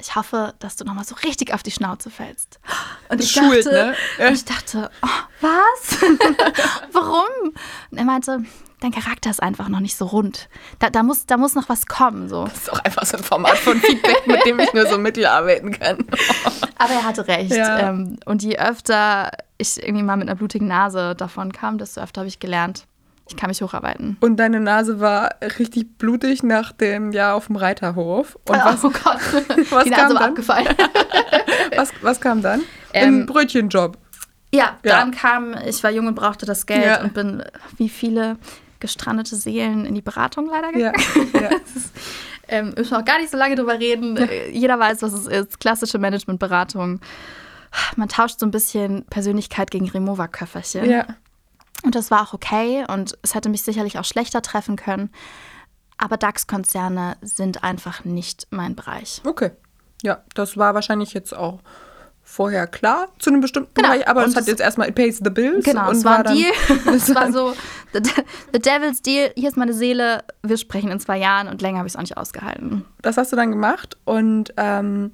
ich 0.00 0.14
hoffe, 0.14 0.54
dass 0.60 0.76
du 0.76 0.84
nochmal 0.84 1.04
so 1.04 1.14
richtig 1.16 1.52
auf 1.52 1.62
die 1.62 1.70
Schnauze 1.70 2.10
fällst. 2.10 2.60
Und 3.08 3.20
ich 3.20 3.32
Schuld, 3.32 3.66
dachte, 3.66 3.70
ne? 3.70 3.94
Ja. 4.18 4.28
und 4.28 4.34
ich 4.34 4.44
dachte 4.44 4.90
oh, 5.02 5.08
was? 5.40 6.00
Warum? 6.92 7.52
Und 7.90 7.98
er 7.98 8.04
meinte, 8.04 8.44
dein 8.80 8.92
Charakter 8.92 9.30
ist 9.30 9.42
einfach 9.42 9.68
noch 9.68 9.80
nicht 9.80 9.96
so 9.96 10.06
rund. 10.06 10.48
Da, 10.78 10.90
da, 10.90 11.02
muss, 11.02 11.26
da 11.26 11.36
muss 11.36 11.54
noch 11.54 11.68
was 11.68 11.86
kommen. 11.86 12.28
So. 12.28 12.44
Das 12.44 12.54
ist 12.58 12.72
auch 12.72 12.78
einfach 12.80 13.04
so 13.04 13.16
ein 13.16 13.22
Format 13.22 13.58
von 13.58 13.78
Feedback, 13.80 14.26
mit 14.26 14.44
dem 14.46 14.58
ich 14.60 14.72
nur 14.72 14.86
so 14.86 14.98
mittel 14.98 15.26
arbeiten 15.26 15.72
kann. 15.72 15.98
Aber 16.78 16.92
er 16.92 17.04
hatte 17.04 17.26
recht. 17.26 17.52
Ja. 17.52 17.90
Ähm, 17.90 18.18
und 18.24 18.42
je 18.42 18.58
öfter 18.58 19.30
ich 19.58 19.82
irgendwie 19.82 20.04
mal 20.04 20.16
mit 20.16 20.28
einer 20.28 20.36
blutigen 20.36 20.68
Nase 20.68 21.14
davon 21.16 21.52
kam, 21.52 21.78
desto 21.78 22.00
öfter 22.00 22.20
habe 22.20 22.28
ich 22.28 22.38
gelernt, 22.38 22.84
ich 23.28 23.36
kann 23.36 23.48
mich 23.48 23.60
hocharbeiten. 23.60 24.16
Und 24.20 24.36
deine 24.36 24.60
Nase 24.60 25.00
war 25.00 25.30
richtig 25.58 25.98
blutig 25.98 26.42
nach 26.44 26.72
dem 26.72 27.12
Jahr 27.12 27.34
auf 27.34 27.48
dem 27.48 27.56
Reiterhof. 27.56 28.38
Und 28.48 28.56
was, 28.56 28.84
oh 28.84 28.90
Gott, 29.04 29.18
was 29.70 29.84
die 29.84 29.90
kam 29.90 30.02
Nase 30.02 30.14
war 30.14 30.20
dann? 30.20 30.30
abgefallen. 30.30 30.68
was, 31.76 31.90
was 32.00 32.20
kam 32.20 32.40
dann? 32.42 32.62
Ähm, 32.92 33.20
Ein 33.22 33.26
Brötchenjob. 33.26 33.98
Ja, 34.50 34.78
Ja. 34.82 35.00
dann 35.00 35.10
kam, 35.10 35.54
ich 35.66 35.82
war 35.84 35.90
jung 35.90 36.06
und 36.06 36.14
brauchte 36.14 36.46
das 36.46 36.64
Geld 36.64 36.84
Ja. 36.84 37.02
und 37.02 37.12
bin 37.12 37.42
wie 37.76 37.88
viele 37.90 38.36
gestrandete 38.80 39.36
Seelen 39.36 39.84
in 39.84 39.94
die 39.94 40.02
Beratung 40.02 40.46
leider 40.50 40.76
Ja. 40.76 40.92
gegangen. 40.92 41.30
ja. 41.34 41.50
Ähm, 42.50 42.72
müssen 42.78 42.92
wir 42.92 43.00
auch 43.00 43.04
gar 43.04 43.18
nicht 43.18 43.30
so 43.30 43.36
lange 43.36 43.56
drüber 43.56 43.78
reden. 43.78 44.16
Äh, 44.16 44.48
Jeder 44.48 44.78
weiß, 44.78 45.02
was 45.02 45.12
es 45.12 45.26
ist. 45.26 45.60
Klassische 45.60 45.98
Managementberatung. 45.98 46.98
Man 47.96 48.08
tauscht 48.08 48.40
so 48.40 48.46
ein 48.46 48.50
bisschen 48.50 49.04
Persönlichkeit 49.10 49.70
gegen 49.70 49.86
Remover-Köfferchen. 49.90 50.88
ja. 50.88 51.06
Und 51.84 51.94
das 51.94 52.10
war 52.10 52.22
auch 52.22 52.32
okay 52.32 52.86
und 52.88 53.18
es 53.20 53.34
hätte 53.34 53.50
mich 53.50 53.62
sicherlich 53.64 53.98
auch 53.98 54.04
schlechter 54.06 54.40
treffen 54.40 54.76
können. 54.76 55.10
Aber 55.98 56.16
DAX-Konzerne 56.16 57.18
sind 57.20 57.62
einfach 57.62 58.04
nicht 58.06 58.46
mein 58.50 58.74
Bereich. 58.74 59.20
Okay. 59.26 59.50
Ja, 60.02 60.22
das 60.34 60.56
war 60.56 60.72
wahrscheinlich 60.74 61.12
jetzt 61.12 61.36
auch 61.36 61.60
vorher 62.38 62.68
klar 62.68 63.08
zu 63.18 63.30
einem 63.30 63.40
bestimmten 63.40 63.74
Genau. 63.74 63.88
Bereich, 63.88 64.06
aber 64.06 64.22
Und 64.22 64.28
es 64.28 64.36
hat 64.36 64.46
jetzt 64.46 64.60
erstmal 64.60 64.88
it 64.88 64.94
pays 64.94 65.16
the 65.16 65.28
bills. 65.28 65.64
Genau, 65.64 65.88
und 65.88 65.96
es 65.96 66.04
war 66.04 66.24
ein 66.24 66.36
Deal. 66.36 66.52
Es 66.94 67.12
war 67.12 67.32
so, 67.32 67.52
the, 67.92 68.00
the 68.52 68.60
Devil's 68.60 69.02
Deal, 69.02 69.32
hier 69.34 69.48
ist 69.48 69.56
meine 69.56 69.72
Seele, 69.72 70.22
wir 70.44 70.56
sprechen 70.56 70.92
in 70.92 71.00
zwei 71.00 71.18
Jahren 71.18 71.48
und 71.48 71.60
länger 71.62 71.78
habe 71.78 71.88
ich 71.88 71.94
es 71.94 71.96
auch 71.96 72.02
nicht 72.02 72.16
ausgehalten. 72.16 72.84
Das 73.02 73.16
hast 73.16 73.32
du 73.32 73.36
dann 73.36 73.50
gemacht 73.50 73.96
und 74.04 74.54
ähm, 74.56 75.10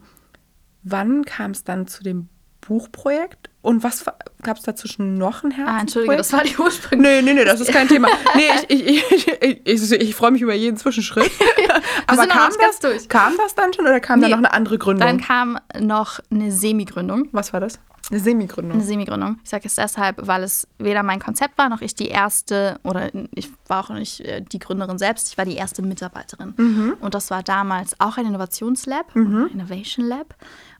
wann 0.83 1.25
kam 1.25 1.53
es 1.53 1.65
dann 1.65 1.87
zu 1.87 2.03
dem 2.03 2.29
Buchprojekt? 2.61 3.49
Und 3.65 3.83
was 3.83 4.05
gab 4.43 4.59
es 4.59 4.63
dazwischen 4.63 5.15
noch 5.15 5.43
ein 5.43 5.51
Herz? 5.51 5.69
Ah, 5.71 5.81
entschuldige, 5.81 6.19
das 6.19 6.31
war 6.35 6.43
die 6.43 6.55
Ursprung. 6.55 7.01
Nee, 7.01 7.23
nee, 7.23 7.33
nee, 7.33 7.47
das 7.47 7.61
ist 7.61 7.73
kein 7.73 7.89
Thema. 7.89 8.09
Nee, 8.35 8.43
ich, 8.69 8.87
ich, 8.87 9.61
ich, 9.65 9.93
ich, 9.93 10.15
freue 10.15 10.33
mich 10.33 10.43
über 10.43 10.55
jeden 10.55 10.77
Zwischenschritt. 10.77 11.31
Aber 12.07 12.27
kam 12.27 12.51
das, 12.61 12.81
durch. 12.81 13.09
kam 13.09 13.37
das 13.39 13.55
dann 13.55 13.73
schon 13.73 13.87
oder 13.87 14.01
kam 14.01 14.21
da 14.21 14.29
noch 14.29 14.37
eine 14.37 14.53
andere 14.53 14.77
Gründung? 14.77 15.07
Dann 15.07 15.19
kam 15.19 15.59
noch 15.81 16.21
eine 16.31 16.53
Semi-Gründung. 16.53 17.29
was 17.33 17.55
war 17.55 17.61
das? 17.61 17.79
Eine 18.11 18.21
Semi-Gründung. 18.21 18.73
Eine 18.73 18.85
Semi-Gründung. 18.85 19.39
Ich 19.45 19.49
sage 19.49 19.67
es 19.67 19.77
deshalb, 19.77 20.27
weil 20.27 20.43
es 20.43 20.69
weder 20.79 21.03
mein 21.03 21.21
Konzept 21.21 21.57
war, 21.57 21.71
noch 21.71 21.81
ich 21.81 21.95
die 21.95 22.09
erste, 22.09 22.79
oder 22.83 23.11
ich 23.35 23.51
war 23.67 23.85
auch 23.85 23.91
nicht 23.91 24.21
äh, 24.21 24.43
die 24.43 24.59
Gründerin 24.59 24.99
selbst, 24.99 25.29
ich 25.31 25.39
war 25.39 25.47
die 25.47 25.57
erste 25.57 25.81
Mitarbeiterin. 25.81 26.97
Und 27.01 27.15
das 27.15 27.31
war 27.31 27.43
damals 27.43 27.99
auch 27.99 28.19
ein 28.19 28.27
Innovationslab, 28.27 29.17
Innovation 29.17 30.07
Lab. 30.07 30.35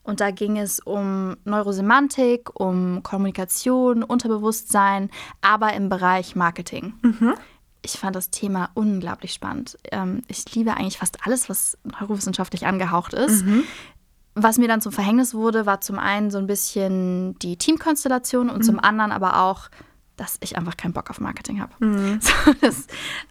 Und 0.05 0.21
da 0.21 0.31
ging 0.31 0.59
es 0.59 0.79
um 0.81 1.37
Neurosemantik, 1.45 2.51
um 2.61 3.03
Kommunikation, 3.03 4.05
Unterbewusstsein, 4.05 5.11
aber 5.41 5.73
im 5.73 5.89
Bereich 5.89 6.37
Marketing. 6.37 6.95
Ich 7.83 7.93
fand 7.99 8.15
das 8.15 8.31
Thema 8.31 8.71
unglaublich 8.75 9.33
spannend. 9.33 9.77
Ähm, 9.91 10.23
ich 10.29 10.55
liebe 10.55 10.75
eigentlich 10.75 10.99
fast 10.99 11.27
alles, 11.27 11.49
was 11.49 11.77
neurowissenschaftlich 11.85 12.67
angehaucht 12.67 13.13
ist. 13.15 13.45
Was 14.37 14.59
mir 14.59 14.69
dann 14.69 14.81
zum 14.81 14.93
Verhängnis 14.93 15.35
wurde, 15.35 15.65
war 15.65 15.81
zum 15.81 15.99
einen 15.99 16.31
so 16.31 16.39
ein 16.39 16.47
bisschen 16.47 17.39
die 17.39 17.57
Teamkonstellation 17.57 18.51
und 18.51 18.63
zum 18.65 18.81
anderen 18.81 19.13
aber 19.13 19.41
auch, 19.43 19.69
dass 20.17 20.37
ich 20.41 20.57
einfach 20.57 20.77
keinen 20.77 20.93
Bock 20.93 21.11
auf 21.11 21.21
Marketing 21.21 21.61
habe. 21.61 21.73
So, 22.21 22.53
das 22.61 22.87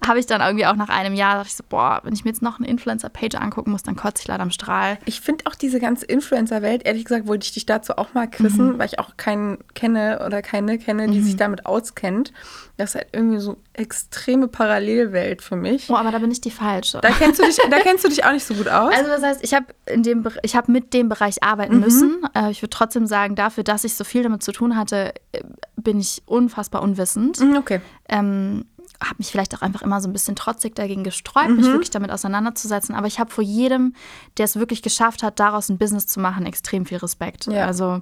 habe 0.05 0.19
ich 0.19 0.25
dann 0.25 0.41
irgendwie 0.41 0.65
auch 0.65 0.75
nach 0.75 0.89
einem 0.89 1.13
Jahr, 1.15 1.36
dachte 1.36 1.47
ich 1.47 1.55
so, 1.55 1.63
boah, 1.67 2.01
wenn 2.03 2.13
ich 2.13 2.23
mir 2.25 2.31
jetzt 2.31 2.41
noch 2.41 2.59
eine 2.59 2.67
Influencer-Page 2.67 3.36
angucken 3.36 3.71
muss, 3.71 3.84
dann 3.84 3.95
kotze 3.95 4.21
ich 4.21 4.27
leider 4.27 4.43
am 4.43 4.51
Strahl. 4.51 4.97
Ich 5.05 5.21
finde 5.21 5.45
auch 5.47 5.55
diese 5.55 5.79
ganze 5.79 6.05
Influencer-Welt, 6.05 6.86
ehrlich 6.86 7.05
gesagt, 7.05 7.27
wollte 7.27 7.45
ich 7.45 7.53
dich 7.53 7.65
dazu 7.65 7.97
auch 7.97 8.13
mal 8.13 8.29
quizzen, 8.29 8.77
weil 8.79 8.88
ich 8.88 8.99
auch 8.99 9.15
keinen 9.17 9.59
kenne 9.73 10.21
oder 10.25 10.41
keine 10.41 10.77
kenne, 10.77 11.09
die 11.09 11.21
sich 11.21 11.36
damit 11.36 11.65
auskennt. 11.65 12.34
Das 12.78 12.89
ist 12.91 12.95
halt 12.95 13.07
irgendwie 13.11 13.38
so 13.39 13.57
extreme 13.74 14.47
Parallelwelt 14.47 15.43
für 15.43 15.55
mich. 15.55 15.89
Oh, 15.91 15.95
aber 15.95 16.11
da 16.11 16.17
bin 16.17 16.32
ich 16.32 16.41
die 16.41 16.49
Falsche. 16.49 16.99
Da 17.01 17.09
kennst 17.09 17.39
du 17.39 17.45
dich, 17.45 17.57
da 17.69 17.80
kennst 17.84 18.03
du 18.03 18.09
dich 18.09 18.26
auch 18.26 18.32
nicht 18.32 18.45
so 18.45 18.55
gut 18.55 18.67
aus. 18.67 18.93
Also 18.95 19.09
das 19.09 19.21
heißt, 19.21 19.43
ich 19.43 19.53
habe 19.53 19.67
in 19.86 20.01
dem 20.01 20.24
Be- 20.24 20.34
ich 20.41 20.55
habe 20.55 20.71
mit 20.71 20.91
dem 20.93 21.07
Bereich 21.07 21.43
arbeiten 21.43 21.80
müssen. 21.80 22.21
Äh, 22.36 22.49
ich 22.49 22.61
würde 22.63 22.71
trotzdem 22.71 23.05
sagen, 23.05 23.36
dafür, 23.36 23.63
dass 23.63 23.84
ich 23.84 23.93
so 23.93 24.03
viel 24.03 24.24
damit 24.24 24.41
zu 24.41 24.51
tun 24.51 24.76
hatte, 24.76 25.13
äh, 25.34 25.41
bin 25.76 25.99
ich 25.99 26.24
unfassbar 26.26 26.82
unwissend. 26.82 27.39
Mhm, 27.39 27.57
okay. 27.57 27.80
ähm, 28.09 28.65
habe 29.03 29.15
mich 29.17 29.30
vielleicht 29.30 29.53
auch 29.55 29.61
einfach 29.61 29.82
immer 29.82 29.99
so 30.01 30.07
ein 30.09 30.13
bisschen 30.13 30.36
trotzig 30.36 30.76
dagegen 30.76 31.03
gesträubt, 31.03 31.49
mich 31.49 31.65
wirklich 31.65 31.89
damit 31.89 32.09
auseinanderzusetzen. 32.09 32.95
Aber 32.95 33.05
ich 33.05 33.19
habe 33.19 33.30
vor 33.32 33.43
jedem, 33.43 33.93
der 34.38 34.45
es 34.45 34.55
wirklich 34.55 34.82
geschafft 34.82 35.24
hat, 35.24 35.39
daraus 35.39 35.67
ein 35.69 35.78
Business 35.78 36.07
zu 36.07 36.19
machen, 36.21 36.45
extrem 36.45 36.86
viel 36.86 36.97
Respekt. 36.99 37.45
Ja. 37.47 37.65
Also 37.67 38.01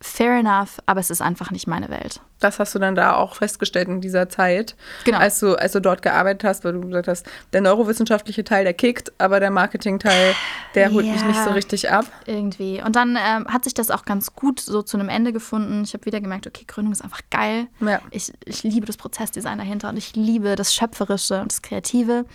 fair 0.00 0.38
enough, 0.38 0.78
aber 0.86 1.00
es 1.00 1.10
ist 1.10 1.22
einfach 1.22 1.50
nicht 1.50 1.66
meine 1.66 1.88
Welt. 1.88 2.20
Das 2.38 2.58
hast 2.58 2.74
du 2.74 2.78
dann 2.78 2.94
da 2.94 3.14
auch 3.16 3.36
festgestellt 3.36 3.88
in 3.88 4.02
dieser 4.02 4.28
Zeit, 4.28 4.76
Genau. 5.04 5.18
als, 5.18 5.40
du, 5.40 5.54
als 5.58 5.72
du 5.72 5.80
dort 5.80 6.02
gearbeitet 6.02 6.44
hast, 6.44 6.64
weil 6.64 6.74
du 6.74 6.80
gesagt 6.82 7.08
hast, 7.08 7.26
der 7.54 7.62
neurowissenschaftliche 7.62 8.44
Teil, 8.44 8.64
der 8.64 8.74
kickt, 8.74 9.10
aber 9.18 9.40
der 9.40 9.50
Marketing-Teil, 9.50 10.34
der 10.74 10.92
holt 10.92 11.06
mich 11.06 11.20
Ja. 11.22 11.26
nicht 11.28 11.42
so 11.42 11.50
richtig 11.50 11.90
ab. 11.90 12.04
Irgendwie. 12.26 12.82
Und 12.82 12.94
dann 12.94 13.16
ähm, 13.18 13.46
hat 13.48 13.64
sich 13.64 13.72
das 13.72 13.90
auch 13.90 14.04
ganz 14.04 14.34
gut 14.34 14.60
so 14.60 14.82
zu 14.82 14.98
einem 14.98 15.08
Ende 15.08 15.32
gefunden. 15.32 15.82
Ich 15.84 15.94
habe 15.94 16.04
wieder 16.04 16.20
gemerkt, 16.20 16.46
okay, 16.46 16.64
Gründung 16.66 16.92
ist 16.92 17.02
einfach 17.02 17.22
geil. 17.30 17.68
Ja. 17.80 18.00
Ich, 18.10 18.30
ich 18.44 18.62
liebe 18.64 18.84
das 18.86 18.98
Prozessdesign 18.98 19.56
dahinter 19.56 19.88
und 19.88 19.96
ich 19.96 20.14
liebe 20.14 20.56
das 20.56 20.74
Schöpferische 20.74 21.40
und 21.40 21.52
das 21.52 21.62
Kreative. 21.62 22.26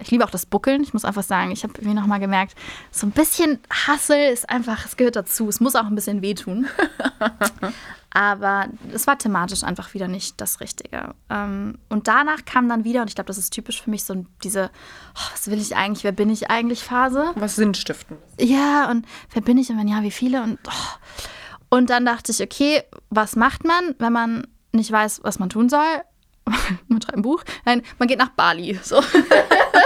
Ich 0.00 0.10
liebe 0.10 0.24
auch 0.24 0.30
das 0.30 0.46
Buckeln. 0.46 0.82
Ich 0.82 0.92
muss 0.92 1.04
einfach 1.04 1.22
sagen, 1.22 1.50
ich 1.50 1.62
habe 1.62 1.74
irgendwie 1.76 1.94
nochmal 1.94 2.20
gemerkt, 2.20 2.54
so 2.90 3.06
ein 3.06 3.10
bisschen 3.10 3.58
Hustle 3.86 4.30
ist 4.30 4.48
einfach, 4.48 4.84
es 4.84 4.96
gehört 4.96 5.16
dazu. 5.16 5.48
Es 5.48 5.60
muss 5.60 5.76
auch 5.76 5.86
ein 5.86 5.94
bisschen 5.94 6.22
wehtun. 6.22 6.66
Aber 8.10 8.68
es 8.94 9.06
war 9.06 9.18
thematisch 9.18 9.62
einfach 9.62 9.92
wieder 9.92 10.08
nicht 10.08 10.40
das 10.40 10.60
Richtige. 10.60 11.14
Ähm, 11.28 11.78
und 11.90 12.08
danach 12.08 12.46
kam 12.46 12.66
dann 12.66 12.84
wieder, 12.84 13.02
und 13.02 13.08
ich 13.08 13.14
glaube, 13.14 13.28
das 13.28 13.36
ist 13.36 13.50
typisch 13.50 13.82
für 13.82 13.90
mich, 13.90 14.04
so 14.04 14.24
diese, 14.42 14.70
oh, 15.14 15.28
was 15.32 15.50
will 15.50 15.60
ich 15.60 15.76
eigentlich, 15.76 16.02
wer 16.02 16.12
bin 16.12 16.30
ich 16.30 16.48
eigentlich 16.48 16.82
Phase. 16.82 17.32
Was 17.34 17.56
Sinnstiften. 17.56 18.16
Ja, 18.40 18.90
und 18.90 19.06
wer 19.32 19.42
bin 19.42 19.58
ich 19.58 19.68
und 19.68 19.78
wenn 19.78 19.88
ja, 19.88 20.02
wie 20.02 20.10
viele? 20.10 20.42
Und, 20.42 20.58
oh. 20.66 21.76
und 21.76 21.90
dann 21.90 22.06
dachte 22.06 22.32
ich, 22.32 22.42
okay, 22.42 22.84
was 23.10 23.36
macht 23.36 23.64
man, 23.64 23.94
wenn 23.98 24.14
man 24.14 24.46
nicht 24.72 24.90
weiß, 24.90 25.20
was 25.22 25.38
man 25.38 25.50
tun 25.50 25.68
soll? 25.68 26.02
man 26.88 27.02
schreibt 27.02 27.16
ein 27.16 27.22
Buch. 27.22 27.42
Nein, 27.64 27.82
man 27.98 28.08
geht 28.08 28.18
nach 28.18 28.30
Bali. 28.30 28.78
So. 28.82 29.02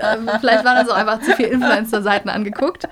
Ähm, 0.00 0.28
Vielleicht 0.40 0.64
waren 0.64 0.76
das 0.76 0.88
auch 0.88 0.96
einfach 0.96 1.20
zu 1.20 1.32
viele 1.36 1.48
Influencer-Seiten 1.48 2.28
angeguckt. 2.28 2.84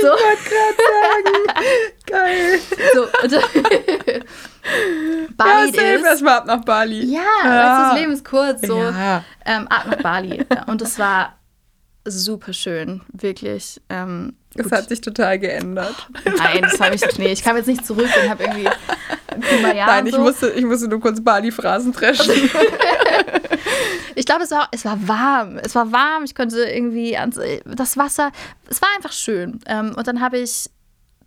So, 0.00 0.08
Geil. 2.06 2.58
so. 2.94 3.02
Und, 3.22 3.32
Ja, 3.32 3.38
Bali 5.36 5.72
safe 5.72 5.86
ist. 5.86 6.04
erstmal 6.04 6.38
ab 6.38 6.46
nach 6.46 6.64
Bali. 6.64 7.04
Ja, 7.04 7.20
weißt 7.20 7.78
du, 7.80 7.88
das 7.90 7.98
Leben 8.00 8.12
ist 8.12 8.24
kurz. 8.24 8.60
So. 8.62 8.78
Ja. 8.78 9.24
Ähm, 9.44 9.66
ab 9.68 9.86
nach 9.88 10.02
Bali. 10.02 10.44
Und 10.66 10.82
es 10.82 10.98
war 10.98 11.36
super 12.04 12.52
schön, 12.52 13.02
wirklich. 13.12 13.80
Ähm, 13.88 14.36
Gut. 14.56 14.72
hat 14.72 14.88
sich 14.88 15.00
total 15.00 15.38
geändert. 15.38 16.08
Nein, 16.24 16.62
das 16.62 16.80
habe 16.80 16.94
ich 16.94 17.00
nicht. 17.02 17.18
Nee, 17.18 17.32
ich 17.32 17.42
kam 17.42 17.56
jetzt 17.56 17.66
nicht 17.66 17.86
zurück 17.86 18.08
und 18.22 18.28
habe 18.30 18.44
irgendwie 18.44 18.68
Nein, 19.62 20.06
ich 20.06 20.14
so. 20.14 20.20
musste, 20.20 20.50
ich 20.50 20.64
musste 20.64 20.88
nur 20.88 21.00
kurz 21.00 21.22
Bali-Phrasen 21.22 21.92
dreschen. 21.92 22.32
Ich 24.14 24.26
glaube, 24.26 24.44
es 24.44 24.50
war, 24.50 24.68
es 24.72 24.84
war 24.84 25.08
warm. 25.08 25.58
Es 25.58 25.74
war 25.74 25.90
warm. 25.92 26.24
Ich 26.24 26.34
konnte 26.34 26.62
irgendwie 26.64 27.16
ans, 27.16 27.38
das 27.64 27.96
Wasser. 27.96 28.30
Es 28.68 28.82
war 28.82 28.88
einfach 28.96 29.12
schön. 29.12 29.60
Ähm, 29.66 29.94
und 29.96 30.06
dann 30.06 30.20
habe 30.20 30.38
ich 30.38 30.68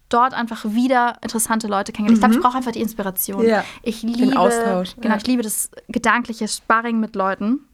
dort 0.10 0.34
einfach 0.34 0.66
wieder 0.66 1.18
interessante 1.22 1.68
Leute 1.68 1.92
kennengelernt. 1.92 2.18
Ich 2.18 2.22
glaube, 2.22 2.36
ich 2.36 2.42
brauche 2.42 2.58
einfach 2.58 2.72
die 2.72 2.82
Inspiration. 2.82 3.42
Mhm. 3.42 3.50
Ja, 3.50 3.66
ich 3.82 4.02
den 4.02 4.14
liebe, 4.14 4.38
Austausch, 4.38 4.96
Genau, 4.98 5.16
ja. 5.16 5.18
ich 5.18 5.28
liebe 5.28 5.42
das 5.42 5.72
gedankliche 5.88 6.48
Sparring 6.48 7.00
mit 7.00 7.16
Leuten. 7.16 7.68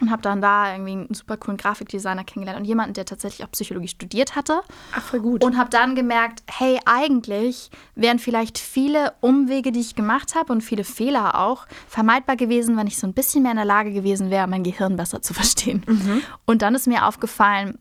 Und 0.00 0.10
habe 0.10 0.22
dann 0.22 0.40
da 0.40 0.72
irgendwie 0.72 0.92
einen 0.92 1.14
super 1.14 1.36
coolen 1.36 1.56
Grafikdesigner 1.56 2.24
kennengelernt 2.24 2.60
und 2.60 2.64
jemanden, 2.64 2.94
der 2.94 3.04
tatsächlich 3.04 3.46
auch 3.46 3.50
Psychologie 3.50 3.88
studiert 3.88 4.36
hatte. 4.36 4.60
Ach, 4.94 5.02
voll 5.02 5.20
gut. 5.20 5.44
Und 5.44 5.56
habe 5.56 5.70
dann 5.70 5.94
gemerkt, 5.94 6.42
hey, 6.46 6.78
eigentlich 6.84 7.70
wären 7.94 8.18
vielleicht 8.18 8.58
viele 8.58 9.14
Umwege, 9.20 9.72
die 9.72 9.80
ich 9.80 9.94
gemacht 9.94 10.34
habe 10.34 10.52
und 10.52 10.62
viele 10.62 10.84
Fehler 10.84 11.40
auch, 11.40 11.66
vermeidbar 11.88 12.36
gewesen, 12.36 12.76
wenn 12.76 12.86
ich 12.86 12.98
so 12.98 13.06
ein 13.06 13.14
bisschen 13.14 13.42
mehr 13.42 13.52
in 13.52 13.56
der 13.56 13.66
Lage 13.66 13.92
gewesen 13.92 14.30
wäre, 14.30 14.46
mein 14.46 14.62
Gehirn 14.62 14.96
besser 14.96 15.22
zu 15.22 15.34
verstehen. 15.38 15.84
Und 16.44 16.62
dann 16.62 16.74
ist 16.74 16.86
mir 16.86 17.06
aufgefallen, 17.06 17.78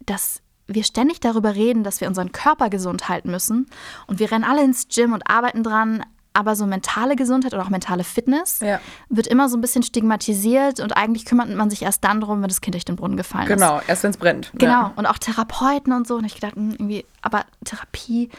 dass 0.00 0.42
wir 0.66 0.84
ständig 0.84 1.20
darüber 1.20 1.54
reden, 1.54 1.84
dass 1.84 2.00
wir 2.00 2.08
unseren 2.08 2.32
Körper 2.32 2.70
gesund 2.70 3.08
halten 3.08 3.30
müssen. 3.30 3.66
Und 4.06 4.18
wir 4.18 4.30
rennen 4.30 4.44
alle 4.44 4.64
ins 4.64 4.88
Gym 4.88 5.12
und 5.12 5.28
arbeiten 5.28 5.62
dran, 5.62 6.04
aber 6.34 6.56
so 6.56 6.66
mentale 6.66 7.16
Gesundheit 7.16 7.54
oder 7.54 7.62
auch 7.62 7.68
mentale 7.68 8.04
Fitness 8.04 8.60
Ja. 8.60 8.80
wird 9.08 9.26
immer 9.26 9.48
so 9.48 9.56
ein 9.56 9.60
bisschen 9.60 9.82
stigmatisiert 9.82 10.80
und 10.80 10.96
eigentlich 10.96 11.24
kümmert 11.24 11.48
man 11.50 11.70
sich 11.70 11.82
erst 11.82 12.04
dann 12.04 12.20
drum, 12.20 12.42
wenn 12.42 12.48
das 12.48 12.60
Kind 12.60 12.74
durch 12.74 12.84
den 12.84 12.96
Brunnen 12.96 13.16
gefallen 13.16 13.44
ist. 13.48 13.54
genau, 13.54 13.80
erst 13.86 14.02
wenn 14.02 14.10
es 14.10 14.16
brennt. 14.16 14.50
Genau. 14.54 14.72
Ja. 14.72 14.92
Und 14.96 15.06
auch 15.06 15.18
Therapeuten 15.18 15.92
und 15.92 16.06
so. 16.06 16.16
Und 16.16 16.24
ich 16.24 16.34
gedacht, 16.34 16.54
hm, 16.56 16.72
irgendwie, 16.72 17.04
aber 17.22 17.44
Therapie, 17.64 18.30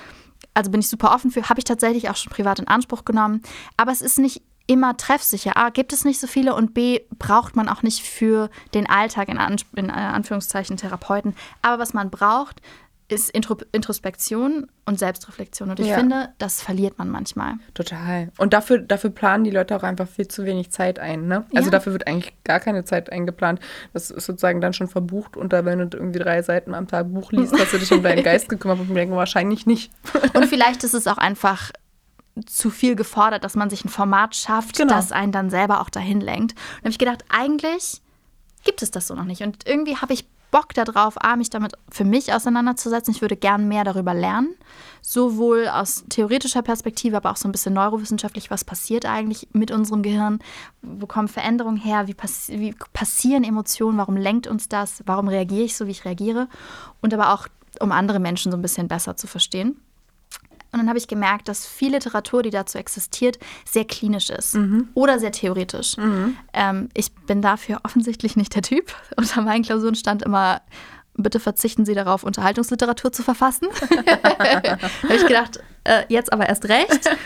also 0.53 0.71
bin 0.71 0.79
ich 0.81 0.89
super 0.89 1.13
offen 1.13 1.31
für, 1.31 1.49
habe 1.49 1.59
ich 1.59 1.65
tatsächlich 1.65 2.09
auch 2.09 2.15
schon 2.15 2.31
privat 2.31 2.59
in 2.59 2.67
Anspruch 2.67 3.05
genommen. 3.05 3.41
Aber 3.77 3.91
es 3.91 4.01
ist 4.01 4.19
nicht 4.19 4.41
immer 4.65 4.95
treffsicher. 4.95 5.57
A, 5.57 5.69
gibt 5.69 5.91
es 5.93 6.05
nicht 6.05 6.19
so 6.19 6.27
viele 6.27 6.55
und 6.55 6.73
B, 6.73 7.01
braucht 7.19 7.55
man 7.55 7.67
auch 7.67 7.83
nicht 7.83 8.01
für 8.01 8.49
den 8.73 8.89
Alltag 8.89 9.27
in, 9.27 9.37
An 9.37 9.57
in 9.75 9.89
äh, 9.89 9.91
Anführungszeichen 9.91 10.77
Therapeuten. 10.77 11.35
Aber 11.61 11.79
was 11.79 11.93
man 11.93 12.09
braucht, 12.09 12.61
ist 13.13 13.29
Intro 13.29 13.57
Introspektion 13.71 14.67
und 14.85 14.99
Selbstreflexion. 14.99 15.69
Und 15.69 15.79
ich 15.79 15.87
Ja. 15.87 15.95
finde, 15.97 16.29
das 16.37 16.61
verliert 16.61 16.97
man 16.97 17.09
manchmal. 17.09 17.53
Total. 17.73 18.31
Und 18.37 18.53
dafür, 18.53 18.79
dafür 18.79 19.09
planen 19.11 19.43
die 19.43 19.51
Leute 19.51 19.75
auch 19.75 19.83
einfach 19.83 20.07
viel 20.07 20.27
zu 20.27 20.45
wenig 20.45 20.71
Zeit 20.71 20.99
ein. 20.99 21.27
Ne? 21.27 21.45
Also 21.55 21.67
Ja. 21.67 21.71
dafür 21.71 21.93
wird 21.93 22.07
eigentlich 22.07 22.33
gar 22.43 22.59
keine 22.59 22.83
Zeit 22.85 23.11
eingeplant. 23.11 23.59
Das 23.93 24.11
ist 24.11 24.25
sozusagen 24.25 24.59
dann 24.61 24.73
schon 24.73 24.87
verbucht. 24.87 25.37
Und 25.37 25.53
da, 25.53 25.63
wenn 25.65 25.79
du 25.89 25.97
irgendwie 25.97 26.19
drei 26.19 26.41
Seiten 26.41 26.73
am 26.73 26.87
Tag 26.87 27.13
Buch 27.13 27.31
liest, 27.31 27.53
hast 27.57 27.73
du 27.73 27.77
dich 27.77 27.91
um 27.91 28.03
deinen 28.03 28.23
Geist 28.23 28.49
gekümmert. 28.49 28.79
Und 28.79 28.87
ich 28.89 28.93
denke, 28.93 29.15
wahrscheinlich 29.15 29.65
nicht. 29.65 29.91
Und 30.33 30.45
vielleicht 30.47 30.83
ist 30.83 30.93
es 30.93 31.07
auch 31.07 31.17
einfach 31.17 31.71
zu 32.47 32.71
viel 32.71 32.95
gefordert, 32.95 33.43
dass 33.43 33.55
man 33.55 33.69
sich 33.69 33.85
ein 33.85 33.89
Format 33.89 34.35
schafft, 34.35 34.77
Genau. 34.77 34.93
das 34.95 35.11
einen 35.11 35.31
dann 35.31 35.49
selber 35.51 35.81
auch 35.81 35.89
dahin 35.89 36.19
lenkt. 36.19 36.53
Und 36.53 36.59
da 36.77 36.79
habe 36.85 36.89
ich 36.89 36.97
gedacht, 36.97 37.23
eigentlich 37.29 38.01
gibt 38.63 38.81
es 38.81 38.89
das 38.91 39.07
so 39.07 39.13
noch 39.13 39.25
nicht. 39.25 39.43
Und 39.43 39.67
irgendwie 39.67 39.97
habe 39.97 40.13
ich 40.13 40.25
Bock 40.53 40.75
darauf, 40.75 41.15
A, 41.19 41.35
mich 41.35 41.49
damit 41.49 41.73
für 41.89 42.05
mich 42.05 42.31
auseinanderzusetzen. 42.31 43.11
Ich 43.11 43.21
würde 43.21 43.35
gern 43.35 43.67
mehr 43.67 43.83
darüber 43.83 44.13
lernen. 44.13 44.53
Sowohl 45.01 45.67
aus 45.67 46.05
theoretischer 46.09 46.61
Perspektive, 46.61 47.17
aber 47.17 47.31
auch 47.31 47.37
so 47.37 47.47
ein 47.47 47.51
bisschen 47.51 47.73
neurowissenschaftlich, 47.73 48.51
was 48.51 48.63
passiert 48.63 49.07
eigentlich 49.07 49.47
mit 49.53 49.71
unserem 49.71 50.03
Gehirn? 50.03 50.37
Wo 50.83 51.07
kommen 51.07 51.27
Veränderungen 51.27 51.77
her? 51.77 52.07
Wie, 52.07 52.13
passi 52.13 52.59
wie 52.59 52.75
passieren 52.93 53.43
Emotionen? 53.43 53.97
Warum 53.97 54.15
lenkt 54.15 54.45
uns 54.45 54.69
das? 54.69 55.01
Warum 55.07 55.27
reagiere 55.27 55.63
ich 55.63 55.75
so, 55.75 55.87
wie 55.87 55.91
ich 55.91 56.05
reagiere? 56.05 56.47
Und 57.01 57.15
aber 57.15 57.33
auch, 57.33 57.47
um 57.79 57.91
andere 57.91 58.19
Menschen 58.19 58.51
so 58.51 58.57
ein 58.57 58.61
bisschen 58.61 58.87
besser 58.87 59.17
zu 59.17 59.25
verstehen. 59.25 59.81
Und 60.73 60.79
dann 60.79 60.89
habe 60.89 60.97
ich 60.97 61.07
gemerkt, 61.07 61.47
dass 61.47 61.65
viel 61.65 61.91
Literatur, 61.91 62.43
die 62.43 62.49
dazu 62.49 62.77
existiert, 62.77 63.37
sehr 63.63 63.85
klinisch 63.85 64.29
ist 64.31 64.57
oder 64.95 65.19
sehr 65.19 65.31
theoretisch. 65.31 65.95
Ähm, 66.51 66.89
ich 66.95 67.13
bin 67.13 67.41
dafür 67.41 67.81
offensichtlich 67.83 68.35
nicht 68.35 68.55
der 68.55 68.63
Typ. 68.63 68.93
Unter 69.15 69.41
meinen 69.41 69.63
Klausuren 69.63 69.95
stand 69.95 70.23
immer, 70.23 70.61
bitte 71.15 71.39
verzichten 71.39 71.85
Sie 71.85 71.93
darauf, 71.93 72.23
Unterhaltungsliteratur 72.23 73.11
zu 73.11 73.21
verfassen. 73.21 73.67
da 74.05 74.63
habe 74.63 75.15
ich 75.15 75.27
gedacht, 75.27 75.59
äh, 75.83 76.03
jetzt 76.09 76.31
aber 76.31 76.47
erst 76.47 76.65
recht. 76.69 77.09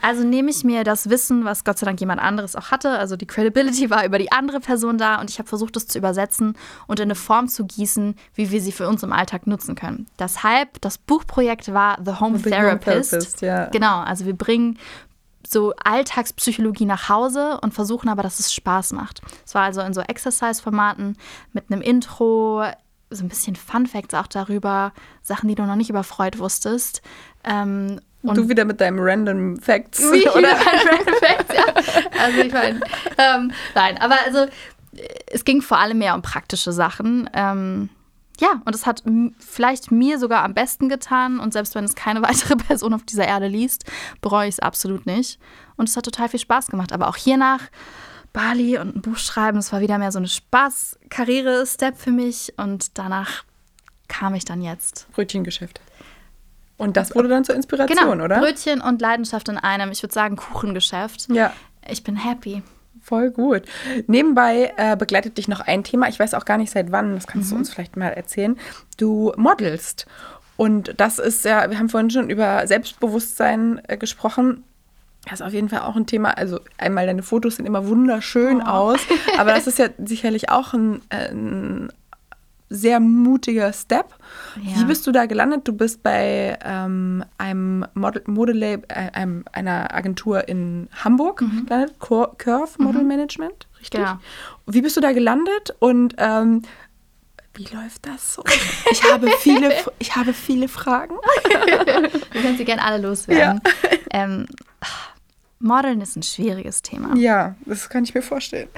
Also 0.00 0.22
nehme 0.22 0.48
ich 0.50 0.62
mir 0.62 0.84
das 0.84 1.10
Wissen, 1.10 1.44
was 1.44 1.64
Gott 1.64 1.78
sei 1.78 1.84
Dank 1.84 1.98
jemand 1.98 2.20
anderes 2.20 2.54
auch 2.54 2.70
hatte. 2.70 2.90
Also 2.90 3.16
die 3.16 3.26
Credibility 3.26 3.90
war 3.90 4.06
über 4.06 4.18
die 4.18 4.30
andere 4.30 4.60
Person 4.60 4.96
da 4.96 5.20
und 5.20 5.28
ich 5.28 5.40
habe 5.40 5.48
versucht, 5.48 5.76
es 5.76 5.88
zu 5.88 5.98
übersetzen 5.98 6.56
und 6.86 7.00
in 7.00 7.08
eine 7.08 7.16
Form 7.16 7.48
zu 7.48 7.66
gießen, 7.66 8.14
wie 8.32 8.50
wir 8.50 8.60
sie 8.60 8.70
für 8.70 8.86
uns 8.88 9.02
im 9.02 9.12
Alltag 9.12 9.48
nutzen 9.48 9.74
können. 9.74 10.06
Deshalb, 10.18 10.80
das 10.80 10.98
Buchprojekt 10.98 11.74
war 11.74 11.98
The 12.02 12.12
Home 12.20 12.38
The 12.38 12.44
Home 12.44 12.78
Therapist. 12.78 13.10
Therapist, 13.10 13.42
ja. 13.42 13.66
Genau, 13.66 13.98
also 13.98 14.24
wir 14.24 14.36
bringen 14.36 14.78
so 15.46 15.74
Alltagspsychologie 15.82 16.84
nach 16.84 17.08
Hause 17.08 17.58
und 17.62 17.74
versuchen 17.74 18.08
aber, 18.08 18.22
dass 18.22 18.38
es 18.38 18.52
Spaß 18.52 18.92
macht. 18.92 19.20
Es 19.44 19.54
war 19.54 19.62
also 19.62 19.80
in 19.80 19.94
so 19.94 20.00
Exercise-Formaten 20.00 21.16
mit 21.52 21.70
einem 21.70 21.82
Intro, 21.82 22.64
so 23.10 23.24
ein 23.24 23.28
bisschen 23.28 23.56
Fun 23.56 23.86
Facts 23.86 24.14
auch 24.14 24.26
darüber, 24.26 24.92
Sachen, 25.22 25.48
die 25.48 25.54
du 25.54 25.64
noch 25.64 25.76
nicht 25.76 25.90
über 25.90 26.04
Freud 26.04 26.38
wusstest. 26.38 27.02
Ähm, 27.48 28.00
und 28.22 28.36
du 28.36 28.48
wieder 28.48 28.64
mit 28.64 28.80
deinem 28.80 28.98
Random 29.00 29.58
Facts. 29.58 30.00
wie 30.00 30.28
oder? 30.36 30.50
Random 30.50 31.14
Fact, 31.20 31.54
ja. 31.54 31.64
Also 32.20 32.40
ich 32.40 32.52
meine, 32.52 32.80
ähm, 33.16 33.52
nein, 33.74 33.98
aber 33.98 34.16
also 34.24 34.38
äh, 34.40 35.08
es 35.28 35.44
ging 35.44 35.62
vor 35.62 35.78
allem 35.78 35.98
mehr 35.98 36.14
um 36.14 36.22
praktische 36.22 36.72
Sachen. 36.72 37.30
Ähm, 37.32 37.90
ja, 38.40 38.62
und 38.64 38.74
es 38.74 38.86
hat 38.86 39.02
vielleicht 39.38 39.90
mir 39.90 40.18
sogar 40.18 40.44
am 40.44 40.54
besten 40.54 40.88
getan. 40.88 41.40
Und 41.40 41.52
selbst 41.52 41.74
wenn 41.74 41.84
es 41.84 41.94
keine 41.94 42.22
weitere 42.22 42.56
Person 42.56 42.94
auf 42.94 43.04
dieser 43.04 43.26
Erde 43.26 43.48
liest, 43.48 43.84
bereue 44.20 44.48
ich 44.48 44.54
es 44.56 44.60
absolut 44.60 45.06
nicht. 45.06 45.38
Und 45.76 45.88
es 45.88 45.96
hat 45.96 46.04
total 46.04 46.28
viel 46.28 46.40
Spaß 46.40 46.68
gemacht. 46.68 46.92
Aber 46.92 47.08
auch 47.08 47.16
hiernach 47.16 47.62
Bali 48.32 48.78
und 48.78 48.94
ein 48.94 49.02
Buch 49.02 49.16
schreiben, 49.16 49.56
das 49.56 49.72
war 49.72 49.80
wieder 49.80 49.98
mehr 49.98 50.12
so 50.12 50.18
eine 50.18 50.28
Spaß-Karriere-Step 50.28 51.96
für 51.96 52.10
mich. 52.10 52.52
Und 52.56 52.98
danach 52.98 53.44
kam 54.06 54.34
ich 54.34 54.44
dann 54.44 54.62
jetzt. 54.62 55.06
Brötchengeschäft. 55.12 55.80
Und 56.78 56.96
das 56.96 57.14
wurde 57.14 57.28
dann 57.28 57.44
zur 57.44 57.54
Inspiration, 57.54 57.98
Genau, 57.98 58.24
oder? 58.24 58.38
Brötchen 58.38 58.80
und 58.80 59.00
Leidenschaft 59.02 59.48
in 59.48 59.58
einem. 59.58 59.90
Ich 59.90 60.02
würde 60.02 60.14
sagen 60.14 60.36
Kuchengeschäft. 60.36 61.28
Ja. 61.30 61.52
Ich 61.88 62.04
bin 62.04 62.16
happy. 62.16 62.62
Voll 63.02 63.30
gut. 63.30 63.62
Nebenbei 64.06 64.72
äh, 64.76 64.96
begleitet 64.96 65.38
dich 65.38 65.48
noch 65.48 65.60
ein 65.60 65.82
Thema. 65.82 66.08
Ich 66.08 66.18
weiß 66.18 66.34
auch 66.34 66.44
gar 66.44 66.58
nicht 66.58 66.70
seit 66.70 66.92
wann, 66.92 67.14
das 67.14 67.26
kannst 67.26 67.50
du 67.50 67.56
uns 67.56 67.70
vielleicht 67.70 67.96
mal 67.96 68.10
erzählen. 68.10 68.56
Du 68.96 69.32
modelst. 69.36 70.06
Und 70.56 70.94
das 70.98 71.18
ist 71.18 71.44
ja, 71.44 71.70
wir 71.70 71.78
haben 71.78 71.88
vorhin 71.88 72.10
schon 72.10 72.30
über 72.30 72.66
Selbstbewusstsein 72.66 73.80
äh, 73.88 73.96
gesprochen. 73.96 74.64
Das 75.24 75.40
ist 75.40 75.46
auf 75.46 75.52
jeden 75.52 75.68
Fall 75.68 75.80
auch 75.80 75.96
ein 75.96 76.06
Thema. 76.06 76.30
Also 76.36 76.60
einmal 76.78 77.06
deine 77.06 77.22
Fotos 77.22 77.56
sehen 77.56 77.66
immer 77.66 77.86
wunderschön 77.88 78.60
aus, 78.62 79.00
aber 79.38 79.52
das 79.52 79.66
ist 79.66 79.78
ja 79.78 79.88
sicherlich 80.04 80.50
auch 80.50 80.74
ein, 80.74 81.00
äh, 81.10 81.30
ein 81.30 81.92
sehr 82.70 83.00
mutiger 83.00 83.72
Step. 83.72 84.14
Ja. 84.62 84.80
Wie 84.80 84.84
bist 84.84 85.06
du 85.06 85.12
da 85.12 85.26
gelandet? 85.26 85.66
Du 85.66 85.72
bist 85.72 86.02
bei 86.02 86.58
ähm, 86.64 87.24
einem 87.38 87.86
Model, 87.94 88.22
Modelab, 88.26 88.84
äh, 88.88 89.10
einem, 89.12 89.44
einer 89.52 89.94
Agentur 89.94 90.48
in 90.48 90.88
Hamburg 91.04 91.38
gelandet, 91.38 91.98
Cur 91.98 92.36
Curve 92.36 92.70
Model 92.78 93.04
Management, 93.04 93.66
richtig? 93.80 94.00
Genau. 94.00 94.18
Wie 94.66 94.82
bist 94.82 94.96
du 94.96 95.00
da 95.00 95.12
gelandet 95.12 95.74
und 95.78 96.14
ähm, 96.18 96.62
wie 97.54 97.64
läuft 97.74 98.06
das 98.06 98.34
so? 98.34 98.44
Ich 98.90 99.02
habe 99.02 99.28
viele, 99.40 99.72
ich 99.98 100.14
habe 100.14 100.32
viele 100.32 100.68
Fragen. 100.68 101.14
Wir 102.32 102.42
können 102.42 102.56
sie 102.56 102.64
gerne 102.64 102.84
alle 102.84 102.98
loswerden. 102.98 103.60
Ähm, 104.12 104.46
Modeln 105.58 106.00
ist 106.00 106.16
ein 106.16 106.22
schwieriges 106.22 106.82
Thema. 106.82 107.16
Ja, 107.16 107.56
das 107.66 107.88
kann 107.88 108.04
ich 108.04 108.14
mir 108.14 108.22
vorstellen. 108.22 108.68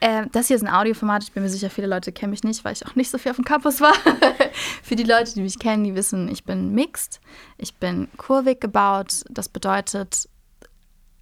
Ähm, 0.00 0.28
das 0.32 0.46
hier 0.46 0.56
ist 0.56 0.62
ein 0.62 0.72
Audioformat. 0.72 1.24
Ich 1.24 1.32
bin 1.32 1.42
mir 1.42 1.48
sicher, 1.48 1.70
viele 1.70 1.88
Leute 1.88 2.12
kennen 2.12 2.30
mich 2.30 2.44
nicht, 2.44 2.64
weil 2.64 2.72
ich 2.72 2.86
auch 2.86 2.94
nicht 2.94 3.10
so 3.10 3.18
viel 3.18 3.30
auf 3.30 3.36
dem 3.36 3.44
Campus 3.44 3.80
war. 3.80 3.94
Für 4.82 4.96
die 4.96 5.04
Leute, 5.04 5.34
die 5.34 5.42
mich 5.42 5.58
kennen, 5.58 5.84
die 5.84 5.94
wissen, 5.94 6.28
ich 6.28 6.44
bin 6.44 6.72
mixed. 6.72 7.20
Ich 7.56 7.74
bin 7.74 8.08
kurvig 8.16 8.60
gebaut. 8.60 9.24
Das 9.28 9.48
bedeutet, 9.48 10.28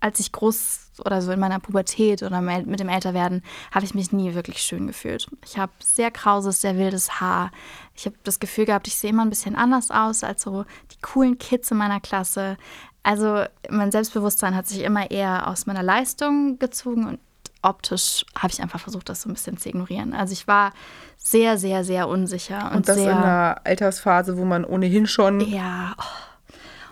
als 0.01 0.21
ich 0.21 0.31
groß 0.31 0.87
oder 1.05 1.23
so 1.23 1.33
in 1.33 1.41
meiner 1.41 1.59
Pubertät 1.59 2.23
oder 2.23 2.41
mit 2.41 2.81
dem 2.81 2.89
Älterwerden, 2.89 3.43
habe 3.73 3.85
ich 3.85 3.95
mich 3.95 4.13
nie 4.13 4.35
wirklich 4.35 4.59
schön 4.59 4.87
gefühlt. 4.87 5.27
Ich 5.45 5.59
habe 5.59 5.73
sehr 5.79 6.11
krauses, 6.11 6.61
sehr 6.61 6.77
wildes 6.77 7.21
Haar. 7.21 7.51
Ich 7.95 8.07
habe 8.07 8.17
das 8.25 8.39
Gefühl 8.39 8.67
gehabt, 8.67 8.89
ich 8.89 8.97
sehe 8.97 9.11
immer 9.11 9.25
ein 9.25 9.31
bisschen 9.31 9.57
anders 9.57 9.91
aus 9.91 10.23
als 10.23 10.43
so 10.43 10.65
die 10.93 11.01
coolen 11.01 11.39
Kids 11.39 11.71
in 11.71 11.79
meiner 11.79 12.01
Klasse. 12.01 12.57
Also 13.03 13.45
mein 13.71 13.93
Selbstbewusstsein 13.93 14.55
hat 14.55 14.67
sich 14.67 14.83
immer 14.83 15.11
eher 15.11 15.49
aus 15.49 15.67
meiner 15.67 15.83
Leistung 15.83 16.59
gezogen 16.59 17.07
und 17.07 17.21
optisch 17.63 18.25
habe 18.37 18.53
ich 18.53 18.63
einfach 18.63 18.81
versucht, 18.81 19.09
das 19.09 19.23
so 19.23 19.29
ein 19.29 19.35
bisschen 19.35 19.57
zu 19.59 19.69
ignorieren. 19.69 20.13
Also 20.13 20.33
ich 20.33 20.47
war 20.47 20.73
sehr, 21.17 21.59
sehr, 21.59 21.85
sehr 21.85 22.09
unsicher 22.09 22.71
und, 22.71 22.77
Und 22.77 22.89
das 22.89 22.97
sehr 22.97 23.11
in 23.11 23.17
einer 23.17 23.61
Altersphase, 23.65 24.37
wo 24.37 24.45
man 24.45 24.65
ohnehin 24.65 25.07
schon 25.07 25.41
ja. 25.41 25.95
Oh. 25.99 26.27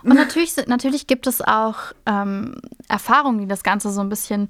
Und 0.05 0.15
natürlich, 0.15 0.55
natürlich 0.67 1.07
gibt 1.07 1.27
es 1.27 1.41
auch 1.41 1.77
ähm, 2.05 2.55
Erfahrungen, 2.87 3.39
die 3.39 3.47
das 3.47 3.63
Ganze 3.63 3.89
so 3.89 4.01
ein 4.01 4.09
bisschen 4.09 4.49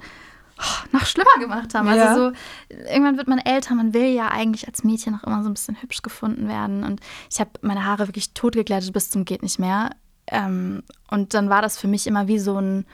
oh, 0.60 0.88
noch 0.92 1.06
schlimmer 1.06 1.38
gemacht 1.40 1.74
haben. 1.74 1.88
Ja. 1.88 2.10
Also 2.10 2.30
so, 2.30 2.36
irgendwann 2.70 3.18
wird 3.18 3.28
man 3.28 3.40
älter, 3.40 3.74
man 3.74 3.94
will 3.94 4.08
ja 4.08 4.28
eigentlich 4.28 4.68
als 4.68 4.84
Mädchen 4.84 5.14
noch 5.14 5.24
immer 5.24 5.44
so 5.44 5.50
ein 5.50 5.54
bisschen 5.54 5.82
hübsch 5.82 6.02
gefunden 6.02 6.48
werden. 6.48 6.84
Und 6.84 7.00
ich 7.32 7.40
habe 7.40 7.52
meine 7.62 7.86
Haare 7.86 8.08
wirklich 8.08 8.34
totgeglättet 8.34 8.94
bis 8.94 9.10
zum 9.10 9.26
geht 9.26 9.44
nicht 9.44 9.60
mehr. 9.60 9.92
Ähm, 10.28 10.84
und 11.10 11.34
dann 11.34 11.50
war 11.50 11.62
das 11.62 11.78
für 11.80 11.88
mich 11.88 12.06
immer 12.08 12.28
wie 12.28 12.40
so 12.40 12.60
ein 12.60 12.86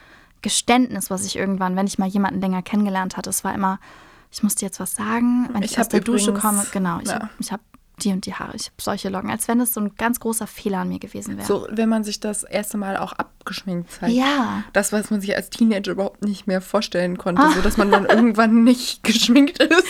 Geständnis, 0.42 1.10
was 1.10 1.26
ich 1.26 1.36
irgendwann, 1.36 1.76
wenn 1.76 1.88
ich 1.88 2.00
mal 2.00 2.08
jemanden 2.08 2.42
länger 2.42 2.62
kennengelernt 2.62 3.18
hatte, 3.18 3.30
es 3.30 3.44
war 3.44 3.54
immer, 3.54 3.80
ich 4.32 4.44
musste 4.44 4.66
jetzt 4.66 4.80
was 4.80 4.94
sagen, 4.94 5.50
wenn 5.54 5.62
ich, 5.64 5.72
Ich 5.74 5.80
aus 5.80 5.90
der 5.90 6.00
Dusche 6.02 6.32
übrigens- 6.32 6.42
komme. 6.42 6.66
Genau, 6.72 7.00
ich 7.02 7.08
ja. 7.10 7.16
habe 7.16 7.30
ich 7.40 7.52
hab 7.52 7.62
die 8.02 8.12
und 8.12 8.26
die 8.26 8.34
Haare, 8.34 8.56
ich 8.56 8.66
habe 8.66 8.74
solche 8.82 9.10
Locken, 9.10 9.30
als 9.30 9.48
wenn 9.48 9.60
das 9.60 9.74
so 9.76 9.80
ein 9.82 9.96
ganz 9.96 10.20
großer 10.20 10.48
Fehler 10.48 10.80
an 10.80 10.90
mir 10.90 10.98
gewesen 10.98 11.38
wäre. 11.38 11.46
So, 11.46 11.68
wenn 11.70 11.88
man 11.88 12.04
sich 12.04 12.20
das 12.20 12.42
erste 12.42 12.78
Mal 12.78 12.98
auch 12.98 13.14
abgeschminkt 13.14 13.92
zeigt. 13.92 14.14
Ja. 14.14 14.64
Das, 14.74 14.92
was 14.92 15.12
man 15.12 15.22
sich 15.22 15.36
als 15.36 15.52
Teenager 15.52 15.92
überhaupt 15.92 16.24
nicht 16.26 16.48
mehr 16.48 16.62
vorstellen 16.62 17.20
konnte, 17.20 17.44
so 17.54 17.62
dass 17.62 17.78
man 17.78 17.92
dann 17.92 18.06
irgendwann 18.08 18.64
nicht 18.64 19.04
geschminkt 19.04 19.60
ist. 19.62 19.84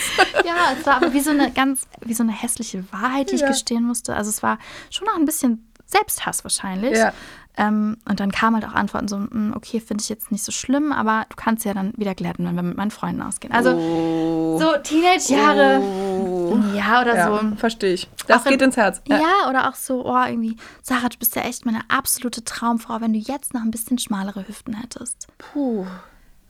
Ja, 0.44 0.74
es 0.78 0.84
war 0.84 0.96
aber 0.96 1.14
wie 1.14 1.20
so 1.20 1.30
eine 1.30 1.50
ganz, 1.52 1.86
wie 2.04 2.12
so 2.12 2.22
eine 2.22 2.32
hässliche 2.32 2.84
Wahrheit, 2.92 3.30
die 3.30 3.36
ich 3.36 3.40
Ja. 3.40 3.48
gestehen 3.48 3.84
musste. 3.84 4.14
Also 4.14 4.28
es 4.28 4.42
war 4.42 4.58
schon 4.90 5.06
noch 5.06 5.16
ein 5.16 5.24
bisschen 5.24 5.66
Selbsthass 5.86 6.44
wahrscheinlich. 6.44 6.98
Ja. 6.98 7.14
Ähm, 7.58 7.98
und 8.08 8.18
dann 8.18 8.32
kamen 8.32 8.56
halt 8.56 8.64
auch 8.66 8.74
Antworten 8.74 9.08
so, 9.08 9.18
"Mm, 9.18 9.52
okay, 9.54 9.78
finde 9.78 10.02
ich 10.02 10.08
jetzt 10.08 10.32
nicht 10.32 10.42
so 10.42 10.50
schlimm, 10.52 10.90
aber 10.90 11.26
du 11.28 11.36
kannst 11.36 11.66
ja 11.66 11.74
dann 11.74 11.92
wieder 11.96 12.14
glätten, 12.14 12.46
wenn 12.46 12.54
wir 12.54 12.62
mit 12.62 12.76
meinen 12.78 12.90
Freunden 12.90 13.20
ausgehen. 13.20 13.52
Also 13.52 13.72
Oh. 13.74 14.58
so 14.58 14.72
Teenage-Jahre, 14.82 15.80
Oh. 15.82 16.58
ja, 16.74 17.02
oder 17.02 17.14
Ja, 17.14 17.26
so. 17.38 17.56
verstehe 17.56 17.92
ich. 17.92 18.08
Das 18.26 18.40
Auch 18.42 18.46
in- 18.46 18.52
geht 18.52 18.62
ins 18.62 18.76
Herz. 18.78 19.02
Ja. 19.06 19.20
oder 19.50 19.68
auch 19.68 19.74
so, 19.74 20.04
oh, 20.06 20.24
irgendwie, 20.26 20.56
Sarah, 20.82 21.10
du 21.10 21.18
bist 21.18 21.36
ja 21.36 21.42
echt 21.42 21.66
meine 21.66 21.80
absolute 21.88 22.42
Traumfrau, 22.42 23.00
wenn 23.02 23.12
du 23.12 23.18
jetzt 23.18 23.52
noch 23.52 23.60
ein 23.62 23.70
bisschen 23.70 23.98
schmalere 23.98 24.48
Hüften 24.48 24.72
hättest. 24.74 25.26
Puh. 25.36 25.84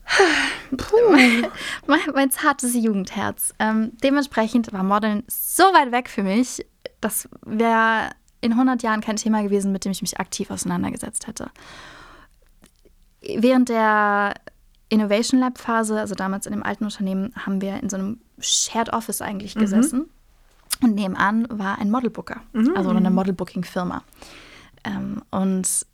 Mein, 1.86 2.00
mein 2.14 2.30
zartes 2.30 2.74
Jugendherz. 2.74 3.54
Ähm, 3.58 3.92
dementsprechend 4.02 4.72
war 4.72 4.82
Modeln 4.82 5.22
so 5.28 5.62
weit 5.64 5.92
weg 5.92 6.08
für 6.08 6.22
mich, 6.22 6.64
das 7.00 7.28
wäre 7.44 8.10
in 8.42 8.52
100 8.52 8.82
Jahren 8.82 9.00
kein 9.00 9.16
Thema 9.16 9.42
gewesen, 9.42 9.72
mit 9.72 9.84
dem 9.84 9.92
ich 9.92 10.02
mich 10.02 10.20
aktiv 10.20 10.50
auseinandergesetzt 10.50 11.26
hätte. 11.26 11.50
Während 13.22 13.70
der 13.70 14.34
Innovation 14.90 15.40
Lab 15.40 15.58
Phase, 15.58 15.98
also 15.98 16.14
damals 16.14 16.44
in 16.46 16.52
dem 16.52 16.62
alten 16.62 16.84
Unternehmen, 16.84 17.32
haben 17.34 17.62
wir 17.62 17.80
in 17.80 17.88
so 17.88 17.96
einem 17.96 18.20
Shared 18.40 18.92
Office 18.92 19.22
eigentlich 19.22 19.54
gesessen. 19.54 20.10
Und 20.82 20.94
nebenan 20.96 21.46
war 21.48 21.78
ein 21.78 21.90
Modelbooker, 21.90 22.42
also 22.74 22.90
eine 22.90 23.10
Modelbooking-Firma. 23.10 24.02
Ähm, 24.84 25.22
und 25.30 25.86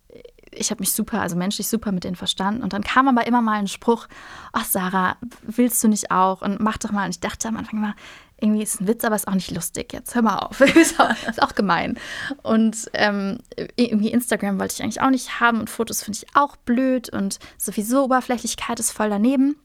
ich 0.51 0.71
habe 0.71 0.81
mich 0.81 0.93
super, 0.93 1.21
also 1.21 1.35
menschlich 1.35 1.67
super 1.67 1.91
mit 1.91 2.03
denen 2.03 2.15
verstanden. 2.15 2.63
Und 2.63 2.73
dann 2.73 2.83
kam 2.83 3.07
aber 3.07 3.27
immer 3.27 3.41
mal 3.41 3.59
ein 3.59 3.67
Spruch, 3.67 4.07
ach 4.53 4.65
Sarah, 4.65 5.17
willst 5.41 5.83
du 5.83 5.87
nicht 5.87 6.11
auch? 6.11 6.41
Und 6.41 6.59
mach 6.59 6.77
doch 6.77 6.91
mal. 6.91 7.05
Und 7.05 7.11
ich 7.11 7.19
dachte 7.19 7.47
am 7.47 7.57
Anfang 7.57 7.79
immer, 7.79 7.95
irgendwie 8.41 8.63
ist 8.63 8.79
ein 8.79 8.87
Witz, 8.87 9.03
aber 9.03 9.15
ist 9.15 9.27
auch 9.27 9.33
nicht 9.33 9.51
lustig. 9.51 9.93
Jetzt 9.93 10.15
hör 10.15 10.21
mal 10.21 10.37
auf. 10.37 10.61
ist, 10.75 10.99
auch, 10.99 11.11
ist 11.27 11.41
auch 11.41 11.55
gemein. 11.55 11.99
Und 12.41 12.89
ähm, 12.93 13.39
irgendwie 13.75 14.11
Instagram 14.11 14.59
wollte 14.59 14.75
ich 14.75 14.83
eigentlich 14.83 15.01
auch 15.01 15.09
nicht 15.09 15.39
haben 15.39 15.59
und 15.59 15.69
Fotos 15.69 16.03
finde 16.03 16.17
ich 16.17 16.35
auch 16.35 16.55
blöd 16.55 17.09
und 17.09 17.39
sowieso 17.57 18.05
Oberflächlichkeit 18.05 18.79
ist 18.79 18.91
voll 18.91 19.09
daneben. 19.09 19.57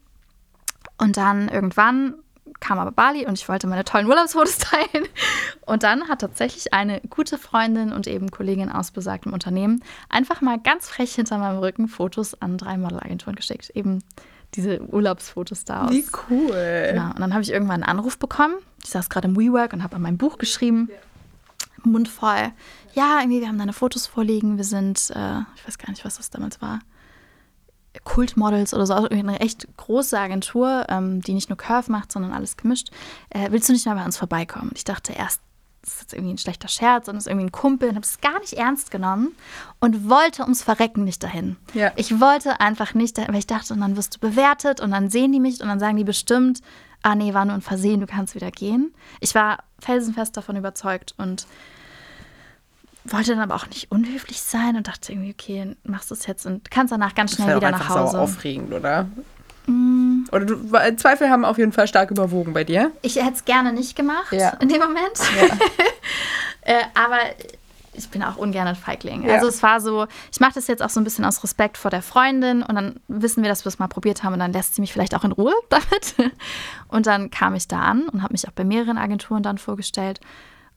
Und 0.99 1.17
dann 1.17 1.49
irgendwann 1.49 2.15
kam 2.65 2.79
aber 2.79 2.93
Bali 2.93 3.27
und 3.27 3.39
ich 3.39 3.49
wollte 3.49 3.67
meine 3.67 3.85
tollen 3.85 4.07
Urlaubsfotos 4.07 4.59
teilen. 4.59 5.07
Und 5.67 5.83
dann 5.83 6.09
hat 6.09 6.21
tatsächlich 6.21 6.73
eine 6.73 7.01
gute 7.11 7.37
Freundin 7.37 7.93
und 7.93 8.07
eben 8.07 8.31
Kollegin 8.31 8.71
aus 8.71 8.91
besagtem 8.91 9.33
Unternehmen 9.33 9.85
einfach 10.09 10.41
mal 10.41 10.59
ganz 10.59 10.89
frech 10.89 11.15
hinter 11.15 11.39
meinem 11.39 11.59
Rücken 11.59 11.89
Fotos 11.89 12.41
an 12.41 12.57
drei 12.57 12.79
Modelagenturen 12.79 13.37
geschickt. 13.37 13.71
Eben 13.75 14.03
diese 14.55 14.81
Urlaubsfotos 14.81 15.65
da 15.65 15.87
aus. 15.87 15.91
Wie 15.91 16.07
cool. 16.31 16.89
Genau. 16.93 17.09
Und 17.09 17.21
dann 17.21 17.35
habe 17.35 17.43
ich 17.43 17.51
irgendwann 17.51 17.83
einen 17.83 17.99
Anruf 17.99 18.19
bekommen. 18.19 18.55
Ich 18.83 18.91
saß 18.91 19.11
gerade 19.11 19.29
im 19.29 19.37
WeWork 19.37 19.73
und 19.73 19.83
habe 19.83 19.97
an 19.97 20.03
meinem 20.03 20.19
Buch 20.19 20.39
geschrieben. 20.39 20.89
Mund 21.83 22.09
voll. 22.09 22.51
Ja, 22.95 23.19
irgendwie, 23.21 23.41
wir 23.41 23.49
haben 23.49 23.59
deine 23.59 23.75
Fotos 23.75 24.07
vorliegen. 24.07 24.57
Wir 24.57 24.65
sind, 24.65 25.11
äh, 25.11 25.41
ich 25.57 25.67
weiß 25.67 25.77
gar 25.77 25.91
nicht, 25.91 26.05
was 26.05 26.17
das 26.17 26.31
damals 26.31 26.63
war. 26.63 26.79
Kultmodels 28.03 28.75
oder 28.75 28.87
so, 28.87 28.95
also 28.95 29.09
eine 29.09 29.41
echt 29.41 29.69
große 29.77 30.19
Agentur, 30.19 30.87
ähm, 30.89 31.21
die 31.23 31.35
nicht 31.35 31.49
nur 31.49 31.57
Curve 31.57 31.91
macht, 31.91 32.11
sondern 32.11 32.33
alles 32.33 32.57
gemischt. 32.57 32.91
Äh, 33.31 33.51
willst 33.51 33.69
du 33.69 33.73
nicht 33.73 33.87
mal 33.87 33.95
bei 33.95 34.05
uns 34.05 34.17
vorbeikommen? 34.17 34.73
Ich 34.75 34.85
dachte 34.85 35.13
erst, 35.13 35.41
das 35.83 35.95
ist 35.95 36.01
jetzt 36.01 36.13
irgendwie 36.15 36.35
ein 36.35 36.39
schlechter 36.39 36.69
Scherz 36.69 37.09
und 37.09 37.15
das 37.15 37.25
ist 37.25 37.31
irgendwie 37.31 37.47
ein 37.47 37.53
Kumpel 37.53 37.91
und 37.91 37.95
habe 37.97 38.07
es 38.07 38.21
gar 38.21 38.41
nicht 38.41 38.55
ernst 38.55 38.91
genommen 38.91 39.35
und 39.81 40.09
wollte 40.09 40.43
ums 40.43 40.63
Verrecken 40.63 41.05
nicht 41.05 41.23
dahin. 41.23 41.57
Ja. 41.75 41.93
Ich 41.97 42.21
wollte 42.21 42.61
einfach 42.61 42.95
nicht, 42.95 43.19
dahin, 43.19 43.33
weil 43.33 43.41
ich 43.41 43.47
dachte, 43.47 43.75
und 43.75 43.81
dann 43.81 43.97
wirst 43.97 44.17
du 44.17 44.19
bewertet 44.19 44.81
und 44.81 44.91
dann 44.91 45.11
sehen 45.11 45.33
die 45.33 45.41
mich 45.41 45.61
und 45.61 45.69
dann 45.69 45.79
sagen 45.79 45.97
die 45.97 46.05
bestimmt, 46.05 46.61
ah 47.03 47.15
nee, 47.15 47.35
war 47.35 47.45
nur 47.45 47.55
ein 47.55 47.61
Versehen, 47.61 48.01
du 48.01 48.07
kannst 48.07 48.35
wieder 48.35 48.51
gehen. 48.51 48.95
Ich 49.21 49.35
war 49.35 49.59
felsenfest 49.79 50.37
davon 50.37 50.57
überzeugt 50.57 51.15
und 51.19 51.47
wollte 53.05 53.33
dann 53.33 53.41
aber 53.41 53.55
auch 53.55 53.67
nicht 53.69 53.91
unhöflich 53.91 54.41
sein 54.41 54.77
und 54.77 54.89
dachte 54.89 55.13
irgendwie, 55.13 55.33
okay, 55.33 55.77
machst 55.85 56.11
du 56.11 56.15
es 56.15 56.27
jetzt 56.27 56.47
und 56.47 56.71
kannst 56.71 56.93
danach 56.93 57.15
ganz 57.15 57.33
Das 57.33 57.37
schnell 57.37 57.49
wäre 57.49 57.59
wieder 57.59 57.69
auch 57.69 57.79
nach 57.79 57.89
Hause. 57.89 58.13
sauer 58.13 58.23
aufregend, 58.23 58.73
oder? 58.73 59.07
Oder 60.33 60.45
du, 60.45 60.57
Zweifel 60.97 61.31
haben 61.31 61.45
auf 61.45 61.57
jeden 61.59 61.73
Fall 61.73 61.87
stark 61.89 62.11
überwogen 62.11 62.53
bei 62.53 62.65
dir. 62.65 62.91
Ich 63.03 63.17
hätte 63.17 63.33
es 63.35 63.45
gerne 63.45 63.73
nicht 63.73 63.97
gemacht 63.97 64.33
Ja. 64.33 64.51
in 64.61 64.69
dem 64.69 64.81
Moment. 64.81 65.19
Ja. 65.41 65.57
äh, 66.63 66.83
aber 66.95 67.19
ich 67.95 68.09
bin 68.09 68.23
auch 68.23 68.37
ungern 68.37 68.67
ein 68.67 68.75
Feigling. 68.75 69.23
Ja. 69.27 69.35
Also 69.35 69.47
es 69.49 69.63
war 69.63 69.81
so, 69.81 70.07
ich 70.33 70.41
mache 70.41 70.53
das 70.55 70.67
jetzt 70.67 70.83
auch 70.83 70.91
so 70.91 71.01
ein 71.01 71.05
bisschen 71.05 71.25
aus 71.25 71.43
Respekt 71.45 71.79
vor 71.79 71.91
der 71.91 72.03
Freundin 72.03 72.63
und 72.63 72.75
dann 72.75 73.01
wissen 73.09 73.43
wir, 73.43 73.49
dass 73.49 73.65
wir 73.65 73.69
es 73.69 73.79
mal 73.79 73.87
probiert 73.89 74.23
haben 74.23 74.35
und 74.35 74.41
dann 74.41 74.53
lässt 74.53 74.75
sie 74.75 74.81
mich 74.81 74.93
vielleicht 74.93 75.15
auch 75.15 75.25
in 75.25 75.33
Ruhe 75.33 75.55
damit. 75.71 76.15
Und 76.89 77.07
dann 77.07 77.31
kam 77.31 77.55
ich 77.55 77.67
da 77.69 77.81
an 77.81 78.09
und 78.09 78.23
habe 78.23 78.33
mich 78.33 78.47
auch 78.49 78.53
bei 78.53 78.65
mehreren 78.65 78.99
Agenturen 78.99 79.43
dann 79.43 79.59
vorgestellt. 79.59 80.21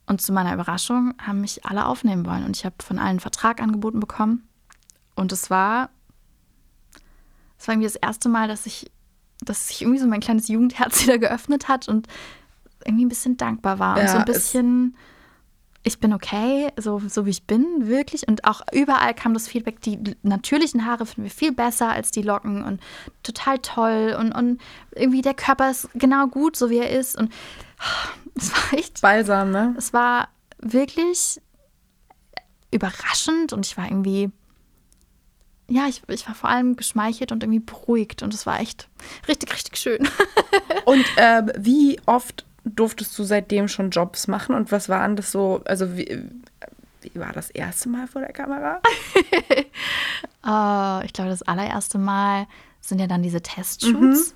Und 0.07 0.21
zu 0.21 0.31
meiner 0.31 0.53
Überraschung 0.53 1.13
haben 1.19 1.41
mich 1.41 1.65
alle 1.65 1.85
aufnehmen 1.85 2.25
wollen 2.25 2.45
und 2.45 2.55
ich 2.55 2.65
habe 2.65 2.75
von 2.81 2.97
allen 2.97 3.09
einen 3.09 3.19
Vertrag 3.19 3.61
angeboten 3.61 3.99
bekommen. 3.99 4.47
Und 5.15 5.33
es 5.33 5.49
war, 5.49 5.89
es 7.59 7.67
war 7.67 7.73
irgendwie 7.73 7.87
das 7.87 7.97
erste 7.97 8.29
Mal, 8.29 8.47
dass 8.47 8.65
ich, 8.65 8.89
dass 9.41 9.67
sich 9.67 9.81
irgendwie 9.81 9.99
so 9.99 10.07
mein 10.07 10.21
kleines 10.21 10.47
Jugendherz 10.47 11.03
wieder 11.03 11.19
geöffnet 11.19 11.67
hat 11.67 11.89
und 11.89 12.07
irgendwie 12.85 13.05
ein 13.05 13.09
bisschen 13.09 13.35
dankbar 13.35 13.79
war 13.79 13.97
und 13.97 14.03
Ja, 14.03 14.07
so 14.07 14.17
ein 14.19 14.25
bisschen, 14.25 14.95
ich 15.83 15.99
bin 15.99 16.13
okay, 16.13 16.71
so, 16.77 17.01
so 17.07 17.25
wie 17.25 17.31
ich 17.31 17.45
bin, 17.45 17.87
wirklich. 17.87 18.29
Und 18.29 18.45
auch 18.45 18.61
überall 18.71 19.13
kam 19.13 19.33
das 19.33 19.49
Feedback, 19.49 19.81
die 19.81 19.99
natürlichen 20.23 20.85
Haare 20.85 21.05
finden 21.05 21.23
wir 21.23 21.31
viel 21.31 21.51
besser 21.51 21.89
als 21.89 22.11
die 22.11 22.21
Locken 22.21 22.63
und 22.63 22.79
total 23.23 23.59
toll 23.59 24.15
und, 24.17 24.31
und 24.31 24.61
irgendwie 24.95 25.21
der 25.21 25.33
Körper 25.33 25.69
ist 25.69 25.89
genau 25.95 26.27
gut, 26.27 26.55
so 26.55 26.69
wie 26.69 26.77
er 26.77 26.91
ist. 26.91 27.17
Und 27.17 27.33
es 28.37 28.51
war 28.51 28.79
echt 28.79 29.01
Balsam, 29.01 29.51
ne? 29.51 29.75
es 29.77 29.93
war 29.93 30.29
wirklich 30.59 31.41
überraschend 32.71 33.53
und 33.53 33.65
ich 33.65 33.77
war 33.77 33.85
irgendwie, 33.85 34.29
ja, 35.69 35.87
ich, 35.87 36.01
ich 36.07 36.27
war 36.27 36.35
vor 36.35 36.49
allem 36.49 36.75
geschmeichelt 36.75 37.31
und 37.31 37.43
irgendwie 37.43 37.59
beruhigt 37.59 38.23
und 38.23 38.33
es 38.33 38.45
war 38.45 38.59
echt 38.59 38.89
richtig, 39.27 39.53
richtig 39.53 39.77
schön. 39.77 40.07
Und 40.85 41.05
äh, 41.17 41.43
wie 41.57 41.99
oft 42.05 42.45
durftest 42.63 43.17
du 43.19 43.23
seitdem 43.23 43.67
schon 43.67 43.89
Jobs 43.89 44.27
machen 44.27 44.55
und 44.55 44.71
was 44.71 44.87
waren 44.87 45.17
das 45.17 45.33
so, 45.33 45.61
also 45.65 45.97
wie, 45.97 46.23
wie 47.01 47.19
war 47.19 47.33
das 47.33 47.49
erste 47.49 47.89
Mal 47.89 48.07
vor 48.07 48.21
der 48.21 48.33
Kamera? 48.33 48.81
Äh, 50.45 51.05
ich 51.05 51.11
glaube, 51.11 51.29
das 51.29 51.41
allererste 51.41 51.97
Mal 51.97 52.47
sind 52.79 52.99
ja 52.99 53.07
dann 53.07 53.21
diese 53.21 53.41
Testshoots. 53.41 54.33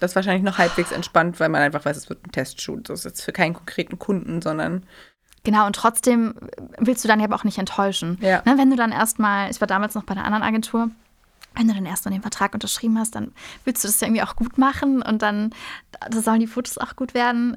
Das 0.00 0.12
ist 0.12 0.16
wahrscheinlich 0.16 0.42
noch 0.42 0.58
halbwegs 0.58 0.92
entspannt, 0.92 1.38
weil 1.38 1.48
man 1.48 1.62
einfach 1.62 1.84
weiß, 1.84 1.96
es 1.96 2.08
wird 2.08 2.26
ein 2.26 2.32
Testshoot. 2.32 2.88
Das 2.88 3.00
ist 3.00 3.04
jetzt 3.04 3.22
für 3.22 3.32
keinen 3.32 3.54
konkreten 3.54 3.98
Kunden, 3.98 4.42
sondern 4.42 4.84
Genau, 5.42 5.66
und 5.66 5.74
trotzdem 5.74 6.34
willst 6.78 7.02
du 7.02 7.08
dann 7.08 7.18
ja 7.18 7.26
aber 7.26 7.36
auch 7.36 7.44
nicht 7.44 7.58
enttäuschen. 7.58 8.18
Ja. 8.20 8.42
Ne, 8.44 8.58
wenn 8.58 8.70
du 8.70 8.76
dann 8.76 8.92
erstmal, 8.92 9.50
ich 9.50 9.60
war 9.60 9.68
damals 9.68 9.94
noch 9.94 10.04
bei 10.04 10.12
einer 10.12 10.24
anderen 10.24 10.42
Agentur, 10.42 10.90
wenn 11.56 11.66
du 11.66 11.74
dann 11.74 11.86
erstmal 11.86 12.12
den 12.12 12.22
Vertrag 12.22 12.54
unterschrieben 12.54 12.98
hast, 12.98 13.14
dann 13.14 13.32
willst 13.64 13.82
du 13.82 13.88
das 13.88 14.00
ja 14.00 14.06
irgendwie 14.06 14.22
auch 14.22 14.36
gut 14.36 14.56
machen 14.56 15.02
und 15.02 15.22
dann 15.22 15.50
da 16.08 16.20
sollen 16.20 16.40
die 16.40 16.46
Fotos 16.46 16.78
auch 16.78 16.94
gut 16.94 17.12
werden. 17.12 17.56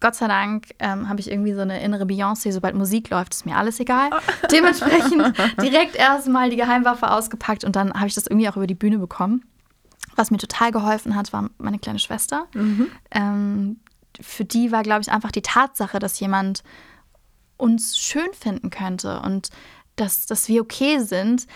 Gott 0.00 0.14
sei 0.14 0.28
Dank 0.28 0.68
ähm, 0.78 1.08
habe 1.08 1.20
ich 1.20 1.30
irgendwie 1.30 1.52
so 1.52 1.60
eine 1.60 1.82
innere 1.82 2.04
Beyoncé, 2.04 2.52
sobald 2.52 2.74
Musik 2.74 3.10
läuft, 3.10 3.34
ist 3.34 3.44
mir 3.44 3.56
alles 3.56 3.80
egal. 3.80 4.10
Dementsprechend 4.50 5.36
direkt 5.62 5.96
erstmal 5.96 6.50
die 6.50 6.56
Geheimwaffe 6.56 7.10
ausgepackt 7.10 7.64
und 7.64 7.76
dann 7.76 7.92
habe 7.92 8.06
ich 8.06 8.14
das 8.14 8.26
irgendwie 8.26 8.48
auch 8.48 8.56
über 8.56 8.66
die 8.66 8.74
Bühne 8.74 8.98
bekommen. 8.98 9.44
Was 10.16 10.30
mir 10.30 10.38
total 10.38 10.70
geholfen 10.72 11.16
hat, 11.16 11.32
war 11.32 11.50
meine 11.58 11.78
kleine 11.78 11.98
Schwester. 11.98 12.46
Ähm, 13.10 13.80
für 14.20 14.44
die 14.44 14.70
war, 14.72 14.82
glaube 14.82 15.02
ich, 15.02 15.10
einfach 15.10 15.32
die 15.32 15.42
Tatsache, 15.42 15.98
dass 15.98 16.20
jemand 16.20 16.62
uns 17.56 17.98
schön 17.98 18.32
finden 18.32 18.70
könnte 18.70 19.20
und 19.20 19.48
dass, 19.96 20.26
dass 20.26 20.48
wir 20.48 20.62
okay 20.62 20.98
sind, 20.98 21.46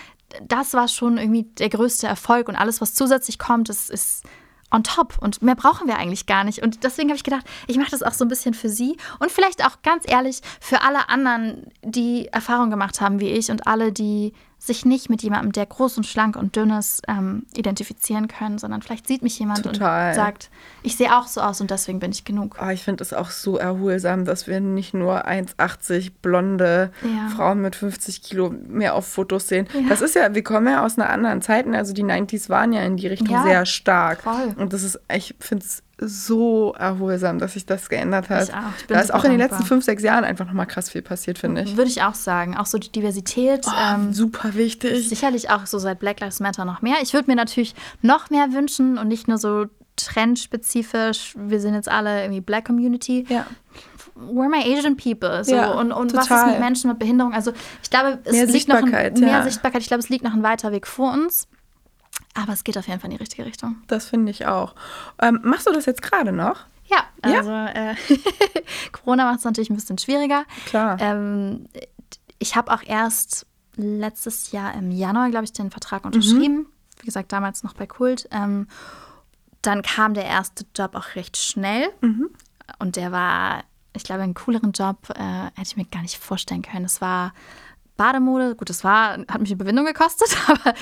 das 0.43 0.75
war 0.75 0.89
schon 0.89 1.19
irgendwie 1.19 1.45
der 1.45 1.69
größte 1.69 2.07
Erfolg 2.07 2.49
und 2.49 2.57
alles, 2.57 2.81
was 2.81 2.95
zusätzlich 2.95 3.39
kommt, 3.39 3.69
ist, 3.69 3.91
ist 3.91 4.25
on 4.71 4.85
top 4.85 5.17
und 5.21 5.41
mehr 5.41 5.55
brauchen 5.55 5.89
wir 5.89 5.97
eigentlich 5.97 6.27
gar 6.27 6.45
nicht. 6.45 6.63
Und 6.63 6.85
deswegen 6.85 7.09
habe 7.09 7.17
ich 7.17 7.25
gedacht, 7.25 7.47
ich 7.67 7.79
mache 7.79 7.91
das 7.91 8.03
auch 8.03 8.13
so 8.13 8.25
ein 8.25 8.29
bisschen 8.29 8.53
für 8.55 8.69
sie 8.69 8.97
und 9.19 9.33
vielleicht 9.33 9.65
auch 9.65 9.83
ganz 9.83 10.05
ehrlich 10.07 10.41
für 10.61 10.83
alle 10.83 11.09
anderen, 11.09 11.71
die 11.83 12.29
Erfahrung 12.29 12.71
gemacht 12.71 13.01
haben 13.01 13.21
wie 13.21 13.31
ich 13.31 13.51
und 13.51 13.67
alle, 13.67 13.93
die 13.93 14.35
sich 14.61 14.85
nicht 14.85 15.09
mit 15.09 15.23
jemandem, 15.23 15.53
der 15.53 15.67
groß 15.67 15.97
und 15.99 16.05
schlank 16.05 16.35
und 16.37 16.57
dünn 16.57 16.71
ist, 16.71 17.03
ähm, 17.09 17.47
identifizieren 17.55 18.27
können, 18.29 18.59
sondern 18.59 18.83
vielleicht 18.83 19.07
sieht 19.07 19.23
mich 19.23 19.39
jemand 19.39 19.63
Total. 19.63 20.09
und 20.11 20.15
sagt, 20.17 20.51
ich 20.83 20.97
sehe 20.97 21.17
auch 21.17 21.27
so 21.29 21.41
aus 21.41 21.61
und 21.61 21.71
deswegen 21.71 22.01
bin 22.01 22.11
ich 22.11 22.25
genug. 22.25 22.57
oh, 22.61 22.69
ich 22.69 22.83
finde 22.83 23.03
es 23.05 23.13
auch 23.13 23.31
so 23.31 23.57
erholsam, 23.57 24.25
dass 24.25 24.47
wir 24.49 24.61
nicht 24.61 24.95
nur 24.95 25.27
1,80 25.29 26.11
blonde 26.23 26.91
Ja. 27.03 27.29
Frauen 27.35 27.61
mit 27.63 27.77
50 27.77 28.23
Kilo 28.23 28.53
mehr 28.67 28.95
auf 28.95 29.07
Fotos 29.07 29.49
sehen. 29.49 29.69
Ja. 29.73 29.89
Das 29.89 30.01
ist 30.01 30.15
ja, 30.15 30.35
wir 30.35 30.43
kommen 30.43 30.67
ja 30.67 30.85
aus 30.85 30.99
einer 30.99 31.09
anderen 31.11 31.41
Zeit. 31.41 31.67
Also 31.69 31.93
die 31.93 32.05
90s 32.05 32.49
waren 32.49 32.73
ja 32.73 32.83
in 32.83 32.97
die 32.97 33.07
Richtung 33.07 33.29
Ja, 33.31 33.43
sehr 33.45 33.65
stark. 33.67 34.23
voll. 34.23 34.55
Und 34.57 34.73
das 34.73 34.83
ist, 34.83 34.99
ich 35.13 35.35
finde 35.39 35.65
es 35.65 35.83
so 36.01 36.75
erholsam, 36.79 37.39
dass 37.39 37.55
sich 37.55 37.67
das 37.67 37.89
geändert 37.89 38.31
hat. 38.31 38.49
Ich 38.49 38.55
auch. 38.55 38.59
Ich 38.79 38.87
da 38.87 39.01
ist 39.01 39.13
auch 39.13 39.25
in 39.25 39.31
den 39.31 39.41
letzten 39.41 39.65
fünf, 39.65 39.85
sechs 39.85 40.03
Jahren 40.03 40.25
einfach 40.25 40.47
nochmal 40.47 40.67
krass 40.67 40.91
viel 40.91 41.03
passiert, 41.03 41.39
finde 41.39 41.63
ich. 41.63 41.77
Würde 41.77 41.91
ich 41.91 42.03
auch 42.03 42.15
sagen. 42.15 42.57
Auch 42.57 42.67
so 42.67 42.79
die 42.79 42.91
Diversität. 42.91 43.67
Oh, 43.67 43.71
ähm, 43.77 44.13
super 44.13 44.55
wichtig. 44.55 45.09
Sicherlich 45.09 45.51
auch 45.51 45.67
so 45.67 45.79
seit 45.79 45.99
Black 45.99 46.21
Lives 46.21 46.41
Matter 46.41 46.65
noch 46.65 46.83
mehr. 46.83 46.97
Ich 47.03 47.15
würde 47.15 47.31
mir 47.31 47.37
natürlich 47.37 47.75
noch 48.01 48.31
mehr 48.31 48.53
wünschen 48.53 48.97
und 48.97 49.09
nicht 49.09 49.27
nur 49.29 49.39
so 49.39 49.67
trendspezifisch, 49.97 51.35
wir 51.37 51.61
sind 51.61 51.75
jetzt 51.75 51.89
alle 51.89 52.23
irgendwie 52.23 52.41
Black 52.41 52.65
Community. 52.67 53.27
Ja. 53.29 53.47
Where 54.15 54.49
my 54.49 54.59
Asian 54.59 54.97
people? 54.97 55.45
So, 55.45 55.55
Ja, 55.55 55.73
und 55.73 55.93
und 55.93 56.15
was 56.15 56.31
ist 56.31 56.47
mit 56.47 56.61
Menschen 56.61 56.91
mit 56.91 56.99
Behinderung? 56.99 57.35
Also 57.35 57.53
ich 57.83 57.91
glaube, 57.91 58.19
es 58.25 58.33
Mehr 58.33 58.47
liegt 58.47 58.69
noch 58.69 58.77
ein, 58.77 58.85
Sichtbarkeit, 58.85 59.19
mehr 59.19 59.29
ja. 59.29 59.43
Sichtbarkeit. 59.43 59.83
Ich 59.83 59.89
glaube, 59.89 60.01
es 60.01 60.09
liegt 60.09 60.25
noch 60.25 60.35
ein 60.35 60.43
weiter 60.43 60.73
Weg 60.73 60.87
vor 60.87 61.13
uns. 61.13 61.49
Aber 62.41 62.53
es 62.53 62.63
geht 62.63 62.79
auf 62.79 62.87
jeden 62.87 63.01
Fall 63.01 63.11
in 63.11 63.17
die 63.17 63.21
richtige 63.23 63.45
Richtung. 63.45 63.77
Das 63.89 64.07
finde 64.09 64.31
ich 64.31 64.47
auch. 64.47 64.75
Ähm, 65.21 65.41
machst 65.43 65.67
du 65.67 65.73
das 65.73 65.87
jetzt 65.87 66.03
gerade 66.03 66.31
noch? 66.33 66.61
Ja, 66.87 67.05
Ja? 67.29 67.39
also 67.39 67.51
Äh, 67.51 67.95
Corona 68.93 69.25
macht 69.25 69.41
es 69.41 69.45
natürlich 69.45 69.71
ein 69.71 69.75
bisschen 69.77 69.99
schwieriger. 69.99 70.45
Klar. 70.67 70.99
Ähm, 71.01 71.67
ich 72.39 72.55
habe 72.55 72.73
auch 72.73 72.83
erst 72.85 73.47
letztes 73.77 74.53
Jahr 74.53 74.75
im 74.75 74.91
Januar, 74.91 75.31
glaube 75.31 75.45
ich, 75.45 75.53
den 75.53 75.71
Vertrag 75.71 76.05
unterschrieben. 76.05 76.67
Wie 77.01 77.07
gesagt, 77.07 77.33
damals 77.33 77.63
noch 77.65 77.75
bei 77.75 77.87
Kult. 77.87 78.29
Ähm, 78.31 78.69
dann 79.63 79.83
kam 79.83 80.15
der 80.15 80.25
erste 80.25 80.65
Job 80.77 80.95
auch 80.95 81.17
recht 81.17 81.37
schnell. 81.37 81.89
Und 82.79 82.97
der 82.97 83.11
war, 83.13 83.65
ich 83.93 84.05
glaube, 84.05 84.23
einen 84.23 84.35
cooleren 84.35 84.71
Job 84.73 85.11
äh, 85.11 85.45
hätte 85.55 85.63
ich 85.63 85.77
mir 85.77 85.85
gar 85.87 86.03
nicht 86.03 86.19
vorstellen 86.19 86.63
können. 86.63 86.85
Es 86.85 87.01
war 87.01 87.33
Bademode. 87.99 88.55
Gut, 88.55 88.71
das 88.71 88.83
war, 88.85 89.19
hat 89.29 89.41
mich 89.41 89.51
Überwindung 89.51 89.85
gekostet, 89.85 90.29
aber 90.47 90.75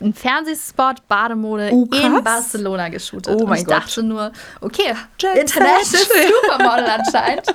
ein 0.00 0.12
Fernsehspot, 0.12 1.06
Bademode 1.06 1.70
Oh, 1.72 1.86
in 1.92 2.24
Barcelona 2.24 2.88
geshootet. 2.88 3.32
Oh 3.36 3.42
Und 3.42 3.50
mein 3.50 3.60
ich 3.60 3.66
Gott. 3.66 3.76
dachte 3.76 4.02
nur, 4.02 4.32
okay, 4.60 4.94
Jet 5.20 5.36
International. 5.36 6.06
Supermodel 6.42 6.86
anscheinend. 6.86 7.46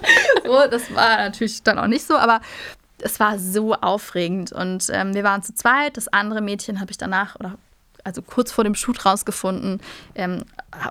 So, 0.45 0.67
das 0.69 0.95
war 0.95 1.17
natürlich 1.17 1.61
dann 1.63 1.77
auch 1.79 1.87
nicht 1.87 2.07
so, 2.07 2.15
aber 2.15 2.39
es 2.99 3.19
war 3.19 3.37
so 3.39 3.73
aufregend. 3.73 4.53
Und 4.53 4.87
ähm, 4.91 5.13
wir 5.13 5.23
waren 5.23 5.43
zu 5.43 5.53
zweit. 5.53 5.97
Das 5.97 6.07
andere 6.07 6.39
Mädchen 6.41 6.79
habe 6.79 6.91
ich 6.91 6.97
danach, 6.97 7.35
oder 7.35 7.57
also 8.03 8.21
kurz 8.21 8.51
vor 8.51 8.63
dem 8.63 8.75
Shoot 8.75 9.05
rausgefunden, 9.05 9.81
ähm, 10.15 10.43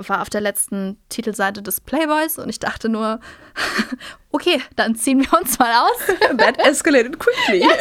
war 0.07 0.23
auf 0.23 0.31
der 0.31 0.41
letzten 0.41 0.97
Titelseite 1.09 1.63
des 1.63 1.81
Playboys 1.81 2.39
und 2.39 2.49
ich 2.49 2.59
dachte 2.59 2.89
nur, 2.89 3.21
okay, 4.33 4.61
dann 4.77 4.95
ziehen 4.95 5.21
wir 5.21 5.39
uns 5.41 5.59
mal 5.59 5.73
aus. 5.85 6.17
That 6.39 6.59
escalated 6.59 7.19
quickly. 7.19 7.67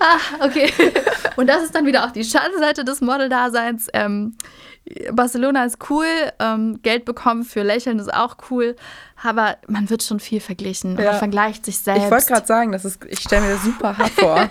Ah, 0.00 0.44
okay. 0.46 0.72
Und 1.36 1.46
das 1.46 1.62
ist 1.62 1.74
dann 1.74 1.84
wieder 1.86 2.04
auch 2.06 2.10
die 2.10 2.24
Schattenseite 2.24 2.84
des 2.84 3.00
Model-Daseins. 3.02 3.88
Ähm, 3.92 4.34
Barcelona 5.12 5.64
ist 5.64 5.78
cool, 5.90 6.06
ähm, 6.38 6.80
Geld 6.82 7.04
bekommen 7.04 7.44
für 7.44 7.62
Lächeln 7.62 7.98
ist 7.98 8.12
auch 8.12 8.36
cool, 8.50 8.76
aber 9.22 9.58
man 9.68 9.90
wird 9.90 10.02
schon 10.02 10.18
viel 10.20 10.40
verglichen 10.40 10.96
und 10.96 11.02
Ja. 11.04 11.10
man 11.10 11.18
vergleicht 11.18 11.66
sich 11.66 11.78
selbst. 11.78 12.04
Ich 12.04 12.10
wollte 12.10 12.26
gerade 12.26 12.46
sagen, 12.46 12.72
das 12.72 12.84
ist, 12.86 13.04
ich 13.06 13.20
stelle 13.20 13.42
mir 13.42 13.52
das 13.52 13.62
super 13.62 13.96
hart 13.98 14.10
vor. 14.12 14.48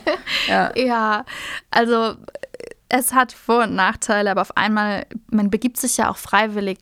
Ja. 0.47 0.71
Ja, 0.77 1.25
also 1.71 2.15
es 2.89 3.13
hat 3.13 3.31
Vor- 3.31 3.63
und 3.63 3.75
Nachteile, 3.75 4.31
aber 4.31 4.41
auf 4.41 4.57
einmal, 4.57 5.05
man 5.29 5.49
begibt 5.49 5.77
sich 5.77 5.97
ja 5.97 6.09
auch 6.09 6.17
freiwillig 6.17 6.79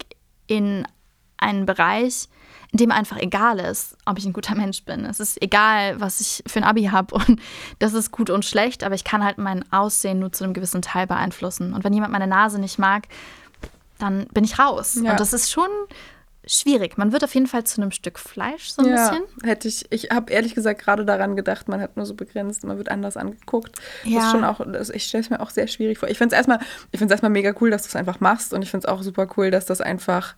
in 0.47 0.87
einen 1.37 1.65
Bereich, 1.65 2.29
in 2.71 2.77
dem 2.77 2.91
einfach 2.91 3.17
egal 3.17 3.59
ist, 3.59 3.97
ob 4.05 4.17
ich 4.17 4.25
ein 4.25 4.33
guter 4.33 4.55
Mensch 4.55 4.83
bin. 4.83 5.05
Es 5.05 5.19
ist 5.19 5.41
egal, 5.41 5.99
was 5.99 6.19
ich 6.21 6.43
für 6.47 6.59
ein 6.59 6.63
Abi 6.63 6.85
habe 6.85 7.13
und 7.13 7.39
das 7.79 7.93
ist 7.93 8.11
gut 8.11 8.29
und 8.29 8.45
schlecht, 8.45 8.83
aber 8.83 8.95
ich 8.95 9.03
kann 9.03 9.23
halt 9.23 9.37
mein 9.37 9.69
Aussehen 9.71 10.19
nur 10.19 10.31
zu 10.31 10.43
einem 10.43 10.53
gewissen 10.53 10.81
Teil 10.81 11.07
beeinflussen. 11.07 11.73
Und 11.73 11.83
wenn 11.83 11.93
jemand 11.93 12.13
meine 12.13 12.27
Nase 12.27 12.59
nicht 12.59 12.79
mag, 12.79 13.07
dann 13.99 14.27
bin 14.27 14.43
ich 14.43 14.59
raus. 14.59 14.99
Ja. 15.01 15.11
Und 15.11 15.19
das 15.19 15.33
ist 15.33 15.51
schon 15.51 15.69
schwierig. 16.47 16.97
Man 16.97 17.11
wird 17.11 17.23
auf 17.23 17.33
jeden 17.35 17.47
Fall 17.47 17.63
zu 17.65 17.81
einem 17.81 17.91
Stück 17.91 18.17
Fleisch, 18.19 18.69
so 18.69 18.81
ein 18.81 18.89
ja, 18.89 19.09
bisschen. 19.09 19.23
hätte 19.43 19.67
ich, 19.67 19.85
ich 19.91 20.09
habe 20.11 20.31
ehrlich 20.31 20.55
gesagt 20.55 20.81
gerade 20.81 21.05
daran 21.05 21.35
gedacht, 21.35 21.67
man 21.67 21.81
hat 21.81 21.97
nur 21.97 22.05
so 22.05 22.13
begrenzt, 22.15 22.63
man 22.63 22.77
wird 22.77 22.89
anders 22.89 23.17
angeguckt. 23.17 23.75
Das 24.03 24.11
Ja. 24.11 24.19
ist 24.19 24.31
schon 24.31 24.43
auch, 24.43 24.61
das, 24.71 24.89
ich 24.89 25.03
stelle 25.05 25.23
es 25.23 25.29
mir 25.29 25.39
auch 25.39 25.49
sehr 25.49 25.67
schwierig 25.67 25.97
vor. 25.97 26.09
Ich 26.09 26.17
finde 26.17 26.33
es 26.35 26.37
erstmal, 26.37 26.59
ich 26.91 26.99
finde 26.99 27.05
es 27.05 27.11
erstmal 27.11 27.31
mega 27.31 27.53
cool, 27.61 27.69
dass 27.69 27.83
du 27.83 27.89
es 27.89 27.95
einfach 27.95 28.19
machst 28.19 28.53
und 28.53 28.61
ich 28.61 28.71
finde 28.71 28.87
es 28.87 28.91
auch 28.93 29.03
super 29.03 29.27
cool, 29.37 29.51
dass 29.51 29.65
das 29.65 29.81
einfach, 29.81 30.35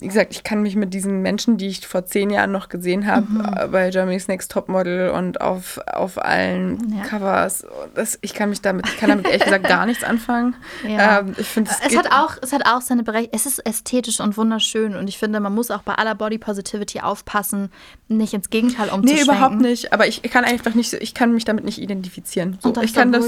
wie 0.00 0.08
gesagt, 0.08 0.32
ich 0.32 0.42
kann 0.44 0.62
mich 0.62 0.76
mit 0.76 0.94
diesen 0.94 1.20
Menschen, 1.22 1.56
die 1.58 1.66
ich 1.68 1.86
vor 1.86 2.04
zehn 2.06 2.30
Jahren 2.30 2.52
noch 2.52 2.68
gesehen 2.68 3.06
habe, 3.06 3.26
Mhm. 3.30 3.40
äh, 3.56 3.66
bei 3.68 3.90
Germany's 3.90 4.28
Next 4.28 4.50
Topmodel 4.50 5.10
und 5.10 5.40
auf, 5.40 5.78
auf 5.86 6.22
allen 6.22 6.94
Ja. 6.96 7.04
Covers, 7.04 7.64
das, 7.94 8.18
ich 8.22 8.34
kann 8.34 8.50
mich 8.50 8.60
damit, 8.60 8.86
ich 8.88 8.96
kann 8.96 9.10
damit 9.10 9.26
ehrlich 9.26 9.44
gesagt 9.44 9.66
gar 9.68 9.86
nichts 9.86 10.02
anfangen. 10.04 10.54
Ja. 10.88 11.20
Ähm, 11.20 11.34
ich 11.36 11.46
finde, 11.48 11.70
Es 11.86 11.96
hat 11.96 12.10
auch, 12.12 12.36
es 12.42 12.52
hat 12.52 12.66
auch 12.66 12.80
seine 12.80 13.02
Berechtigung. 13.02 13.34
Es 13.38 13.46
ist 13.46 13.58
ästhetisch 13.66 14.20
und 14.20 14.36
wunderschön 14.36 14.96
und 14.96 15.08
ich 15.08 15.18
finde, 15.18 15.38
man 15.40 15.54
muss 15.54 15.70
auch 15.70 15.82
bei 15.82 15.94
aller 15.94 16.14
Body 16.14 16.38
Positivity 16.38 17.00
aufpassen, 17.00 17.70
nicht 18.08 18.32
ins 18.34 18.50
Gegenteil 18.50 18.86
Nee, 18.86 18.92
umzuschwenken. 18.94 19.24
überhaupt 19.34 19.60
nicht. 19.60 19.92
Aber 19.92 20.06
ich 20.06 20.22
kann 20.22 20.44
einfach 20.44 20.74
nicht, 20.74 20.90
so- 20.90 20.96
ich 20.98 21.14
kann 21.14 21.32
mich 21.32 21.44
damit 21.44 21.64
nicht 21.64 21.78
identifizieren. 21.78 22.58
So, 22.60 22.70
Und 22.70 22.78
ich 22.82 22.94
kann 22.94 23.12
das. 23.12 23.26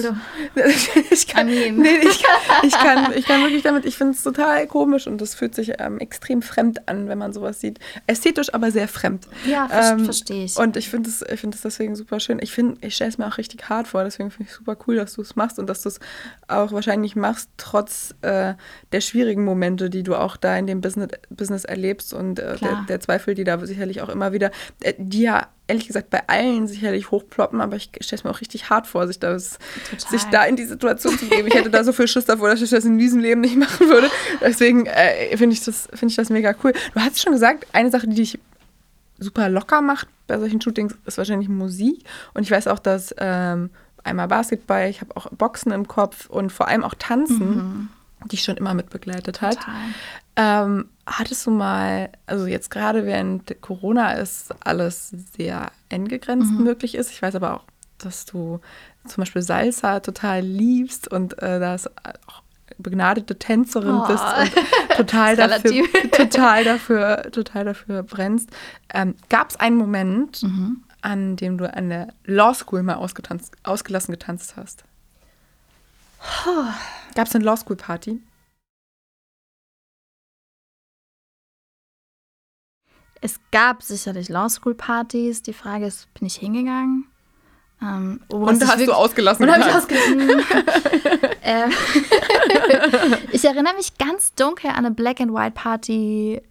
ich, 1.10 1.26
kann, 1.28 1.46
nee, 1.46 1.66
ich, 2.02 2.22
kann, 2.22 2.64
ich, 2.64 2.72
kann, 2.72 3.12
ich 3.14 3.26
kann 3.26 3.42
wirklich 3.42 3.62
damit, 3.62 3.84
ich 3.84 3.96
finde 3.96 4.12
es 4.14 4.22
total 4.22 4.66
komisch 4.66 5.06
und 5.06 5.20
das 5.20 5.34
fühlt 5.34 5.54
sich 5.54 5.72
ähm, 5.78 5.98
extrem 5.98 6.42
fremd 6.42 6.61
an, 6.86 7.08
wenn 7.08 7.18
man 7.18 7.32
sowas 7.32 7.60
sieht. 7.60 7.78
Ästhetisch, 8.06 8.52
aber 8.54 8.70
sehr 8.70 8.88
fremd. 8.88 9.28
Ja, 9.46 9.68
ver 9.68 9.92
Ähm, 9.92 10.04
verstehe 10.04 10.44
ich. 10.44 10.56
Und 10.56 10.76
ich 10.76 10.88
finde 10.88 11.08
es 11.08 11.24
find 11.40 11.54
es 11.54 11.62
deswegen 11.62 11.96
super 11.96 12.20
schön. 12.20 12.38
Ich 12.40 12.52
finde, 12.52 12.78
ich 12.86 12.94
stelle 12.94 13.10
es 13.10 13.18
mir 13.18 13.26
auch 13.26 13.38
richtig 13.38 13.68
hart 13.68 13.88
vor. 13.88 14.04
Deswegen 14.04 14.30
finde 14.30 14.44
ich 14.44 14.50
es 14.50 14.58
super 14.58 14.76
cool, 14.86 14.96
dass 14.96 15.14
du 15.14 15.22
es 15.22 15.36
machst 15.36 15.58
und 15.58 15.68
dass 15.68 15.82
du 15.82 15.88
es 15.88 16.00
auch 16.48 16.72
wahrscheinlich 16.72 17.16
machst, 17.16 17.50
trotz 17.56 18.14
äh, 18.22 18.54
der 18.92 19.00
schwierigen 19.00 19.44
Momente, 19.44 19.90
die 19.90 20.02
du 20.02 20.14
auch 20.14 20.36
da 20.36 20.56
in 20.56 20.66
dem 20.66 20.80
Business, 20.80 21.10
Business 21.30 21.64
erlebst 21.64 22.14
und 22.14 22.38
äh, 22.38 22.56
der, 22.58 22.84
der 22.88 23.00
Zweifel, 23.00 23.34
die 23.34 23.44
da 23.44 23.58
sicherlich 23.64 24.02
auch 24.02 24.08
immer 24.08 24.32
wieder, 24.32 24.50
äh, 24.82 24.94
die 24.98 25.22
ja 25.22 25.48
ehrlich 25.68 25.86
gesagt 25.86 26.10
bei 26.10 26.26
allen 26.28 26.66
sicherlich 26.66 27.10
hochploppen, 27.10 27.60
aber 27.60 27.76
ich 27.76 27.90
stelle 28.00 28.18
es 28.18 28.24
mir 28.24 28.30
auch 28.30 28.40
richtig 28.40 28.68
hart 28.68 28.86
vor, 28.86 29.06
sich, 29.06 29.18
das, 29.18 29.58
sich 30.10 30.22
da 30.24 30.44
in 30.44 30.56
die 30.56 30.64
Situation 30.66 31.16
zu 31.18 31.26
geben. 31.26 31.46
Ich 31.48 31.54
hätte 31.54 31.70
da 31.70 31.84
so 31.84 31.92
viel 31.92 32.08
Schiss 32.08 32.24
davor, 32.24 32.48
dass 32.50 32.60
ich 32.60 32.70
das 32.70 32.84
in 32.84 32.98
diesem 32.98 33.20
Leben 33.20 33.40
nicht 33.40 33.56
machen 33.56 33.88
würde. 33.88 34.10
Deswegen 34.40 34.86
äh, 34.86 35.36
finde 35.36 35.54
ich, 35.54 35.64
das- 35.64 35.88
finde 35.94 36.08
ich 36.10 36.16
das 36.16 36.30
mega 36.30 36.54
cool. 36.64 36.72
Du 36.94 37.00
hast 37.00 37.20
schon 37.22 37.32
gesagt, 37.32 37.66
eine 37.72 37.90
Sache, 37.90 38.06
die 38.08 38.16
dich 38.16 38.38
super 39.18 39.48
locker 39.48 39.80
macht 39.82 40.08
bei 40.26 40.38
solchen 40.38 40.60
Shootings, 40.60 40.94
ist 41.06 41.16
wahrscheinlich 41.18 41.48
Musik. 41.48 42.04
Und 42.34 42.42
ich 42.42 42.50
weiß 42.50 42.66
auch, 42.66 42.78
dass 42.80 43.14
ähm, 43.18 43.70
einmal 44.04 44.28
Basketball, 44.28 44.88
ich 44.90 45.00
habe 45.00 45.16
auch 45.16 45.30
Boxen 45.30 45.70
im 45.72 45.86
Kopf 45.86 46.28
und 46.28 46.50
vor 46.52 46.68
allem 46.68 46.82
auch 46.84 46.94
Tanzen, 46.98 47.38
die 47.38 48.01
ich 48.30 48.42
schon 48.44 48.56
immer 48.56 48.74
mitbegleitet 48.74 49.40
hat. 49.40 49.58
Ähm, 50.36 50.88
hattest 51.06 51.44
du 51.46 51.50
mal, 51.50 52.10
also 52.26 52.46
jetzt 52.46 52.70
gerade 52.70 53.04
während 53.04 53.60
Corona 53.60 54.12
ist 54.12 54.54
alles 54.64 55.10
sehr 55.36 55.70
eng 55.88 56.08
gegrenzt 56.08 56.52
Mhm. 56.52 56.64
möglich 56.64 56.94
ist. 56.94 57.10
Ich 57.10 57.20
weiß 57.20 57.34
aber 57.34 57.54
auch, 57.54 57.64
dass 57.98 58.24
du 58.24 58.60
zum 59.06 59.22
Beispiel 59.22 59.42
Salsa 59.42 60.00
total 60.00 60.40
liebst 60.42 61.08
und 61.08 61.40
äh, 61.42 61.58
das 61.60 61.86
auch 61.88 62.42
begnadete 62.78 63.38
Tänzerin 63.38 63.96
Oh. 63.96 64.06
bist 64.06 64.24
und 64.24 64.52
total 64.96 65.36
dafür, 65.36 65.84
total 66.12 66.64
dafür, 66.64 67.22
total 67.30 67.64
dafür 67.66 68.02
brennst. 68.02 68.48
Ähm, 68.94 69.14
Gab 69.28 69.50
es 69.50 69.56
einen 69.56 69.76
Moment, 69.76 70.42
Mhm. 70.42 70.82
an 71.02 71.36
dem 71.36 71.58
du 71.58 71.72
an 71.72 71.90
der 71.90 72.08
Law 72.24 72.54
School 72.54 72.82
mal 72.82 72.94
ausgelassen 72.94 74.12
getanzt 74.12 74.54
hast? 74.56 74.84
Gab 77.14 77.26
es 77.26 77.34
eine 77.34 77.44
Law 77.44 77.56
School 77.56 77.76
Party? 77.76 78.20
Es 83.20 83.38
gab 83.52 83.82
sicherlich 83.82 84.28
Law 84.28 84.48
School 84.48 84.74
Partys. 84.74 85.42
Die 85.42 85.52
Frage 85.52 85.86
ist, 85.86 86.12
bin 86.14 86.26
ich 86.26 86.34
hingegangen? 86.36 87.06
Ähm, 87.80 88.20
Und 88.28 88.66
hast 88.66 88.86
du 88.86 88.92
ausgelassen 88.92 89.44
Und 89.44 89.52
habe 89.52 89.68
ich 89.68 89.74
ausgelassen. 89.74 90.20
ähm, 91.42 91.70
ich 93.32 93.44
erinnere 93.44 93.74
mich 93.74 93.96
ganz 93.98 94.34
dunkel 94.34 94.70
an 94.70 94.86
eine 94.86 94.90
Black 94.92 95.20
and 95.20 95.32
White 95.32 95.52
Party 95.52 96.42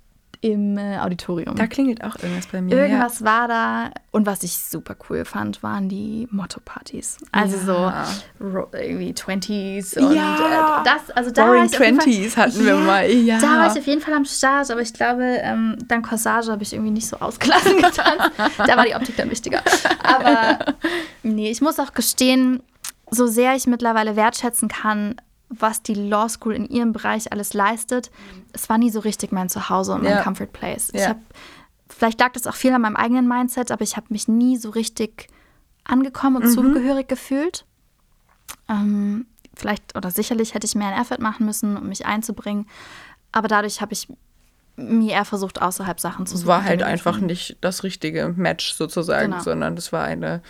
im 0.44 0.76
äh, 0.78 0.98
Auditorium. 0.98 1.56
Da 1.56 1.68
klingelt 1.68 2.04
auch 2.04 2.16
irgendwas 2.16 2.48
bei 2.48 2.62
mir. 2.64 2.76
Irgendwas 2.76 3.24
war 3.24 3.48
da. 3.48 3.92
Und 4.10 4.26
was 4.26 4.42
ich 4.42 4.58
super 4.58 4.96
cool 5.10 5.24
fand, 5.24 5.62
waren 5.62 5.88
die 5.88 6.28
Motto-Partys. 6.32 7.18
Also 7.32 7.58
Ja. 7.72 8.06
so 8.40 8.68
irgendwie 8.74 9.14
20s 9.14 9.98
und 10.00 10.16
Ja. 10.16 10.82
äh, 10.82 10.84
das, 10.84 11.16
also 11.16 11.30
da 11.30 11.48
auf 11.48 11.56
jeden 11.56 11.70
Fall- 11.70 11.80
Twenties 11.94 12.38
hatten 12.38 12.66
wir 12.66 12.76
mal. 12.76 13.08
Ja. 13.10 13.40
Da 13.40 13.48
war 13.60 13.72
ich 13.72 13.80
auf 13.80 13.86
jeden 13.86 14.02
Fall 14.02 14.16
am 14.16 14.26
Start, 14.26 14.72
aber 14.72 14.82
ich 14.82 14.94
glaube, 14.94 15.24
ähm, 15.24 15.78
dank 15.88 16.10
Corsage 16.10 16.52
habe 16.52 16.64
ich 16.64 16.74
irgendwie 16.74 16.92
nicht 16.92 17.08
so 17.08 17.18
ausgelassen 17.18 17.76
getanzt. 17.78 18.32
da 18.58 18.76
war 18.78 18.86
die 18.86 18.96
Optik 18.96 19.18
dann 19.18 19.30
wichtiger. 19.30 19.62
Aber 20.04 20.58
nee, 21.24 21.52
ich 21.52 21.62
muss 21.62 21.78
auch 21.80 21.94
gestehen, 21.94 22.64
so 23.12 23.28
sehr 23.28 23.56
ich 23.56 23.68
mittlerweile 23.68 24.16
wertschätzen 24.16 24.70
kann, 24.70 25.16
was 25.54 25.84
die 25.84 25.94
Law 25.94 26.30
School 26.30 26.54
in 26.54 26.66
ihrem 26.66 26.94
Bereich 26.94 27.32
alles 27.32 27.54
leistet, 27.54 28.10
es 28.54 28.70
war 28.70 28.78
nie 28.78 28.90
so 28.90 29.00
richtig 29.02 29.32
mein 29.32 29.50
Zuhause 29.50 29.94
und 29.94 30.04
mein 30.04 30.14
Ja. 30.14 30.24
Comfort 30.24 30.48
Place. 30.54 30.90
Ich 30.94 31.02
Ja. 31.02 31.10
hab, 31.10 31.18
vielleicht 31.90 32.20
lag 32.20 32.32
das 32.34 32.48
auch 32.48 32.56
viel 32.56 32.74
an 32.74 32.82
meinem 32.82 32.96
eigenen 32.96 33.28
Mindset, 33.28 33.70
aber 33.72 33.84
ich 33.84 33.98
habe 33.98 34.08
mich 34.10 34.28
nie 34.28 34.58
so 34.58 34.70
richtig 34.70 35.28
angekommen 35.84 36.38
Mhm. 36.38 36.44
und 36.50 36.54
zugehörig 36.54 37.08
gefühlt. 37.08 37.66
Ähm, 38.70 39.26
vielleicht 39.56 39.96
oder 39.98 40.12
sicherlich 40.12 40.54
hätte 40.54 40.66
ich 40.66 40.76
mehr 40.76 40.88
einen 40.88 41.02
Effort 41.02 41.20
machen 41.20 41.46
müssen, 41.46 41.78
um 41.78 41.88
mich 41.90 42.06
einzubringen. 42.06 42.68
Aber 43.32 43.48
dadurch 43.48 43.82
habe 43.82 43.94
ich 43.94 44.08
mir 44.78 45.12
eher 45.14 45.26
versucht, 45.26 45.62
außerhalb 45.62 46.00
Sachen 46.00 46.26
zu 46.26 46.36
Es 46.36 46.42
suchen. 46.42 46.48
war 46.50 46.64
halt 46.64 46.82
einfach 46.82 47.20
nicht 47.20 47.58
das 47.62 47.84
richtige 47.84 48.30
Match 48.36 48.74
sozusagen, 48.74 49.32
Genau. 49.32 49.44
sondern 49.44 49.76
das 49.76 49.92
war 49.92 50.04
eine, 50.06 50.42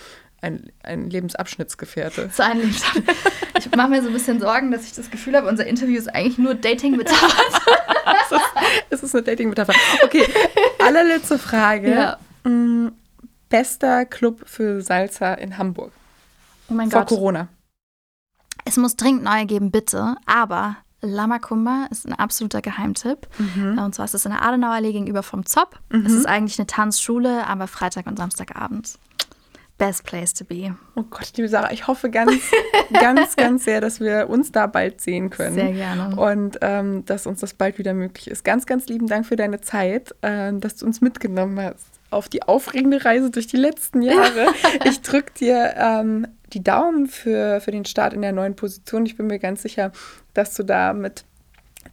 ein, 0.42 0.72
ein 0.84 1.10
Lebensabschnittsgefährte. 1.10 2.30
zu 2.34 2.44
einem 2.44 2.62
Leben. 2.62 3.08
Ich 3.58 3.76
mache 3.76 3.90
mir 3.90 4.02
so 4.02 4.08
ein 4.08 4.14
bisschen 4.14 4.40
Sorgen, 4.40 4.72
dass 4.72 4.86
ich 4.86 4.94
das 4.94 5.10
Gefühl 5.12 5.36
habe, 5.36 5.48
unser 5.48 5.66
Interview 5.66 5.98
ist 5.98 6.08
eigentlich 6.08 6.38
nur 6.38 6.56
dating 6.56 6.98
mit 6.98 7.10
Es 8.90 9.04
ist 9.04 9.16
eine 9.16 9.24
Dating-Metapher. 9.24 9.74
Okay, 10.04 10.26
allerletzte 10.80 11.38
Frage. 11.38 11.92
Ja. 11.92 12.18
Mm, 12.50 12.90
Bester 13.50 14.06
Club 14.06 14.42
für 14.46 14.82
Salsa 14.82 15.34
in 15.36 15.58
Hamburg. 15.58 15.92
Oh 16.70 16.74
mein 16.74 16.90
Vor 16.90 17.02
Gott. 17.02 17.10
Corona. 17.10 17.48
Es 18.66 18.78
muss 18.78 18.96
dringend 18.96 19.24
neue 19.24 19.46
geben, 19.46 19.72
bitte. 19.72 20.16
Aber 20.26 20.78
La 21.02 21.28
Macumba 21.28 21.88
ist 21.90 22.08
ein 22.08 22.14
absoluter 22.14 22.62
Geheimtipp. 22.62 23.28
Mhm. 23.38 23.80
Und 23.80 23.96
zwar 23.96 24.06
ist 24.06 24.14
es 24.14 24.26
in 24.26 24.32
der 24.32 24.44
Adenauer 24.44 24.74
Allee 24.74 24.94
gegenüber 24.94 25.24
vom 25.24 25.46
Zopp. 25.46 25.80
Es 25.90 26.14
ist 26.14 26.28
eigentlich 26.28 26.60
eine 26.60 26.68
Tanzschule, 26.68 27.48
aber 27.48 27.68
Freitag 27.68 28.08
und 28.08 28.18
Samstagabend. 28.18 28.98
Best 29.82 30.04
place 30.04 30.32
to 30.36 30.46
be. 30.46 30.76
Oh 30.96 31.02
Gott, 31.10 31.32
liebe 31.38 31.50
Sarah, 31.50 31.72
ich 31.72 31.88
hoffe 31.88 32.12
ganz, 32.12 32.32
ganz, 32.94 33.36
ganz 33.36 33.66
sehr, 33.66 33.82
dass 33.82 34.00
wir 34.00 34.30
uns 34.30 34.52
da 34.52 34.68
bald 34.68 35.02
sehen 35.02 35.32
können. 35.32 35.56
Sehr 35.56 35.72
gerne. 35.72 36.16
Und 36.16 36.60
ähm, 36.62 37.04
dass 37.06 37.26
uns 37.26 37.40
das 37.40 37.56
bald 37.56 37.80
wieder 37.80 37.96
möglich 37.96 38.30
ist. 38.30 38.44
Ganz, 38.44 38.68
ganz 38.68 38.86
lieben 38.86 39.08
Dank 39.08 39.26
für 39.26 39.36
deine 39.36 39.60
Zeit, 39.60 40.14
äh, 40.22 40.54
dass 40.54 40.76
du 40.76 40.86
uns 40.86 41.02
mitgenommen 41.02 41.60
hast 41.60 41.88
auf 42.12 42.30
die 42.30 42.44
aufregende 42.44 43.04
Reise 43.04 43.32
durch 43.32 43.48
die 43.48 43.58
letzten 43.58 44.04
Jahre. 44.04 44.54
ich 44.86 45.02
drücke 45.02 45.34
dir 45.34 45.74
ähm, 45.76 46.28
die 46.54 46.64
Daumen 46.64 47.08
für, 47.08 47.60
für 47.62 47.72
den 47.72 47.86
Start 47.86 48.14
in 48.14 48.22
der 48.22 48.34
neuen 48.34 48.56
Position. 48.56 49.08
Ich 49.08 49.18
bin 49.18 49.26
mir 49.26 49.40
ganz 49.40 49.64
sicher, 49.64 49.92
dass 50.36 50.54
du 50.54 50.62
da 50.62 50.94
mit 50.94 51.24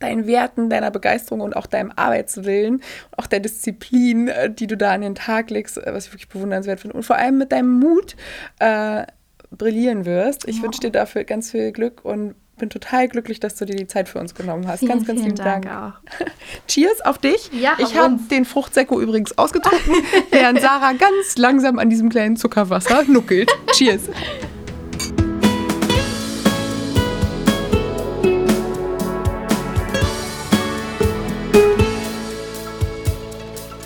deinen 0.01 0.27
Werten, 0.27 0.71
deiner 0.71 0.91
Begeisterung 0.91 1.41
und 1.41 1.57
auch 1.57 1.67
deinem 1.67 1.93
Arbeitswillen, 1.97 2.83
auch 3.17 3.27
der 3.27 3.41
Disziplin, 3.41 4.29
äh, 4.29 4.51
die 4.51 4.67
du 4.67 4.77
da 4.77 4.93
an 4.93 5.01
den 5.01 5.15
Tag 5.15 5.51
legst, 5.51 5.77
äh, 5.79 5.93
was 5.93 6.07
ich 6.07 6.13
wirklich 6.13 6.29
bewundernswert 6.29 6.81
finde, 6.81 6.97
und 6.97 7.03
vor 7.03 7.17
allem 7.17 7.39
mit 7.39 7.53
deinem 7.53 7.79
Mut 7.81 8.15
äh, 8.59 9.05
brillieren 9.51 10.05
wirst. 10.05 10.47
Ich 10.47 10.59
Ja. 10.59 10.63
wünsche 10.65 10.81
dir 10.81 10.91
dafür 10.91 11.25
ganz 11.25 11.51
viel 11.51 11.73
Glück 11.73 12.05
und 12.05 12.35
bin 12.59 12.71
total 12.71 13.07
glücklich, 13.09 13.39
dass 13.39 13.55
du 13.55 13.65
dir 13.65 13.77
die 13.77 13.87
Zeit 13.87 14.09
für 14.09 14.19
uns 14.19 14.35
genommen 14.35 14.67
hast. 14.67 14.81
Vielen, 14.81 14.91
ganz, 14.91 15.07
ganz 15.07 15.21
vielen 15.21 15.37
lieben 15.37 15.45
Dank, 15.45 15.65
Dank. 15.67 15.95
auch. 15.95 16.27
Cheers 16.67 17.01
auf 17.03 17.19
dich. 17.19 17.51
Ja, 17.53 17.75
ich 17.79 17.97
habe 17.97 18.19
den 18.33 18.45
Fruchtsäcko 18.45 19.01
übrigens 19.01 19.39
ausgetrunken, 19.39 19.95
während 20.33 20.61
Sarah 20.61 20.93
ganz 20.93 21.37
langsam 21.39 21.79
an 21.79 21.89
diesem 21.89 22.09
kleinen 22.09 22.37
Zuckerwasser 22.37 23.05
nuckelt. 23.05 23.51
Cheers. 23.73 24.09